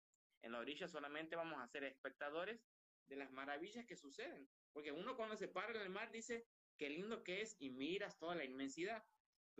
En 0.43 0.53
la 0.53 0.61
orilla 0.61 0.87
solamente 0.87 1.35
vamos 1.35 1.61
a 1.61 1.67
ser 1.67 1.83
espectadores 1.83 2.65
de 3.09 3.17
las 3.17 3.33
maravillas 3.33 3.85
que 3.85 3.97
suceden. 3.97 4.49
Porque 4.73 4.93
uno 4.93 5.17
cuando 5.17 5.37
se 5.37 5.49
para 5.49 5.75
en 5.75 5.81
el 5.81 5.91
mar 5.91 6.13
dice, 6.13 6.47
qué 6.79 6.89
lindo 6.89 7.25
que 7.25 7.43
es 7.43 7.57
y 7.59 7.71
miras 7.71 8.17
toda 8.17 8.37
la 8.37 8.45
inmensidad. 8.45 9.05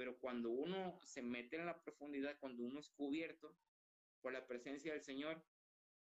Pero 0.01 0.19
cuando 0.19 0.49
uno 0.49 0.99
se 1.05 1.21
mete 1.21 1.57
en 1.57 1.67
la 1.67 1.79
profundidad, 1.83 2.39
cuando 2.41 2.63
uno 2.65 2.81
es 2.81 2.89
cubierto 2.89 3.55
por 4.23 4.33
la 4.33 4.47
presencia 4.47 4.95
del 4.95 5.03
Señor, 5.03 5.45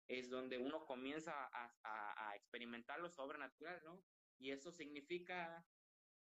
es 0.08 0.32
donde 0.32 0.58
uno 0.58 0.84
comienza 0.88 1.32
a, 1.32 1.78
a, 1.84 2.30
a 2.30 2.36
experimentar 2.36 3.00
lo 3.00 3.12
sobrenatural, 3.12 3.84
¿no? 3.84 4.04
Y 4.40 4.50
eso 4.50 4.72
significa 4.72 5.64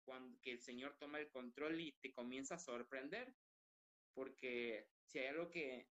cuando 0.03 0.39
que 0.41 0.51
el 0.51 0.59
Señor 0.59 0.95
toma 0.99 1.19
el 1.19 1.31
control 1.31 1.81
y 1.81 1.93
te 1.93 2.13
comienza 2.13 2.53
a 2.53 2.59
sorprender 2.59 3.33
porque 4.13 4.87
si 5.07 5.17
hay 5.17 5.25
algo 5.29 5.49
que 5.49 5.89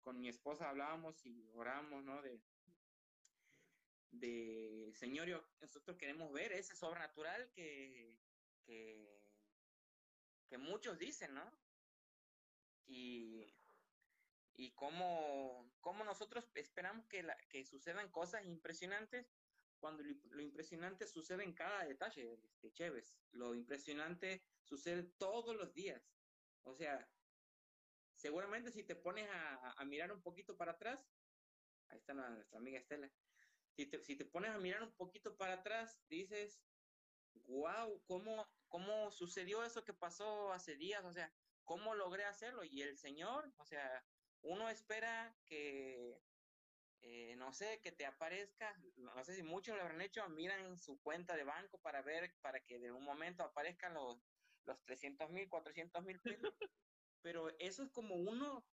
con 0.00 0.20
mi 0.20 0.28
esposa 0.28 0.68
hablábamos 0.68 1.24
y 1.24 1.48
orábamos, 1.54 2.02
¿no? 2.02 2.20
De, 2.22 2.42
de 4.10 4.90
Señor, 4.94 5.48
nosotros 5.60 5.96
queremos 5.96 6.32
ver 6.32 6.50
ese 6.52 6.74
sobrenatural 6.74 7.52
que, 7.52 8.18
que, 8.66 9.23
que 10.48 10.58
muchos 10.58 10.98
dicen, 10.98 11.34
¿no? 11.34 11.52
Y, 12.86 13.54
y 14.54 14.72
cómo, 14.72 15.72
cómo 15.80 16.04
nosotros 16.04 16.48
esperamos 16.54 17.06
que, 17.06 17.22
la, 17.22 17.36
que 17.48 17.64
sucedan 17.64 18.10
cosas 18.10 18.44
impresionantes 18.44 19.26
cuando 19.84 20.02
lo, 20.02 20.40
impresionante 20.40 21.06
sucede 21.06 21.44
en 21.44 21.52
cada 21.52 21.84
detalle, 21.84 22.32
este, 22.42 22.72
Chévez. 22.72 23.14
Lo 23.32 23.54
impresionante 23.54 24.42
sucede 24.62 25.02
todos 25.18 25.54
los 25.54 25.74
días. 25.74 26.02
O 26.62 26.74
sea, 26.74 27.06
seguramente 28.14 28.70
si 28.70 28.82
te 28.82 28.96
pones 28.96 29.28
a, 29.30 29.84
mirar 29.84 30.10
un 30.10 30.22
poquito 30.22 30.56
para 30.56 30.72
atrás, 30.72 31.06
ahí 31.88 31.98
está 31.98 32.14
nuestra 32.14 32.58
amiga 32.58 32.78
Estela, 32.78 33.12
si 33.72 33.84
te, 33.84 34.00
si 34.00 34.16
te 34.16 34.24
pones 34.24 34.52
a 34.52 34.58
mirar 34.58 34.82
un 34.82 34.94
poquito 34.94 35.36
para 35.36 35.54
atrás, 35.54 36.00
dices, 36.08 36.62
wow, 37.46 38.02
¿cómo, 38.06 38.48
¿cómo 38.74 39.12
sucedió 39.12 39.62
eso 39.62 39.84
que 39.84 39.94
pasó 39.94 40.52
hace 40.52 40.74
días? 40.74 41.04
O 41.04 41.12
sea, 41.12 41.32
¿cómo 41.62 41.94
logré 41.94 42.24
hacerlo? 42.24 42.64
Y 42.64 42.82
el 42.82 42.98
Señor, 42.98 43.54
o 43.56 43.64
sea, 43.64 44.04
uno 44.42 44.68
espera 44.68 45.38
que, 45.46 46.20
eh, 47.00 47.36
no 47.36 47.52
sé, 47.52 47.80
que 47.84 47.92
te 47.92 48.04
aparezca, 48.04 48.76
no 48.96 49.22
sé 49.22 49.36
si 49.36 49.44
muchos 49.44 49.76
lo 49.76 49.82
habrán 49.82 50.00
hecho, 50.00 50.28
miran 50.28 50.76
su 50.76 51.00
cuenta 51.00 51.36
de 51.36 51.44
banco 51.44 51.78
para 51.82 52.02
ver, 52.02 52.34
para 52.40 52.58
que 52.64 52.80
de 52.80 52.90
un 52.90 53.04
momento 53.04 53.44
aparezcan 53.44 53.94
los, 53.94 54.18
los 54.64 54.82
300 54.82 55.30
mil, 55.30 55.48
400 55.48 56.02
mil 56.02 56.20
pesos. 56.20 56.52
Pero 57.22 57.50
eso 57.60 57.84
es 57.84 57.92
como 57.92 58.16
uno, 58.16 58.66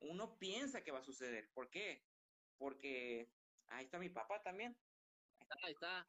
uno 0.00 0.38
piensa 0.38 0.84
que 0.84 0.92
va 0.92 0.98
a 0.98 1.04
suceder. 1.04 1.50
¿Por 1.54 1.70
qué? 1.70 2.04
Porque 2.58 3.32
ahí 3.68 3.86
está 3.86 3.98
mi 3.98 4.10
papá 4.10 4.42
también. 4.42 4.76
Ahí 5.64 5.72
está, 5.72 6.06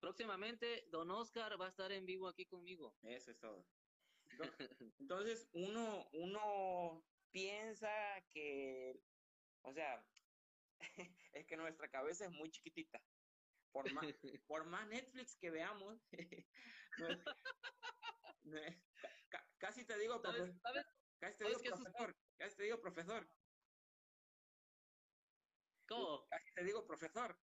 Próximamente, 0.00 0.86
don 0.88 1.10
Oscar 1.10 1.60
va 1.60 1.66
a 1.66 1.70
estar 1.70 1.92
en 1.92 2.06
vivo 2.06 2.28
aquí 2.28 2.46
conmigo. 2.46 2.96
Eso 3.02 3.30
es 3.30 3.38
todo. 3.38 3.66
Entonces, 4.98 5.48
uno, 5.52 6.08
uno 6.12 7.04
piensa 7.30 7.90
que, 8.32 8.98
o 9.62 9.72
sea, 9.72 10.04
es 11.32 11.46
que 11.46 11.56
nuestra 11.56 11.88
cabeza 11.88 12.24
es 12.24 12.30
muy 12.30 12.50
chiquitita. 12.50 13.00
Por 13.72 13.92
más, 13.92 14.04
por 14.48 14.64
más 14.66 14.88
Netflix 14.88 15.36
que 15.36 15.50
veamos, 15.50 16.02
Casi 19.58 19.84
te 19.84 19.98
digo, 19.98 20.20
¿Sabes, 20.20 20.50
Casi 21.18 21.36
te 21.36 21.44
digo 21.44 21.60
profesor. 21.60 22.16
Casi 22.36 22.56
te 22.56 22.62
digo 22.62 22.80
profesor. 22.80 23.28
¿Cómo? 25.86 26.26
Casi 26.28 26.54
te 26.54 26.64
digo 26.64 26.86
profesor. 26.86 27.38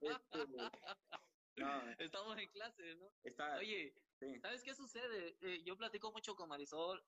Este, 0.00 0.38
Estamos 1.98 2.38
en 2.38 2.48
clase, 2.50 2.94
¿no? 2.96 3.12
Oye, 3.58 3.94
¿sabes 4.40 4.62
qué 4.62 4.74
sucede? 4.74 5.36
Eh, 5.40 5.62
yo 5.64 5.76
platico 5.76 6.10
mucho 6.12 6.34
con 6.34 6.48
Marisol, 6.48 7.02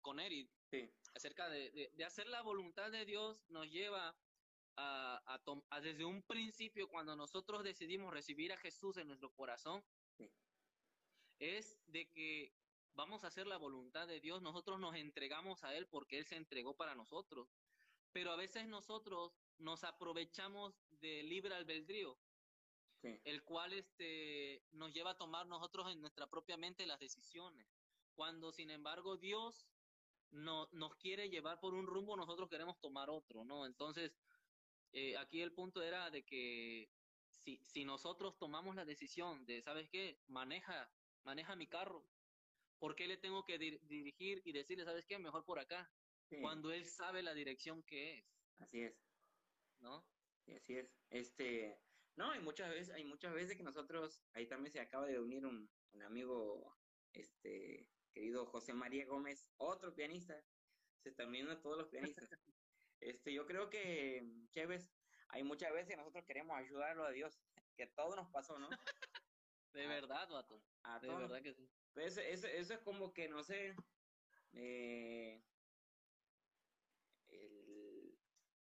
con 0.00 0.18
Eric, 0.18 0.50
sí. 0.70 0.90
acerca 1.14 1.48
de, 1.48 1.90
de, 1.94 2.04
hacer 2.04 2.26
la 2.26 2.40
voluntad 2.42 2.90
de 2.90 3.04
Dios 3.04 3.44
nos 3.48 3.70
lleva 3.70 4.16
a, 4.76 5.22
a, 5.26 5.40
a, 5.70 5.80
desde 5.80 6.04
un 6.04 6.22
principio, 6.22 6.88
cuando 6.88 7.14
nosotros 7.14 7.62
decidimos 7.62 8.12
recibir 8.12 8.52
a 8.52 8.56
Jesús 8.56 8.96
en 8.96 9.08
nuestro 9.08 9.30
corazón, 9.34 9.84
sí 10.16 10.32
es 11.40 11.80
de 11.86 12.08
que 12.10 12.54
vamos 12.94 13.24
a 13.24 13.28
hacer 13.28 13.46
la 13.46 13.56
voluntad 13.56 14.06
de 14.06 14.20
Dios, 14.20 14.42
nosotros 14.42 14.78
nos 14.78 14.94
entregamos 14.94 15.64
a 15.64 15.74
Él 15.74 15.88
porque 15.88 16.18
Él 16.18 16.26
se 16.26 16.36
entregó 16.36 16.76
para 16.76 16.94
nosotros. 16.94 17.48
pero 18.12 18.32
a 18.32 18.36
veces 18.36 18.66
nosotros 18.66 19.32
nos 19.60 19.84
aprovechamos 19.84 20.74
de 21.00 21.22
libre 21.22 21.54
albedrío, 21.54 22.18
el 23.02 23.42
cual 23.44 23.72
este, 23.72 24.62
nos 24.72 24.92
lleva 24.92 25.12
a 25.12 25.16
tomar 25.18 25.46
nosotros 25.46 25.90
en 25.90 26.00
nuestra 26.00 26.26
propia 26.28 26.56
mente 26.56 26.86
las 26.86 27.00
decisiones, 27.00 27.66
cuando 28.14 28.52
sin 28.52 28.70
embargo 28.70 29.16
Dios 29.16 29.66
no, 30.30 30.68
nos 30.72 30.94
quiere 30.96 31.30
llevar 31.30 31.60
por 31.60 31.74
un 31.74 31.86
rumbo, 31.86 32.16
nosotros 32.16 32.48
queremos 32.48 32.78
tomar 32.80 33.08
otro, 33.08 33.44
¿no? 33.44 33.64
Entonces, 33.64 34.12
eh, 34.92 35.16
aquí 35.16 35.40
el 35.40 35.52
punto 35.52 35.82
era 35.82 36.10
de 36.10 36.24
que 36.24 36.90
si, 37.30 37.58
si 37.64 37.84
nosotros 37.84 38.36
tomamos 38.38 38.74
la 38.76 38.84
decisión 38.84 39.44
de, 39.46 39.62
¿sabes 39.62 39.88
qué? 39.88 40.18
Maneja, 40.26 40.92
maneja 41.24 41.56
mi 41.56 41.66
carro, 41.66 42.06
¿por 42.78 42.94
qué 42.94 43.06
le 43.06 43.16
tengo 43.16 43.44
que 43.44 43.58
dirigir 43.58 44.42
y 44.44 44.52
decirle, 44.52 44.84
¿sabes 44.84 45.06
qué? 45.06 45.18
Mejor 45.18 45.44
por 45.44 45.58
acá, 45.58 45.90
cuando 46.40 46.72
él 46.72 46.86
sabe 46.86 47.22
la 47.22 47.34
dirección 47.34 47.82
que 47.82 48.18
es. 48.18 48.24
Así 48.58 48.82
es. 48.82 49.09
¿No? 49.80 50.06
así 50.56 50.76
es. 50.76 50.92
Este, 51.10 51.80
no, 52.16 52.30
hay 52.30 52.40
muchas 52.40 52.70
veces, 52.70 52.94
hay 52.94 53.04
muchas 53.04 53.32
veces 53.32 53.56
que 53.56 53.62
nosotros, 53.62 54.20
ahí 54.32 54.46
también 54.46 54.72
se 54.72 54.80
acaba 54.80 55.06
de 55.06 55.20
unir 55.20 55.46
un, 55.46 55.70
un 55.92 56.02
amigo, 56.02 56.76
este, 57.12 57.88
querido 58.12 58.46
José 58.46 58.72
María 58.72 59.06
Gómez, 59.06 59.48
otro 59.56 59.94
pianista, 59.94 60.34
se 61.02 61.10
están 61.10 61.28
uniendo 61.28 61.60
todos 61.60 61.78
los 61.78 61.88
pianistas. 61.88 62.28
Este, 63.00 63.32
yo 63.32 63.46
creo 63.46 63.70
que, 63.70 64.22
Chévez, 64.52 64.92
hay 65.28 65.42
muchas 65.42 65.72
veces 65.72 65.88
que 65.88 65.96
nosotros 65.96 66.22
queremos 66.26 66.54
ayudarlo 66.54 67.06
a 67.06 67.10
Dios, 67.10 67.40
que 67.74 67.86
todo 67.86 68.14
nos 68.14 68.28
pasó, 68.28 68.58
¿no? 68.58 68.68
De 69.72 69.86
verdad, 69.86 70.28
vato. 70.28 70.62
de 71.00 71.08
verdad 71.08 71.42
que 71.42 71.54
sí. 71.54 71.66
Pues 71.94 72.18
eso, 72.18 72.46
eso, 72.46 72.74
es 72.74 72.80
como 72.80 73.14
que, 73.14 73.28
no 73.28 73.42
sé, 73.42 73.74
eh, 74.52 75.42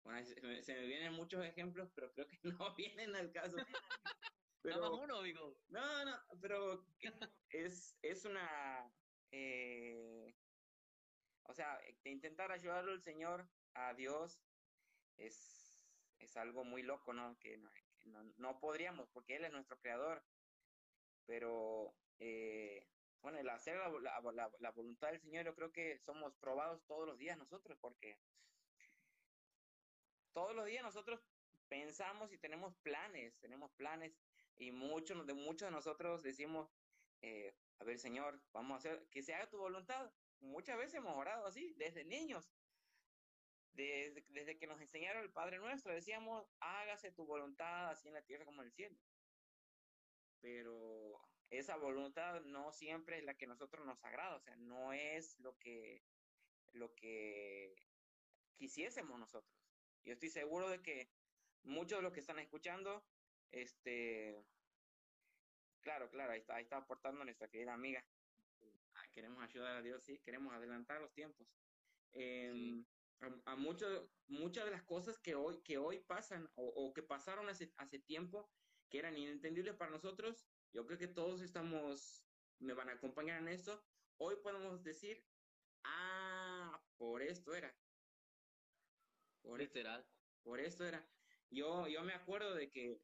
bueno, 0.04 0.26
se 0.26 0.42
me, 0.74 0.86
vienen 0.86 1.14
muchos 1.14 1.44
ejemplos, 1.46 1.90
pero 1.96 2.12
creo 2.14 2.28
que 2.28 2.40
no 2.44 2.76
vienen 2.76 3.16
al 3.16 3.32
caso. 3.32 3.56
Pero, 4.62 4.96
uno. 4.96 5.22
No, 5.70 6.06
no, 6.06 6.18
pero 6.40 6.86
es, 7.50 7.98
es 8.02 8.24
una, 8.24 8.90
eh, 9.32 10.34
o 11.44 11.54
sea, 11.54 11.78
de 12.04 12.10
intentar 12.10 12.52
ayudarlo 12.52 12.92
al 12.92 13.02
Señor, 13.02 13.50
a 13.74 13.94
Dios, 13.94 14.42
es, 15.18 15.78
es 16.20 16.38
algo 16.38 16.64
muy 16.64 16.82
loco, 16.82 17.14
¿no? 17.14 17.38
Que, 17.40 17.58
no, 17.58 18.24
no, 18.38 18.60
podríamos, 18.60 19.10
porque 19.10 19.36
Él 19.36 19.46
es 19.46 19.52
nuestro 19.52 19.78
creador. 19.80 20.24
Pero, 21.26 21.96
eh, 22.20 22.88
bueno, 23.22 23.40
el 23.40 23.50
hacer 23.50 23.78
la, 23.78 24.22
la, 24.22 24.52
la, 24.60 24.72
voluntad 24.72 25.10
del 25.12 25.22
Señor, 25.22 25.46
yo 25.46 25.56
creo 25.56 25.72
que 25.72 26.00
somos 26.00 26.36
probados 26.36 26.86
todos 26.86 27.08
los 27.08 27.18
días 27.18 27.38
nosotros, 27.38 27.78
porque 27.80 28.18
todos 30.34 30.56
los 30.56 30.66
días 30.66 30.84
nosotros 30.84 31.22
pensamos 31.68 32.32
y 32.32 32.38
tenemos 32.38 32.76
planes, 32.78 33.40
tenemos 33.40 33.72
planes, 33.72 34.14
y 34.58 34.72
muchos 34.72 35.26
de 35.26 35.34
muchos 35.34 35.68
de 35.68 35.72
nosotros 35.72 36.22
decimos, 36.24 36.70
eh, 37.22 37.56
a 37.80 37.84
ver, 37.84 37.98
Señor, 37.98 38.40
vamos 38.52 38.74
a 38.74 38.78
hacer 38.78 39.08
que 39.10 39.24
se 39.24 39.34
haga 39.34 39.50
tu 39.50 39.58
voluntad. 39.58 40.12
Muchas 40.40 40.78
veces 40.78 40.96
hemos 40.96 41.16
orado 41.16 41.46
así, 41.46 41.74
desde 41.78 42.04
niños. 42.04 42.54
Desde, 43.74 44.24
desde, 44.30 44.58
que 44.58 44.68
nos 44.68 44.80
enseñaron 44.80 45.24
el 45.24 45.32
Padre 45.32 45.58
Nuestro, 45.58 45.92
decíamos, 45.92 46.46
hágase 46.60 47.12
tu 47.12 47.26
voluntad 47.26 47.90
así 47.90 48.08
en 48.08 48.14
la 48.14 48.22
tierra 48.22 48.46
como 48.46 48.62
en 48.62 48.68
el 48.68 48.74
cielo. 48.74 48.96
Pero 50.42 51.20
esa 51.50 51.78
voluntad 51.78 52.42
no 52.42 52.72
siempre 52.72 53.18
es 53.18 53.24
la 53.24 53.36
que 53.36 53.48
nosotros 53.48 53.86
nos 53.86 54.04
agrada, 54.04 54.36
o 54.36 54.40
sea, 54.40 54.56
no 54.58 54.94
es 54.94 55.40
lo 55.40 55.58
que, 55.58 56.04
lo 56.74 56.94
que 56.94 57.76
quisiésemos 58.56 59.18
nosotros. 59.20 59.63
Yo 60.04 60.14
estoy 60.14 60.30
seguro 60.30 60.70
de 60.70 60.82
que 60.82 61.10
muchos 61.64 62.00
de 62.00 62.04
los 62.04 62.14
que 62.14 62.20
están 62.20 62.40
escuchando, 62.40 63.06
este, 63.52 64.46
claro, 65.82 66.10
claro, 66.10 66.34
ahí 66.34 66.40
está, 66.40 66.56
ahí 66.56 66.64
está 66.64 66.78
aportando 66.78 67.24
nuestra 67.24 67.48
querida 67.48 67.74
amiga. 67.74 68.06
Ah, 68.96 69.08
queremos 69.12 69.44
ayudar 69.44 69.78
a 69.78 69.82
Dios, 69.82 70.04
sí, 70.04 70.20
queremos 70.20 70.54
adelantar 70.54 71.02
los 71.02 71.14
tiempos. 71.14 71.48
Em, 72.12 72.86
a, 73.46 73.56
muchas 73.56 74.66
de 74.66 74.72
las 74.72 74.84
cosas 74.84 75.18
que 75.20 75.36
hoy, 75.36 75.62
que 75.62 75.78
hoy 75.78 76.00
pasan 76.00 76.50
o, 76.56 76.94
que 76.94 77.04
pasaron 77.04 77.50
hace, 77.50 77.72
hace 77.78 78.00
tiempo, 78.00 78.52
que 78.90 79.00
eran 79.00 79.18
inentendibles 79.18 79.76
para 79.76 79.92
nosotros, 79.92 80.46
yo 80.74 80.86
creo 80.86 80.98
que 80.98 81.08
todos 81.08 81.42
estamos, 81.42 82.26
me 82.60 82.74
van 82.74 82.90
a 82.90 82.94
acompañar 82.94 83.40
en 83.40 83.48
esto. 83.48 83.84
Hoy 84.18 84.36
podemos 84.44 84.84
decir, 84.84 85.24
ah, 85.84 86.82
por 86.98 87.22
esto 87.22 87.56
era. 87.56 87.74
Por 89.44 89.60
Literal. 89.60 90.06
por 90.42 90.60
esto 90.60 90.86
era. 90.86 91.06
Yo, 91.52 91.88
yo 91.88 92.04
me 92.04 92.14
acuerdo 92.14 92.56
de 92.56 92.72
que 92.72 93.00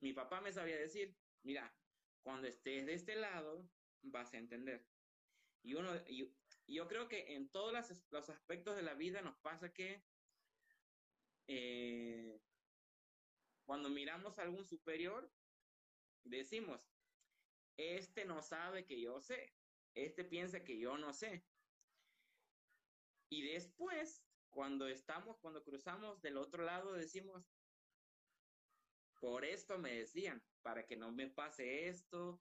mi 0.00 0.12
papá 0.12 0.40
me 0.40 0.52
sabía 0.52 0.76
decir, 0.76 1.16
mira, 1.42 1.74
cuando 2.22 2.46
estés 2.46 2.86
de 2.86 2.94
este 2.94 3.16
lado, 3.16 3.66
vas 4.02 4.34
a 4.34 4.38
entender. 4.38 4.84
Y 5.62 5.74
uno, 5.74 5.90
y, 6.06 6.30
yo 6.66 6.88
creo 6.88 7.08
que 7.08 7.34
en 7.34 7.48
todos 7.48 7.72
los 8.10 8.28
aspectos 8.28 8.76
de 8.76 8.82
la 8.82 8.94
vida 8.94 9.22
nos 9.22 9.36
pasa 9.38 9.72
que 9.72 10.02
eh, 11.46 12.40
cuando 13.64 13.88
miramos 13.88 14.38
a 14.38 14.42
algún 14.42 14.64
superior, 14.64 15.30
decimos, 16.24 16.80
este 17.76 18.24
no 18.24 18.42
sabe 18.42 18.84
que 18.86 19.00
yo 19.00 19.20
sé, 19.20 19.54
este 19.94 20.24
piensa 20.24 20.64
que 20.64 20.78
yo 20.78 20.96
no 20.98 21.12
sé. 21.12 21.44
Y 23.30 23.42
después 23.42 24.22
cuando 24.54 24.86
estamos, 24.86 25.36
cuando 25.40 25.64
cruzamos 25.64 26.22
del 26.22 26.36
otro 26.36 26.62
lado, 26.62 26.92
decimos, 26.92 27.44
por 29.18 29.44
esto 29.44 29.78
me 29.78 29.96
decían, 29.96 30.40
para 30.62 30.86
que 30.86 30.96
no 30.96 31.10
me 31.10 31.28
pase 31.28 31.88
esto. 31.88 32.40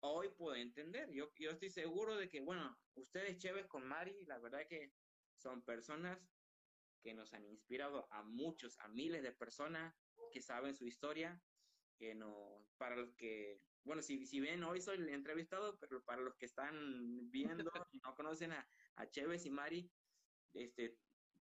Hoy 0.00 0.30
puedo 0.30 0.56
entender. 0.56 1.10
Yo, 1.12 1.30
yo 1.38 1.50
estoy 1.50 1.70
seguro 1.70 2.16
de 2.16 2.30
que, 2.30 2.40
bueno, 2.40 2.74
ustedes, 2.94 3.36
Chévez 3.36 3.66
con 3.66 3.86
Mari, 3.86 4.24
la 4.24 4.38
verdad 4.38 4.66
que 4.66 4.94
son 5.36 5.62
personas 5.62 6.18
que 7.02 7.12
nos 7.12 7.34
han 7.34 7.44
inspirado 7.44 8.08
a 8.10 8.22
muchos, 8.22 8.78
a 8.78 8.88
miles 8.88 9.22
de 9.22 9.32
personas 9.32 9.94
que 10.32 10.40
saben 10.40 10.74
su 10.74 10.86
historia, 10.86 11.40
que 11.98 12.14
no, 12.14 12.66
para 12.78 12.96
los 12.96 13.14
que, 13.14 13.60
bueno, 13.84 14.00
si, 14.00 14.24
si 14.24 14.40
ven, 14.40 14.64
hoy 14.64 14.80
soy 14.80 14.96
el 14.96 15.08
entrevistado, 15.10 15.78
pero 15.78 16.02
para 16.02 16.22
los 16.22 16.34
que 16.36 16.46
están 16.46 17.30
viendo 17.30 17.62
y 17.62 17.66
no 18.02 18.14
conocen 18.14 18.52
a, 18.52 18.66
a 18.96 19.10
Chévez 19.10 19.44
y 19.44 19.50
Mari, 19.50 19.90
este, 20.54 20.96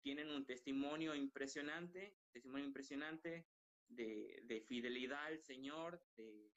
tienen 0.04 0.30
un 0.30 0.44
testimonio 0.44 1.14
impresionante, 1.14 2.14
testimonio 2.30 2.66
impresionante 2.66 3.46
de, 3.88 4.62
fidelidad 4.68 5.24
al 5.24 5.40
Señor, 5.40 5.98
de, 6.18 6.52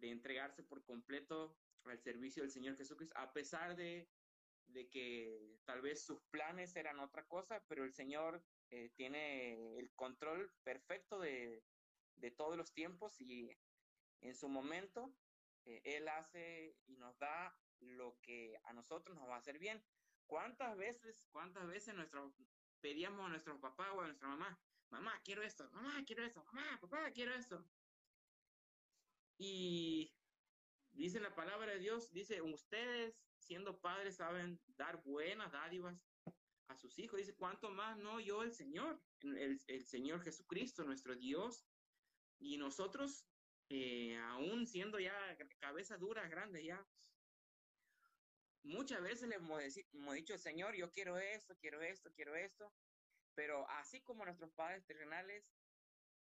de, 0.00 0.10
entregarse 0.10 0.64
por 0.64 0.82
completo 0.82 1.56
al 1.84 2.00
servicio 2.00 2.42
del 2.42 2.50
Señor 2.50 2.76
Jesucristo, 2.76 3.16
a 3.16 3.32
pesar 3.32 3.76
de, 3.76 4.08
que 4.90 5.56
tal 5.64 5.82
vez 5.82 6.04
sus 6.04 6.20
planes 6.32 6.74
eran 6.74 6.98
otra 6.98 7.24
cosa, 7.28 7.64
pero 7.68 7.84
el 7.84 7.92
Señor 7.92 8.42
eh, 8.70 8.90
tiene 8.96 9.78
el 9.78 9.92
control 9.92 10.52
perfecto 10.64 11.20
de, 11.20 11.62
todos 12.36 12.56
los 12.56 12.72
tiempos 12.72 13.20
y 13.20 13.56
en 14.20 14.34
su 14.34 14.48
momento 14.48 15.14
eh, 15.64 15.80
Él 15.84 16.08
hace 16.08 16.76
y 16.86 16.96
nos 16.96 17.16
da 17.18 17.56
lo 17.78 18.18
que 18.20 18.58
a 18.64 18.72
nosotros 18.72 19.16
nos 19.16 19.28
va 19.28 19.36
a 19.36 19.38
hacer 19.38 19.58
bien. 19.58 19.80
¿Cuántas 20.26 20.76
veces, 20.76 21.28
cuántas 21.30 21.66
veces 21.66 21.94
nuestro, 21.94 22.34
pedíamos 22.80 23.26
a 23.26 23.28
nuestro 23.28 23.60
papá 23.60 23.92
o 23.92 24.00
a 24.00 24.06
nuestra 24.06 24.28
mamá, 24.28 24.58
mamá, 24.90 25.20
quiero 25.24 25.42
esto, 25.42 25.68
mamá, 25.72 26.02
quiero 26.06 26.24
esto, 26.24 26.42
mamá, 26.44 26.78
papá, 26.80 27.10
quiero 27.12 27.34
esto? 27.34 27.64
Y 29.38 30.14
dice 30.92 31.20
la 31.20 31.34
palabra 31.34 31.72
de 31.72 31.78
Dios, 31.80 32.12
dice, 32.12 32.40
ustedes 32.42 33.26
siendo 33.38 33.80
padres 33.80 34.16
saben 34.16 34.60
dar 34.66 35.02
buenas 35.02 35.52
dádivas 35.52 36.00
a 36.68 36.76
sus 36.76 36.98
hijos. 36.98 37.18
Dice, 37.18 37.34
¿cuánto 37.34 37.70
más 37.70 37.98
no 37.98 38.20
yo 38.20 38.42
el 38.42 38.52
Señor? 38.52 39.02
El, 39.20 39.60
el 39.66 39.84
Señor 39.84 40.22
Jesucristo, 40.22 40.84
nuestro 40.84 41.16
Dios. 41.16 41.66
Y 42.38 42.56
nosotros, 42.56 43.26
eh, 43.68 44.16
aún 44.16 44.66
siendo 44.66 44.98
ya 44.98 45.12
cabeza 45.60 45.96
dura, 45.96 46.28
grande 46.28 46.64
ya, 46.64 46.86
muchas 48.64 49.02
veces 49.02 49.28
le 49.28 49.36
hemos, 49.36 50.14
dicho, 50.14 50.38
Señor, 50.38 50.74
yo 50.74 50.90
quiero 50.90 51.18
esto, 51.18 51.56
quiero 51.58 51.82
esto, 51.82 52.12
quiero 52.14 52.34
esto, 52.34 52.72
pero 53.34 53.68
así 53.70 54.00
como 54.02 54.24
nuestros 54.24 54.52
padres 54.52 54.84
terrenales, 54.86 55.52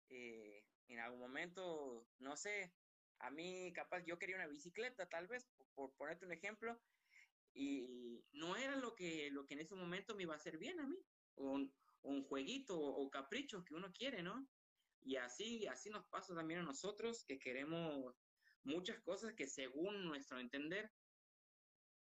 eh, 0.10 0.64
en 0.88 1.00
algún 1.00 1.20
momento, 1.20 2.08
no 2.20 2.36
sé, 2.36 2.74
a 3.20 3.30
mí 3.32 3.72
capaz 3.74 4.04
yo 4.06 4.18
quería 4.18 4.36
una 4.36 4.48
bicicleta, 4.48 5.08
tal 5.08 5.28
vez, 5.28 5.48
por, 5.74 5.94
ponerte 5.96 6.26
un 6.26 6.32
ejemplo, 6.32 6.80
y 7.54 8.24
no 8.32 8.56
era 8.56 8.76
lo 8.76 8.96
que, 8.96 9.30
lo 9.32 9.46
que 9.46 9.54
en 9.54 9.62
ese 9.62 9.76
momento 9.76 10.16
me 10.16 10.24
iba 10.24 10.34
a 10.34 10.38
hacer 10.38 10.58
bien 10.58 10.80
a 10.80 10.88
mí, 10.88 10.98
o 11.36 11.52
un, 12.04 12.24
jueguito 12.26 12.80
o, 12.80 13.10
capricho 13.10 13.64
que 13.66 13.74
uno 13.74 13.92
quiere, 13.92 14.22
¿no? 14.22 14.48
Y 15.02 15.16
así, 15.18 15.66
así 15.68 15.90
nos 15.90 16.06
pasa 16.08 16.36
también 16.36 16.60
a 16.60 16.64
nosotros 16.64 17.24
que 17.26 17.40
queremos 17.40 18.16
muchas 18.64 19.00
cosas 19.00 19.34
que 19.34 19.48
según 19.48 20.06
nuestro 20.06 20.40
entender 20.40 20.92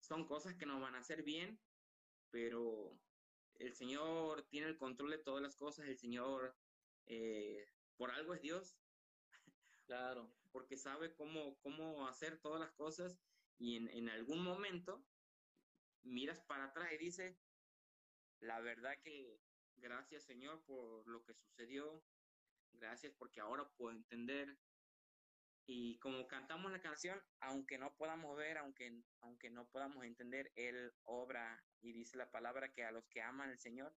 son 0.04 0.26
cosas 0.28 0.56
que 0.56 0.66
nos 0.66 0.82
van 0.82 0.96
a 0.96 1.00
hacer 1.00 1.24
bien, 1.24 1.58
pero 2.30 3.00
el 3.56 3.74
Señor 3.74 4.46
tiene 4.50 4.68
el 4.68 4.78
control 4.78 5.12
de 5.12 5.18
todas 5.18 5.42
las 5.42 5.56
cosas, 5.56 5.88
el 5.88 5.98
Señor 5.98 6.58
eh, 7.06 7.66
por 7.96 8.12
algo 8.12 8.34
es 8.34 8.42
Dios. 8.42 8.78
Claro. 9.86 10.30
Porque 10.52 10.78
sabe 10.78 11.16
cómo, 11.16 11.58
cómo 11.62 12.08
hacer 12.08 12.40
todas 12.40 12.60
las 12.60 12.72
cosas 12.74 13.18
y 13.58 13.78
en, 13.78 13.88
en 13.88 14.10
algún 14.10 14.44
momento 14.44 15.04
miras 16.04 16.42
para 16.42 16.66
atrás 16.66 16.92
y 16.92 16.98
dices, 16.98 17.36
la 18.40 18.60
verdad 18.60 18.94
que 19.02 19.40
gracias 19.78 20.26
Señor 20.26 20.64
por 20.66 21.08
lo 21.08 21.24
que 21.24 21.34
sucedió, 21.34 22.04
gracias 22.74 23.14
porque 23.18 23.40
ahora 23.40 23.68
puedo 23.78 23.96
entender. 23.96 24.60
Y 25.66 25.98
como 26.00 26.28
cantamos 26.28 26.72
la 26.72 26.82
canción, 26.82 27.22
aunque 27.40 27.78
no 27.78 27.96
podamos 27.96 28.36
ver, 28.36 28.58
aunque, 28.58 29.02
aunque 29.22 29.50
no 29.50 29.70
podamos 29.70 30.04
entender, 30.04 30.52
Él 30.56 30.94
obra 31.04 31.64
y 31.82 31.94
dice 31.94 32.18
la 32.18 32.30
palabra 32.30 32.72
que 32.74 32.84
a 32.84 32.92
los 32.92 33.06
que 33.08 33.22
aman 33.22 33.50
al 33.50 33.60
Señor, 33.60 33.96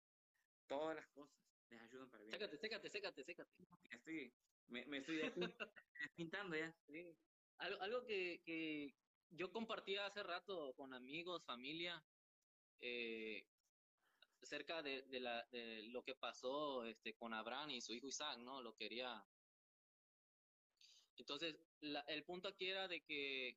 todas 0.67 0.97
las 0.97 1.09
cosas 1.09 1.35
les 1.71 1.81
ayudan 1.81 2.11
para 2.11 2.23
bien. 2.25 2.33
Sécate, 2.33 2.59
sécate, 2.59 2.91
sécate, 2.91 3.25
sécate. 3.25 3.51
Estoy, 3.91 4.35
me, 4.67 4.85
me 4.87 4.99
estoy 4.99 5.17
despintando 5.17 6.57
ya. 6.57 6.75
Sí. 6.87 7.17
Algo, 7.59 7.81
algo 7.81 8.05
que, 8.05 8.43
que 8.45 8.95
yo 9.31 9.51
compartí 9.51 9.97
hace 9.97 10.23
rato 10.23 10.75
con 10.75 10.93
amigos, 10.93 11.45
familia, 11.45 12.05
eh, 12.81 13.49
acerca 14.43 14.83
de, 14.83 15.03
de, 15.03 15.21
la, 15.21 15.47
de 15.51 15.83
lo 15.85 16.03
que 16.03 16.15
pasó 16.15 16.85
este, 16.85 17.15
con 17.15 17.33
Abraham 17.33 17.71
y 17.71 17.81
su 17.81 17.93
hijo 17.95 18.09
Isaac, 18.09 18.39
¿no? 18.39 18.62
Lo 18.62 18.75
quería. 18.77 19.25
Entonces, 21.17 21.57
la, 21.81 22.01
el 22.09 22.25
punto 22.25 22.49
aquí 22.49 22.69
era 22.69 22.89
de 22.89 23.03
que 23.05 23.57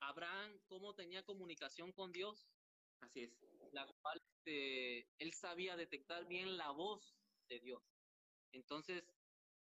Abraham, 0.00 0.60
¿cómo 0.66 0.94
tenía 0.94 1.24
comunicación 1.24 1.92
con 1.92 2.12
Dios? 2.12 2.48
Así 3.00 3.24
es. 3.24 3.32
La 3.72 3.86
cual 4.00 4.22
este, 4.46 5.08
él 5.18 5.32
sabía 5.32 5.76
detectar 5.76 6.26
bien 6.26 6.56
la 6.56 6.70
voz 6.70 7.16
de 7.48 7.60
Dios. 7.60 7.82
Entonces, 8.52 9.04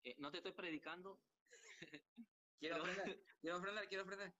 eh, 0.04 0.14
no 0.18 0.30
te 0.30 0.38
estoy 0.38 0.52
predicando. 0.52 1.20
quiero 2.58 2.82
ofrendar, 2.82 3.06
quiero 3.40 3.58
ofrendar, 3.58 3.88
quiero 3.88 4.04
ofrendar. 4.04 4.34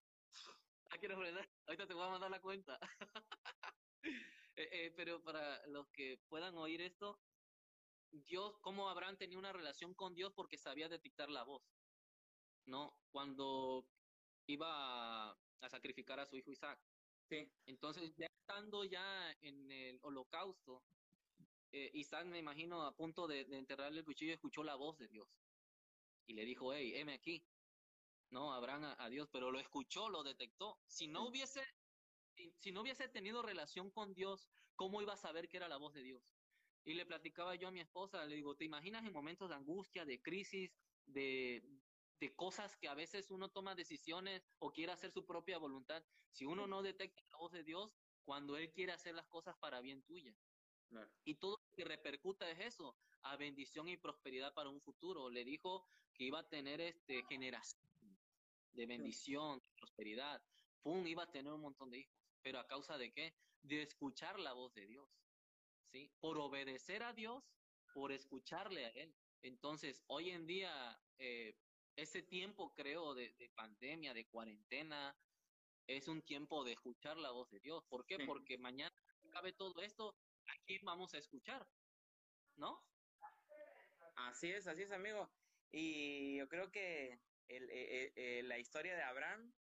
Ah, 0.91 0.99
quiero 0.99 1.17
ofrendar. 1.17 1.49
Ahorita 1.67 1.87
te 1.87 1.95
voy 1.95 2.05
a 2.05 2.11
mandar 2.11 2.31
la 2.31 2.41
cuenta. 2.41 2.79
Eh, 4.55 4.69
eh, 4.71 4.93
pero 4.95 5.23
para 5.25 5.67
los 5.69 5.89
que 5.93 6.19
puedan 6.29 6.59
oír 6.59 6.83
esto, 6.83 7.19
Dios, 8.13 8.59
cómo 8.61 8.89
Abraham 8.89 9.17
tenía 9.17 9.39
una 9.39 9.53
relación 9.53 9.95
con 9.95 10.15
Dios 10.15 10.33
porque 10.35 10.59
sabía 10.59 10.89
detectar 10.89 11.31
la 11.31 11.43
voz, 11.45 11.63
¿no? 12.67 12.95
Cuando 13.11 13.87
iba 14.47 14.69
a, 15.31 15.37
a 15.61 15.69
sacrificar 15.69 16.21
a 16.21 16.27
su 16.27 16.37
hijo 16.37 16.53
Isaac. 16.53 16.79
Sí. 17.29 17.51
Entonces, 17.67 18.15
ya 18.17 18.27
estando 18.27 18.85
ya 18.85 19.33
en 19.41 19.71
el 19.73 19.99
holocausto, 20.03 20.83
eh, 21.73 21.91
Isaac, 21.95 22.27
me 22.27 22.39
imagino, 22.39 22.83
a 22.83 22.95
punto 22.95 23.27
de, 23.27 23.47
de, 23.47 23.57
enterrarle 23.57 24.01
el 24.01 24.05
cuchillo, 24.05 24.35
escuchó 24.35 24.63
la 24.63 24.75
voz 24.75 24.99
de 24.99 25.09
Dios. 25.09 25.29
Y 26.27 26.35
le 26.35 26.45
dijo, 26.45 26.75
hey, 26.75 26.93
heme 26.95 27.15
aquí. 27.15 27.43
No, 28.31 28.53
Abraham 28.53 28.85
a, 28.85 29.05
a 29.05 29.09
Dios, 29.09 29.29
pero 29.33 29.51
lo 29.51 29.59
escuchó, 29.59 30.11
lo 30.11 30.23
detectó. 30.23 30.79
Si 30.87 31.07
no 31.07 31.27
hubiese 31.27 31.63
si, 32.35 32.55
si, 32.59 32.73
no 32.73 32.83
hubiese 32.83 33.09
tenido 33.09 33.43
relación 33.43 33.91
con 33.91 34.15
Dios, 34.15 34.49
¿cómo 34.77 35.03
iba 35.03 35.15
a 35.15 35.19
saber 35.19 35.49
que 35.49 35.59
era 35.59 35.69
la 35.69 35.77
voz 35.77 35.93
de 35.95 36.03
Dios? 36.03 36.23
Y 36.85 36.95
le 36.95 37.07
platicaba 37.07 37.55
yo 37.55 37.69
a 37.69 37.71
mi 37.71 37.81
esposa, 37.81 38.25
le 38.27 38.37
digo, 38.37 38.57
¿te 38.57 38.65
imaginas 38.65 39.05
en 39.05 39.13
momentos 39.13 39.49
de 39.49 39.55
angustia, 39.55 40.05
de 40.05 40.21
crisis, 40.21 40.73
de, 41.07 41.63
de 42.19 42.35
cosas 42.35 42.77
que 42.77 42.89
a 42.89 42.95
veces 42.95 43.31
uno 43.31 43.51
toma 43.51 43.75
decisiones 43.75 44.43
o 44.59 44.73
quiere 44.73 44.93
hacer 44.93 45.13
su 45.13 45.25
propia 45.25 45.59
voluntad? 45.59 46.05
Si 46.31 46.45
uno 46.45 46.67
no 46.67 46.83
detecta 46.83 47.23
la 47.31 47.37
voz 47.39 47.53
de 47.53 47.63
Dios, 47.63 47.95
cuando 48.25 48.57
Él 48.57 48.73
quiere 48.73 48.93
hacer 48.93 49.15
las 49.15 49.27
cosas 49.29 49.57
para 49.59 49.81
bien 49.81 50.03
tuya. 50.03 50.35
Claro. 50.89 51.11
Y 51.25 51.37
todo 51.37 51.57
lo 51.57 51.73
que 51.75 51.85
repercuta 51.85 52.51
es 52.51 52.59
eso, 52.61 52.97
a 53.23 53.37
bendición 53.37 53.89
y 53.89 53.97
prosperidad 53.97 54.53
para 54.53 54.69
un 54.69 54.81
futuro. 54.81 55.31
Le 55.31 55.45
dijo 55.45 55.87
que 56.15 56.25
iba 56.25 56.41
a 56.41 56.49
tener 56.49 56.81
este 56.81 57.23
generación 57.25 57.83
de 58.73 58.87
bendición, 58.87 59.59
de 59.59 59.75
prosperidad. 59.77 60.43
Pum, 60.83 61.07
iba 61.07 61.23
a 61.23 61.31
tener 61.31 61.53
un 61.53 61.61
montón 61.61 61.91
de 61.91 61.99
hijos 61.99 62.23
pero 62.43 62.59
a 62.59 62.67
causa 62.67 62.99
de 62.99 63.13
qué? 63.13 63.35
De 63.63 63.83
escuchar 63.83 64.39
la 64.39 64.53
voz 64.53 64.75
de 64.75 64.87
Dios, 64.87 65.09
¿sí? 65.93 66.11
Por 66.21 66.39
obedecer 66.39 67.03
a 67.03 67.13
Dios, 67.13 67.45
por 67.95 68.11
escucharle 68.13 68.87
a 68.87 68.89
Él. 68.91 69.15
Entonces, 69.43 70.03
hoy 70.07 70.31
en 70.31 70.47
día, 70.47 71.01
eh, 71.19 71.55
ese 71.97 72.23
tiempo, 72.23 72.73
creo, 72.75 73.15
de, 73.15 73.33
de, 73.35 73.49
pandemia, 73.51 74.15
de 74.15 74.27
cuarentena, 74.27 75.17
es 75.87 76.09
un 76.09 76.23
tiempo 76.23 76.65
de 76.65 76.73
escuchar 76.73 77.17
la 77.19 77.31
voz 77.31 77.51
de 77.51 77.61
Dios. 77.61 77.85
¿Por 77.85 78.07
qué? 78.07 78.17
Sí. 78.17 78.25
Porque 78.25 78.57
mañana 78.59 78.95
acabe 79.29 79.53
todo 79.53 79.83
esto, 79.83 80.17
aquí 80.47 80.79
vamos 80.83 81.15
a 81.15 81.19
escuchar, 81.19 81.69
¿no? 82.57 82.83
Así 84.17 84.51
es, 84.51 84.67
así 84.67 84.83
es, 84.83 84.93
amigo. 84.93 85.31
Y 85.71 86.37
yo 86.37 86.49
creo 86.49 86.71
que 86.71 87.21
el, 87.49 87.69
eh, 87.71 88.13
eh, 88.17 88.43
la 88.45 88.59
historia 88.59 88.95
de 88.95 89.03
Abraham 89.03 89.53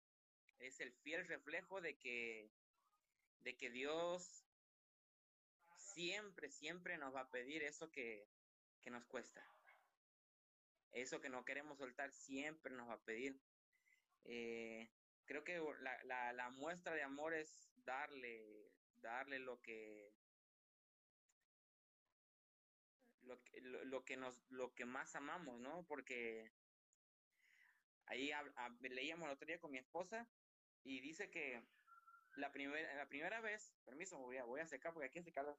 es 0.59 0.79
el 0.79 0.93
fiel 0.93 1.27
reflejo 1.27 1.81
de 1.81 1.97
que 1.97 2.51
de 3.39 3.57
que 3.57 3.71
Dios 3.71 4.40
siempre, 5.93 6.49
siempre 6.49 6.97
nos 6.97 7.13
va 7.13 7.21
a 7.21 7.29
pedir 7.29 7.63
eso 7.63 7.91
que, 7.91 8.27
que 8.81 8.89
nos 8.89 9.05
cuesta. 9.05 9.45
Eso 10.91 11.21
que 11.21 11.29
no 11.29 11.45
queremos 11.45 11.77
soltar, 11.77 12.11
siempre 12.11 12.73
nos 12.73 12.89
va 12.89 12.95
a 12.95 13.03
pedir. 13.03 13.39
Eh, 14.25 14.89
creo 15.25 15.43
que 15.43 15.61
la, 16.03 16.33
la, 16.33 16.49
muestra 16.49 16.93
de 16.93 17.03
amor 17.03 17.33
es 17.33 17.71
darle, 17.77 18.71
darle 18.97 19.39
lo 19.39 19.61
que, 19.61 20.13
lo 23.21 23.41
que, 23.43 23.61
lo, 23.61 23.85
lo 23.85 24.03
que 24.03 24.17
nos, 24.17 24.43
lo 24.49 24.73
que 24.73 24.85
más 24.85 25.15
amamos, 25.15 25.59
¿no? 25.61 25.85
Porque 25.87 26.51
ahí 28.07 28.31
a, 28.31 28.43
leíamos 28.81 29.27
el 29.27 29.33
otro 29.33 29.47
día 29.47 29.59
con 29.59 29.71
mi 29.71 29.77
esposa 29.77 30.27
y 30.83 30.99
dice 30.99 31.29
que 31.29 31.63
la 32.35 32.51
primera, 32.51 32.93
la 32.95 33.07
primera 33.07 33.39
vez, 33.41 33.73
permiso, 33.85 34.17
voy 34.17 34.37
a, 34.37 34.43
voy 34.43 34.59
a 34.59 34.67
secar 34.67 34.93
porque 34.93 35.07
aquí 35.07 35.19
hace 35.19 35.31
calor. 35.31 35.57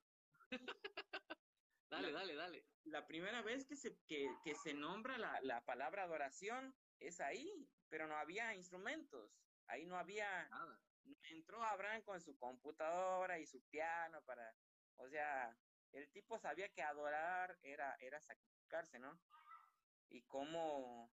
dale, 1.90 2.12
la, 2.12 2.18
dale, 2.18 2.34
dale. 2.34 2.66
La 2.84 3.06
primera 3.06 3.42
vez 3.42 3.64
que 3.64 3.76
se, 3.76 3.96
que, 4.06 4.28
que 4.44 4.54
se 4.54 4.74
nombra 4.74 5.18
la, 5.18 5.40
la, 5.42 5.64
palabra 5.64 6.04
adoración 6.04 6.74
es 6.98 7.20
ahí, 7.20 7.68
pero 7.88 8.06
no 8.06 8.16
había 8.16 8.54
instrumentos, 8.54 9.32
ahí 9.66 9.86
no 9.86 9.96
había 9.96 10.48
nada. 10.48 10.80
Entró 11.30 11.62
Abraham 11.62 12.02
con 12.02 12.20
su 12.20 12.36
computadora 12.38 13.38
y 13.38 13.46
su 13.46 13.62
piano 13.64 14.22
para, 14.24 14.54
o 14.96 15.08
sea, 15.08 15.56
el 15.92 16.08
tipo 16.10 16.38
sabía 16.38 16.68
que 16.68 16.82
adorar 16.82 17.58
era, 17.62 17.96
era 18.00 18.20
sacrificarse, 18.20 18.98
¿no? 18.98 19.20
Y 20.08 20.22
cómo, 20.22 21.10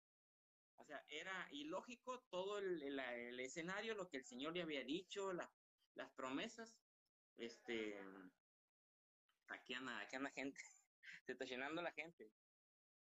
o 0.76 0.84
sea, 0.84 1.04
era 1.08 1.48
ilógico 1.50 2.20
todo 2.30 2.58
el, 2.58 2.82
el, 2.82 2.98
el, 2.98 3.40
escenario, 3.40 3.94
lo 3.94 4.08
que 4.08 4.18
el 4.18 4.24
Señor 4.24 4.54
le 4.54 4.62
había 4.62 4.84
dicho, 4.84 5.32
la, 5.32 5.50
las 5.94 6.10
promesas. 6.12 6.76
Este, 7.36 8.00
aquí 9.48 9.74
anda, 9.74 9.98
aquí 10.00 10.16
anda 10.16 10.30
gente, 10.30 10.60
se 11.26 11.32
está 11.32 11.44
llenando 11.44 11.82
la 11.82 11.92
gente. 11.92 12.30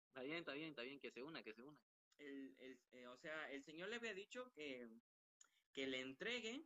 Está 0.07 0.21
bien, 0.21 0.37
está 0.37 0.53
bien, 0.53 0.69
está 0.69 0.81
bien, 0.81 0.99
que 0.99 1.11
se 1.11 1.21
una, 1.21 1.43
que 1.43 1.53
se 1.53 1.61
una. 1.61 1.79
El, 2.17 2.55
el, 2.59 2.79
eh, 2.91 3.07
o 3.07 3.17
sea, 3.17 3.49
el 3.51 3.63
Señor 3.63 3.89
le 3.89 3.95
había 3.95 4.13
dicho 4.13 4.51
que, 4.53 4.89
que 5.73 5.87
le 5.87 6.01
entregue 6.01 6.65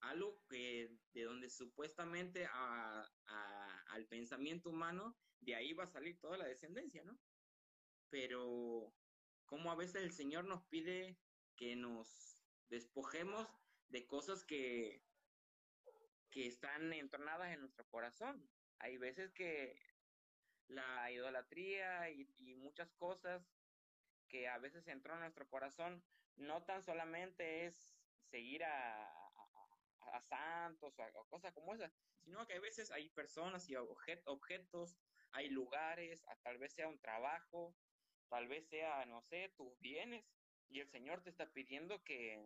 algo 0.00 0.40
que 0.48 0.96
de 1.12 1.24
donde 1.24 1.50
supuestamente 1.50 2.46
a, 2.46 3.10
a, 3.26 3.82
al 3.88 4.06
pensamiento 4.06 4.70
humano, 4.70 5.18
de 5.40 5.56
ahí 5.56 5.72
va 5.72 5.84
a 5.84 5.88
salir 5.88 6.20
toda 6.20 6.38
la 6.38 6.46
descendencia, 6.46 7.02
¿no? 7.02 7.18
pero 8.10 8.92
como 9.46 9.70
a 9.70 9.76
veces 9.76 10.02
el 10.02 10.12
Señor 10.12 10.44
nos 10.44 10.62
pide 10.64 11.18
que 11.56 11.76
nos 11.76 12.38
despojemos 12.68 13.46
de 13.88 14.06
cosas 14.06 14.44
que, 14.44 15.02
que 16.38 16.46
están 16.46 16.92
entornadas 16.92 17.52
en 17.52 17.58
nuestro 17.58 17.84
corazón. 17.88 18.48
Hay 18.78 18.96
veces 18.96 19.32
que 19.32 19.76
la 20.68 21.10
idolatría 21.10 22.10
y, 22.10 22.54
muchas 22.54 22.92
cosas 22.92 23.42
que 24.28 24.46
a 24.46 24.56
veces 24.58 24.86
entró 24.86 25.14
en 25.14 25.20
nuestro 25.22 25.48
corazón 25.48 26.00
no 26.36 26.62
tan 26.62 26.84
solamente 26.84 27.66
es 27.66 27.98
seguir 28.30 28.62
a, 28.62 29.12
santos 30.28 30.96
o, 30.96 31.02
a, 31.02 31.28
cosas 31.28 31.52
como 31.54 31.74
esas, 31.74 31.92
sino 32.20 32.46
que 32.46 32.54
a 32.54 32.60
veces 32.60 32.92
hay 32.92 33.08
personas 33.08 33.68
y 33.68 33.74
objet, 33.74 34.22
objetos, 34.26 34.96
hay 35.32 35.48
lugares, 35.48 36.24
tal 36.44 36.58
vez 36.58 36.72
sea 36.72 36.86
un 36.86 37.00
trabajo, 37.00 37.74
tal 38.28 38.46
vez 38.46 38.64
sea, 38.68 39.04
no 39.06 39.22
sé, 39.22 39.52
tus 39.56 39.76
bienes, 39.80 40.24
y 40.68 40.78
el 40.78 40.88
Señor 40.88 41.20
te 41.20 41.30
está 41.30 41.50
pidiendo 41.52 42.04
que, 42.04 42.40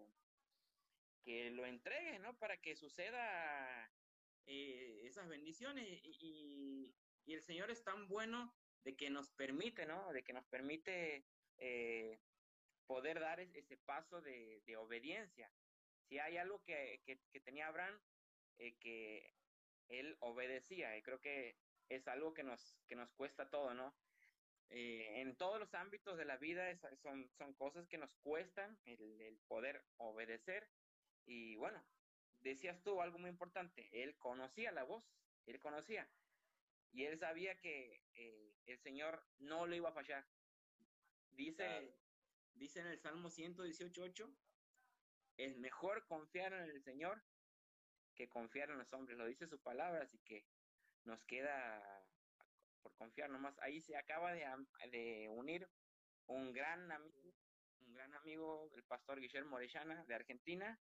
que 1.23 1.51
lo 1.51 1.67
entregues, 1.67 2.21
¿no? 2.21 2.37
Para 2.39 2.57
que 2.61 2.77
suceda 2.77 3.91
eh, 4.47 5.01
esas 5.05 5.29
bendiciones. 5.29 5.87
Y, 6.05 6.95
el 7.27 7.43
Señor 7.43 7.71
es 7.71 7.83
tan 7.83 8.09
bueno 8.09 8.55
de 8.85 8.97
que 8.97 9.09
nos 9.09 9.31
permite, 9.31 9.87
¿no? 9.87 10.13
De 10.13 10.23
que 10.23 10.33
nos 10.33 10.45
permite 10.47 11.25
eh, 11.59 12.19
poder 12.87 13.21
dar 13.21 13.41
ese 13.41 13.77
paso 13.77 14.21
de, 14.21 14.63
obediencia. 14.77 15.51
Si 16.09 16.19
hay 16.19 16.37
algo 16.37 16.63
que, 16.65 17.01
que, 17.05 17.41
tenía 17.41 17.69
Abraham, 17.69 17.99
eh, 18.59 18.77
que 18.79 19.35
él 19.89 20.17
obedecía. 20.21 20.97
Y 20.97 21.03
creo 21.03 21.21
que 21.21 21.57
es 21.89 22.07
algo 22.09 22.35
que 22.35 22.43
nos, 22.43 22.77
que 22.87 22.97
nos 22.97 23.11
cuesta 23.13 23.49
todo, 23.49 23.73
¿no? 23.75 23.95
En 24.75 25.37
todos 25.37 25.61
los 25.61 25.75
ámbitos 25.75 26.17
de 26.17 26.25
la 26.25 26.39
vida 26.39 26.75
son, 26.97 27.29
son 27.37 27.53
cosas 27.55 27.87
que 27.89 27.99
nos 27.99 28.11
cuestan 28.23 28.79
el, 28.85 29.39
poder 29.47 29.85
obedecer. 29.99 30.67
Y 31.27 31.57
bueno, 31.57 31.83
decías 32.41 32.83
tú 32.83 33.01
algo 33.01 33.19
muy 33.19 33.31
importante, 33.31 33.89
él 33.93 34.17
conocía 34.19 34.73
la 34.73 34.85
voz, 34.85 35.05
él 35.47 35.61
conocía. 35.61 36.09
Y 36.93 37.05
él 37.05 37.19
sabía 37.19 37.59
que 37.61 38.03
eh, 38.15 38.55
el 38.67 38.79
Señor 38.79 39.25
no 39.39 39.67
lo 39.67 39.75
iba 39.75 39.89
a 39.89 39.95
fallar. 39.95 40.27
Dice, 41.31 41.97
dice 42.55 42.81
en 42.81 42.87
el 42.89 42.99
Salmo 42.99 43.31
118.8, 43.31 44.35
es 45.39 45.57
mejor 45.57 46.05
confiar 46.07 46.53
en 46.53 46.71
el 46.71 46.83
Señor 46.83 47.23
que 48.15 48.29
confiar 48.29 48.71
en 48.71 48.79
los 48.79 48.93
hombres. 48.93 49.17
Lo 49.17 49.27
dice 49.27 49.47
su 49.47 49.59
palabra, 49.61 50.03
así 50.03 50.19
que 50.21 50.45
nos 51.05 51.25
queda 51.25 52.05
por 52.83 52.95
confiar 52.95 53.31
nomás. 53.31 53.59
Ahí 53.61 53.81
se 53.81 53.97
acaba 53.97 54.33
de, 54.33 54.47
de 54.91 55.29
unir 55.31 55.69
un 56.27 56.53
gran 56.53 56.91
amigo, 56.93 57.35
un 57.87 57.95
gran 57.95 58.15
amigo, 58.15 58.71
el 58.75 58.85
pastor 58.85 59.21
Guillermo 59.21 59.57
Orellana 59.57 60.05
de 60.05 60.15
Argentina. 60.15 60.79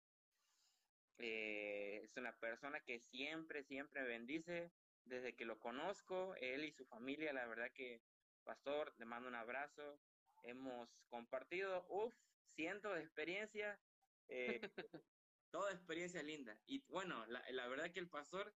Eh, 1.17 2.01
es 2.03 2.17
una 2.17 2.37
persona 2.37 2.79
que 2.81 2.99
siempre, 2.99 3.63
siempre 3.63 4.03
bendice. 4.03 4.71
Desde 5.03 5.35
que 5.35 5.45
lo 5.45 5.59
conozco, 5.59 6.35
él 6.35 6.65
y 6.65 6.71
su 6.71 6.85
familia, 6.85 7.31
la 7.31 7.45
verdad 7.45 7.71
que, 7.73 8.01
pastor, 8.43 8.93
le 8.97 9.05
mando 9.05 9.27
un 9.29 9.35
abrazo. 9.35 10.01
Hemos 10.43 10.89
compartido, 11.09 11.85
uff, 11.89 12.15
cientos 12.55 12.95
de 12.95 13.01
experiencias, 13.01 13.79
eh, 14.27 14.61
toda 15.51 15.71
experiencia 15.73 16.23
linda. 16.23 16.59
Y 16.65 16.83
bueno, 16.87 17.25
la, 17.27 17.43
la 17.51 17.67
verdad 17.67 17.91
que 17.91 17.99
el 17.99 18.09
pastor 18.09 18.55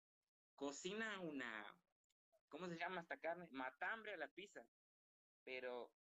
cocina 0.57 1.21
una, 1.21 1.67
¿cómo 2.49 2.67
se 2.69 2.79
llama 2.79 3.03
esta 3.03 3.21
carne? 3.21 3.47
Matambre 3.51 4.15
a 4.15 4.17
la 4.17 4.29
pizza. 4.29 4.67
Pero 5.45 5.98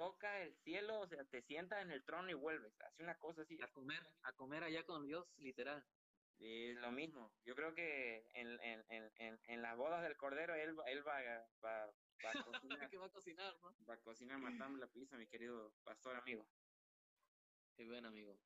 toca 0.00 0.40
el 0.40 0.54
cielo, 0.64 1.00
o 1.00 1.06
sea, 1.06 1.22
te 1.26 1.42
sientas 1.42 1.82
en 1.82 1.90
el 1.90 2.02
trono 2.02 2.30
y 2.30 2.32
vuelves. 2.32 2.72
Hace 2.80 3.02
una 3.02 3.18
cosa 3.18 3.42
así. 3.42 3.60
A 3.60 3.68
comer, 3.68 4.02
a 4.22 4.32
comer 4.32 4.64
allá 4.64 4.82
con 4.82 5.06
Dios, 5.06 5.26
literal. 5.36 5.84
Es 6.38 6.74
lo 6.78 6.90
mismo. 6.90 7.30
Yo 7.44 7.54
creo 7.54 7.74
que 7.74 8.26
en, 8.32 8.58
en, 8.62 8.82
en, 8.88 9.38
en 9.46 9.60
las 9.60 9.76
bodas 9.76 10.02
del 10.02 10.16
Cordero 10.16 10.54
él, 10.54 10.74
él 10.86 11.06
va, 11.06 11.20
va, 11.62 11.86
va 12.24 12.30
a 12.30 12.44
cocinar. 12.44 12.88
¿Qué 12.88 12.96
va 12.96 13.06
a 13.06 13.10
cocinar, 13.10 13.54
no? 13.60 13.76
Va 13.86 13.92
a 13.92 14.00
cocinar 14.00 14.38
matambre 14.38 14.80
la 14.80 14.86
pizza, 14.90 15.18
mi 15.18 15.26
querido 15.26 15.74
pastor 15.84 16.16
amigo. 16.16 16.48
Qué 17.76 17.84
buen 17.84 18.06
amigo. 18.06 18.40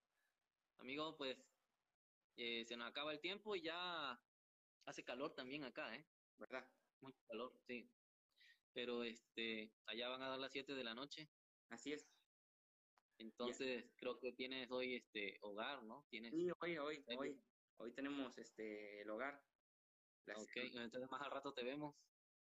Amigo, 0.78 1.16
pues 1.16 1.38
eh, 2.36 2.64
se 2.64 2.76
nos 2.76 2.88
acaba 2.88 3.12
el 3.12 3.20
tiempo 3.20 3.54
y 3.54 3.62
ya 3.62 4.20
hace 4.86 5.04
calor 5.04 5.34
también 5.36 5.62
acá, 5.62 5.94
¿eh? 5.94 6.04
¿verdad? 6.36 6.68
Mucho 7.00 7.20
calor, 7.28 7.52
sí. 7.64 7.88
Pero 8.72 9.04
este, 9.04 9.72
allá 9.86 10.08
van 10.08 10.22
a 10.22 10.30
dar 10.30 10.40
las 10.40 10.50
7 10.50 10.74
de 10.74 10.82
la 10.82 10.94
noche. 10.94 11.30
Así 11.70 11.92
es. 11.92 12.08
Entonces, 13.18 13.92
creo 13.96 14.18
que 14.18 14.32
tienes 14.32 14.70
hoy 14.70 14.96
este 14.96 15.38
hogar, 15.42 15.82
¿no? 15.84 16.06
Tienes 16.10 16.32
Sí, 16.32 16.50
hoy, 16.60 16.78
hoy, 16.78 17.04
hoy, 17.16 17.40
hoy 17.76 17.92
tenemos 17.94 18.36
este 18.38 19.02
el 19.02 19.10
hogar. 19.10 19.42
ok, 20.34 20.56
entonces 20.56 21.10
más 21.10 21.22
al 21.22 21.30
rato 21.30 21.52
te 21.54 21.64
vemos. 21.64 21.96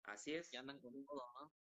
Así 0.04 0.34
es. 0.34 0.52
Y 0.54 0.58
andan 0.58 0.80
con 0.80 0.94
todo, 1.06 1.24
¿no? 1.40 1.54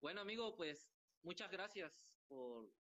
Bueno, 0.00 0.20
amigo, 0.20 0.54
pues 0.56 0.90
muchas 1.22 1.50
gracias 1.50 2.04
por, 2.28 2.72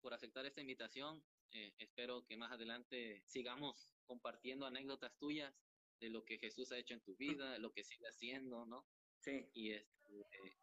por 0.00 0.14
aceptar 0.14 0.46
esta 0.46 0.60
invitación. 0.60 1.22
Eh, 1.52 1.74
espero 1.78 2.24
que 2.24 2.36
más 2.36 2.52
adelante 2.52 3.22
sigamos 3.26 3.90
compartiendo 4.04 4.66
anécdotas 4.66 5.16
tuyas 5.18 5.54
de 6.00 6.10
lo 6.10 6.24
que 6.24 6.38
Jesús 6.38 6.72
ha 6.72 6.78
hecho 6.78 6.94
en 6.94 7.02
tu 7.02 7.16
vida, 7.16 7.26
lo 7.58 7.72
que 7.72 7.84
sigue 7.84 8.06
haciendo, 8.06 8.64
¿no? 8.66 8.86
Sí. 9.20 9.48
Y, 9.54 9.72
este, 9.72 10.58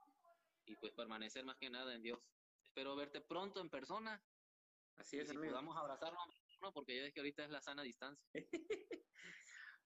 y 0.66 0.76
pues 0.76 0.94
permanecer 0.94 1.46
más 1.46 1.58
que 1.58 1.70
nada 1.70 1.94
en 1.94 2.02
Dios. 2.02 2.20
Espero 2.64 2.96
verte 2.96 3.22
pronto 3.22 3.62
en 3.62 3.70
persona. 3.70 4.24
Así 4.96 5.18
es, 5.18 5.28
y 5.30 5.32
si 5.32 5.38
podamos 5.38 5.76
abrazarnos, 5.76 6.22
¿no? 6.62 6.72
porque 6.72 6.96
ya 6.96 7.06
es 7.06 7.14
que 7.14 7.20
ahorita 7.20 7.44
es 7.46 7.50
la 7.50 7.62
sana 7.62 7.82
distancia. 7.82 8.24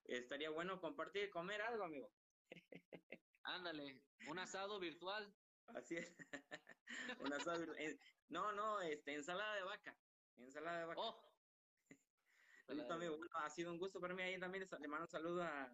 Estaría 0.04 0.50
bueno 0.50 0.80
compartir 0.80 1.30
comer 1.30 1.60
algo, 1.62 1.84
amigo. 1.84 2.10
Ándale, 3.42 4.02
un 4.26 4.38
asado 4.38 4.78
virtual. 4.78 5.34
Así 5.68 5.96
es. 5.96 6.14
un 7.20 7.32
asado 7.32 7.58
virtual. 7.58 7.80
Eh, 7.80 7.98
no, 8.28 8.52
no, 8.52 8.80
este, 8.80 9.14
ensalada 9.14 9.54
de 9.54 9.62
vaca. 9.62 9.98
Ensalada 10.36 10.80
de 10.80 10.84
vaca. 10.86 11.00
Oh, 11.00 11.28
Listo, 12.68 12.92
amigo. 12.92 13.16
Bueno, 13.16 13.32
ha 13.38 13.48
sido 13.48 13.72
un 13.72 13.78
gusto 13.78 13.98
para 13.98 14.14
mí. 14.14 14.22
Ahí 14.22 14.38
también 14.38 14.68
le 14.78 14.88
mando 14.88 15.04
un 15.04 15.10
saludo 15.10 15.42
a, 15.42 15.72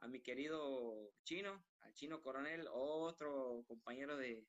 a 0.00 0.08
mi 0.08 0.20
querido 0.20 1.12
Chino, 1.24 1.64
al 1.80 1.94
Chino 1.94 2.22
Coronel, 2.22 2.66
otro 2.72 3.64
compañero 3.66 4.16
de, 4.16 4.46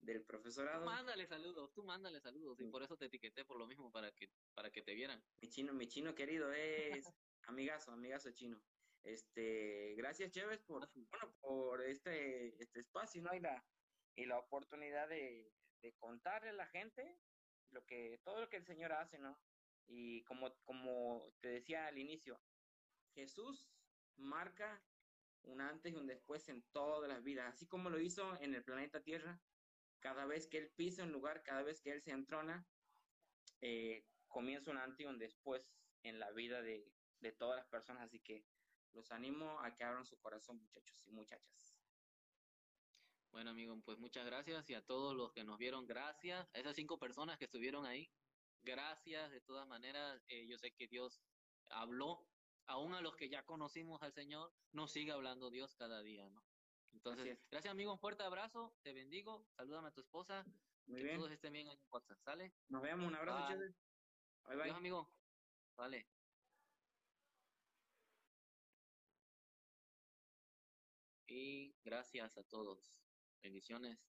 del 0.00 0.24
profesorado. 0.24 0.84
Tú 0.84 0.90
mándale 0.90 1.26
saludos, 1.26 1.72
tú 1.72 1.84
mándale 1.84 2.20
saludos. 2.20 2.60
Y 2.60 2.66
por 2.66 2.82
eso 2.82 2.96
te 2.96 3.06
etiqueté 3.06 3.44
por 3.44 3.58
lo 3.58 3.66
mismo, 3.66 3.90
para 3.90 4.12
que, 4.12 4.30
para 4.54 4.70
que 4.70 4.82
te 4.82 4.94
vieran. 4.94 5.22
Mi 5.40 5.48
chino, 5.48 5.72
mi 5.72 5.86
chino 5.86 6.14
querido 6.14 6.52
es 6.52 7.06
amigazo, 7.42 7.92
amigazo 7.92 8.30
chino. 8.32 8.60
Este, 9.04 9.94
gracias 9.96 10.32
Chévez 10.32 10.60
por, 10.62 10.90
bueno, 10.92 11.34
por 11.40 11.82
este, 11.82 12.60
este 12.62 12.80
espacio, 12.80 13.22
¿no? 13.22 13.34
Y 13.34 13.40
la, 13.40 13.64
y 14.16 14.26
la 14.26 14.38
oportunidad 14.38 15.08
de, 15.08 15.52
de 15.80 15.94
contarle 15.94 16.50
a 16.50 16.54
la 16.54 16.66
gente 16.66 17.18
lo 17.70 17.84
que, 17.86 18.20
todo 18.24 18.40
lo 18.40 18.48
que 18.48 18.56
el 18.56 18.66
Señor 18.66 18.92
hace, 18.92 19.18
¿no? 19.18 19.38
Y 19.86 20.22
como, 20.24 20.52
como 20.64 21.32
te 21.40 21.48
decía 21.48 21.86
al 21.86 21.98
inicio, 21.98 22.38
Jesús 23.14 23.68
marca 24.18 24.82
un 25.42 25.60
antes 25.60 25.92
y 25.92 25.96
un 25.96 26.06
después 26.06 26.48
en 26.48 26.62
todas 26.72 27.08
las 27.08 27.22
vidas, 27.22 27.54
así 27.54 27.66
como 27.66 27.90
lo 27.90 28.00
hizo 28.00 28.36
en 28.40 28.54
el 28.54 28.64
planeta 28.64 29.02
Tierra. 29.02 29.40
Cada 30.00 30.26
vez 30.26 30.46
que 30.46 30.58
Él 30.58 30.70
pisa 30.76 31.04
un 31.04 31.12
lugar, 31.12 31.42
cada 31.42 31.62
vez 31.62 31.80
que 31.80 31.90
Él 31.90 32.02
se 32.02 32.12
entrona, 32.12 32.68
eh, 33.60 34.06
comienza 34.28 34.70
un 34.70 34.76
antes 34.76 35.00
y 35.00 35.08
un 35.08 35.18
después 35.18 35.72
en 36.02 36.18
la 36.18 36.30
vida 36.30 36.62
de, 36.62 36.92
de 37.20 37.32
todas 37.32 37.56
las 37.56 37.66
personas. 37.66 38.04
Así 38.04 38.20
que 38.20 38.44
los 38.92 39.10
animo 39.10 39.60
a 39.60 39.74
que 39.74 39.84
abran 39.84 40.06
su 40.06 40.18
corazón, 40.18 40.58
muchachos 40.58 41.04
y 41.06 41.10
muchachas. 41.10 41.78
Bueno, 43.30 43.50
amigo, 43.50 43.78
pues 43.84 43.98
muchas 43.98 44.24
gracias 44.24 44.68
y 44.70 44.74
a 44.74 44.84
todos 44.84 45.14
los 45.14 45.32
que 45.32 45.44
nos 45.44 45.58
vieron, 45.58 45.86
gracias. 45.86 46.48
A 46.54 46.58
esas 46.58 46.74
cinco 46.76 46.98
personas 46.98 47.38
que 47.38 47.44
estuvieron 47.44 47.84
ahí, 47.84 48.10
gracias 48.62 49.30
de 49.30 49.40
todas 49.40 49.66
maneras. 49.66 50.24
Eh, 50.28 50.46
yo 50.46 50.58
sé 50.58 50.72
que 50.72 50.88
Dios 50.88 51.20
habló, 51.68 52.26
aún 52.68 52.94
a 52.94 53.00
los 53.00 53.16
que 53.16 53.28
ya 53.28 53.44
conocimos 53.44 54.00
al 54.02 54.12
Señor, 54.12 54.54
nos 54.72 54.92
sigue 54.92 55.10
hablando 55.12 55.50
Dios 55.50 55.74
cada 55.74 56.02
día, 56.02 56.28
¿no? 56.28 56.44
Entonces, 56.92 57.38
gracias 57.50 57.72
amigo, 57.72 57.92
un 57.92 57.98
fuerte 57.98 58.22
abrazo, 58.22 58.78
te 58.82 58.92
bendigo, 58.92 59.46
salúdame 59.56 59.88
a 59.88 59.92
tu 59.92 60.00
esposa, 60.00 60.44
Muy 60.86 60.98
que 60.98 61.04
bien. 61.04 61.16
todos 61.18 61.32
estén 61.32 61.52
bien 61.52 61.68
en 61.68 61.78
WhatsApp, 61.90 62.18
¿sale? 62.24 62.52
Nos 62.68 62.82
vemos, 62.82 63.06
un 63.06 63.14
abrazo, 63.14 63.38
Bye. 63.38 63.48
chévere. 63.48 63.74
Bye 64.44 64.56
bye. 64.56 64.62
Adiós 64.64 64.76
amigo, 64.76 65.08
vale. 65.76 66.06
Y 71.26 71.74
gracias 71.84 72.38
a 72.38 72.42
todos. 72.44 73.02
Bendiciones. 73.42 74.17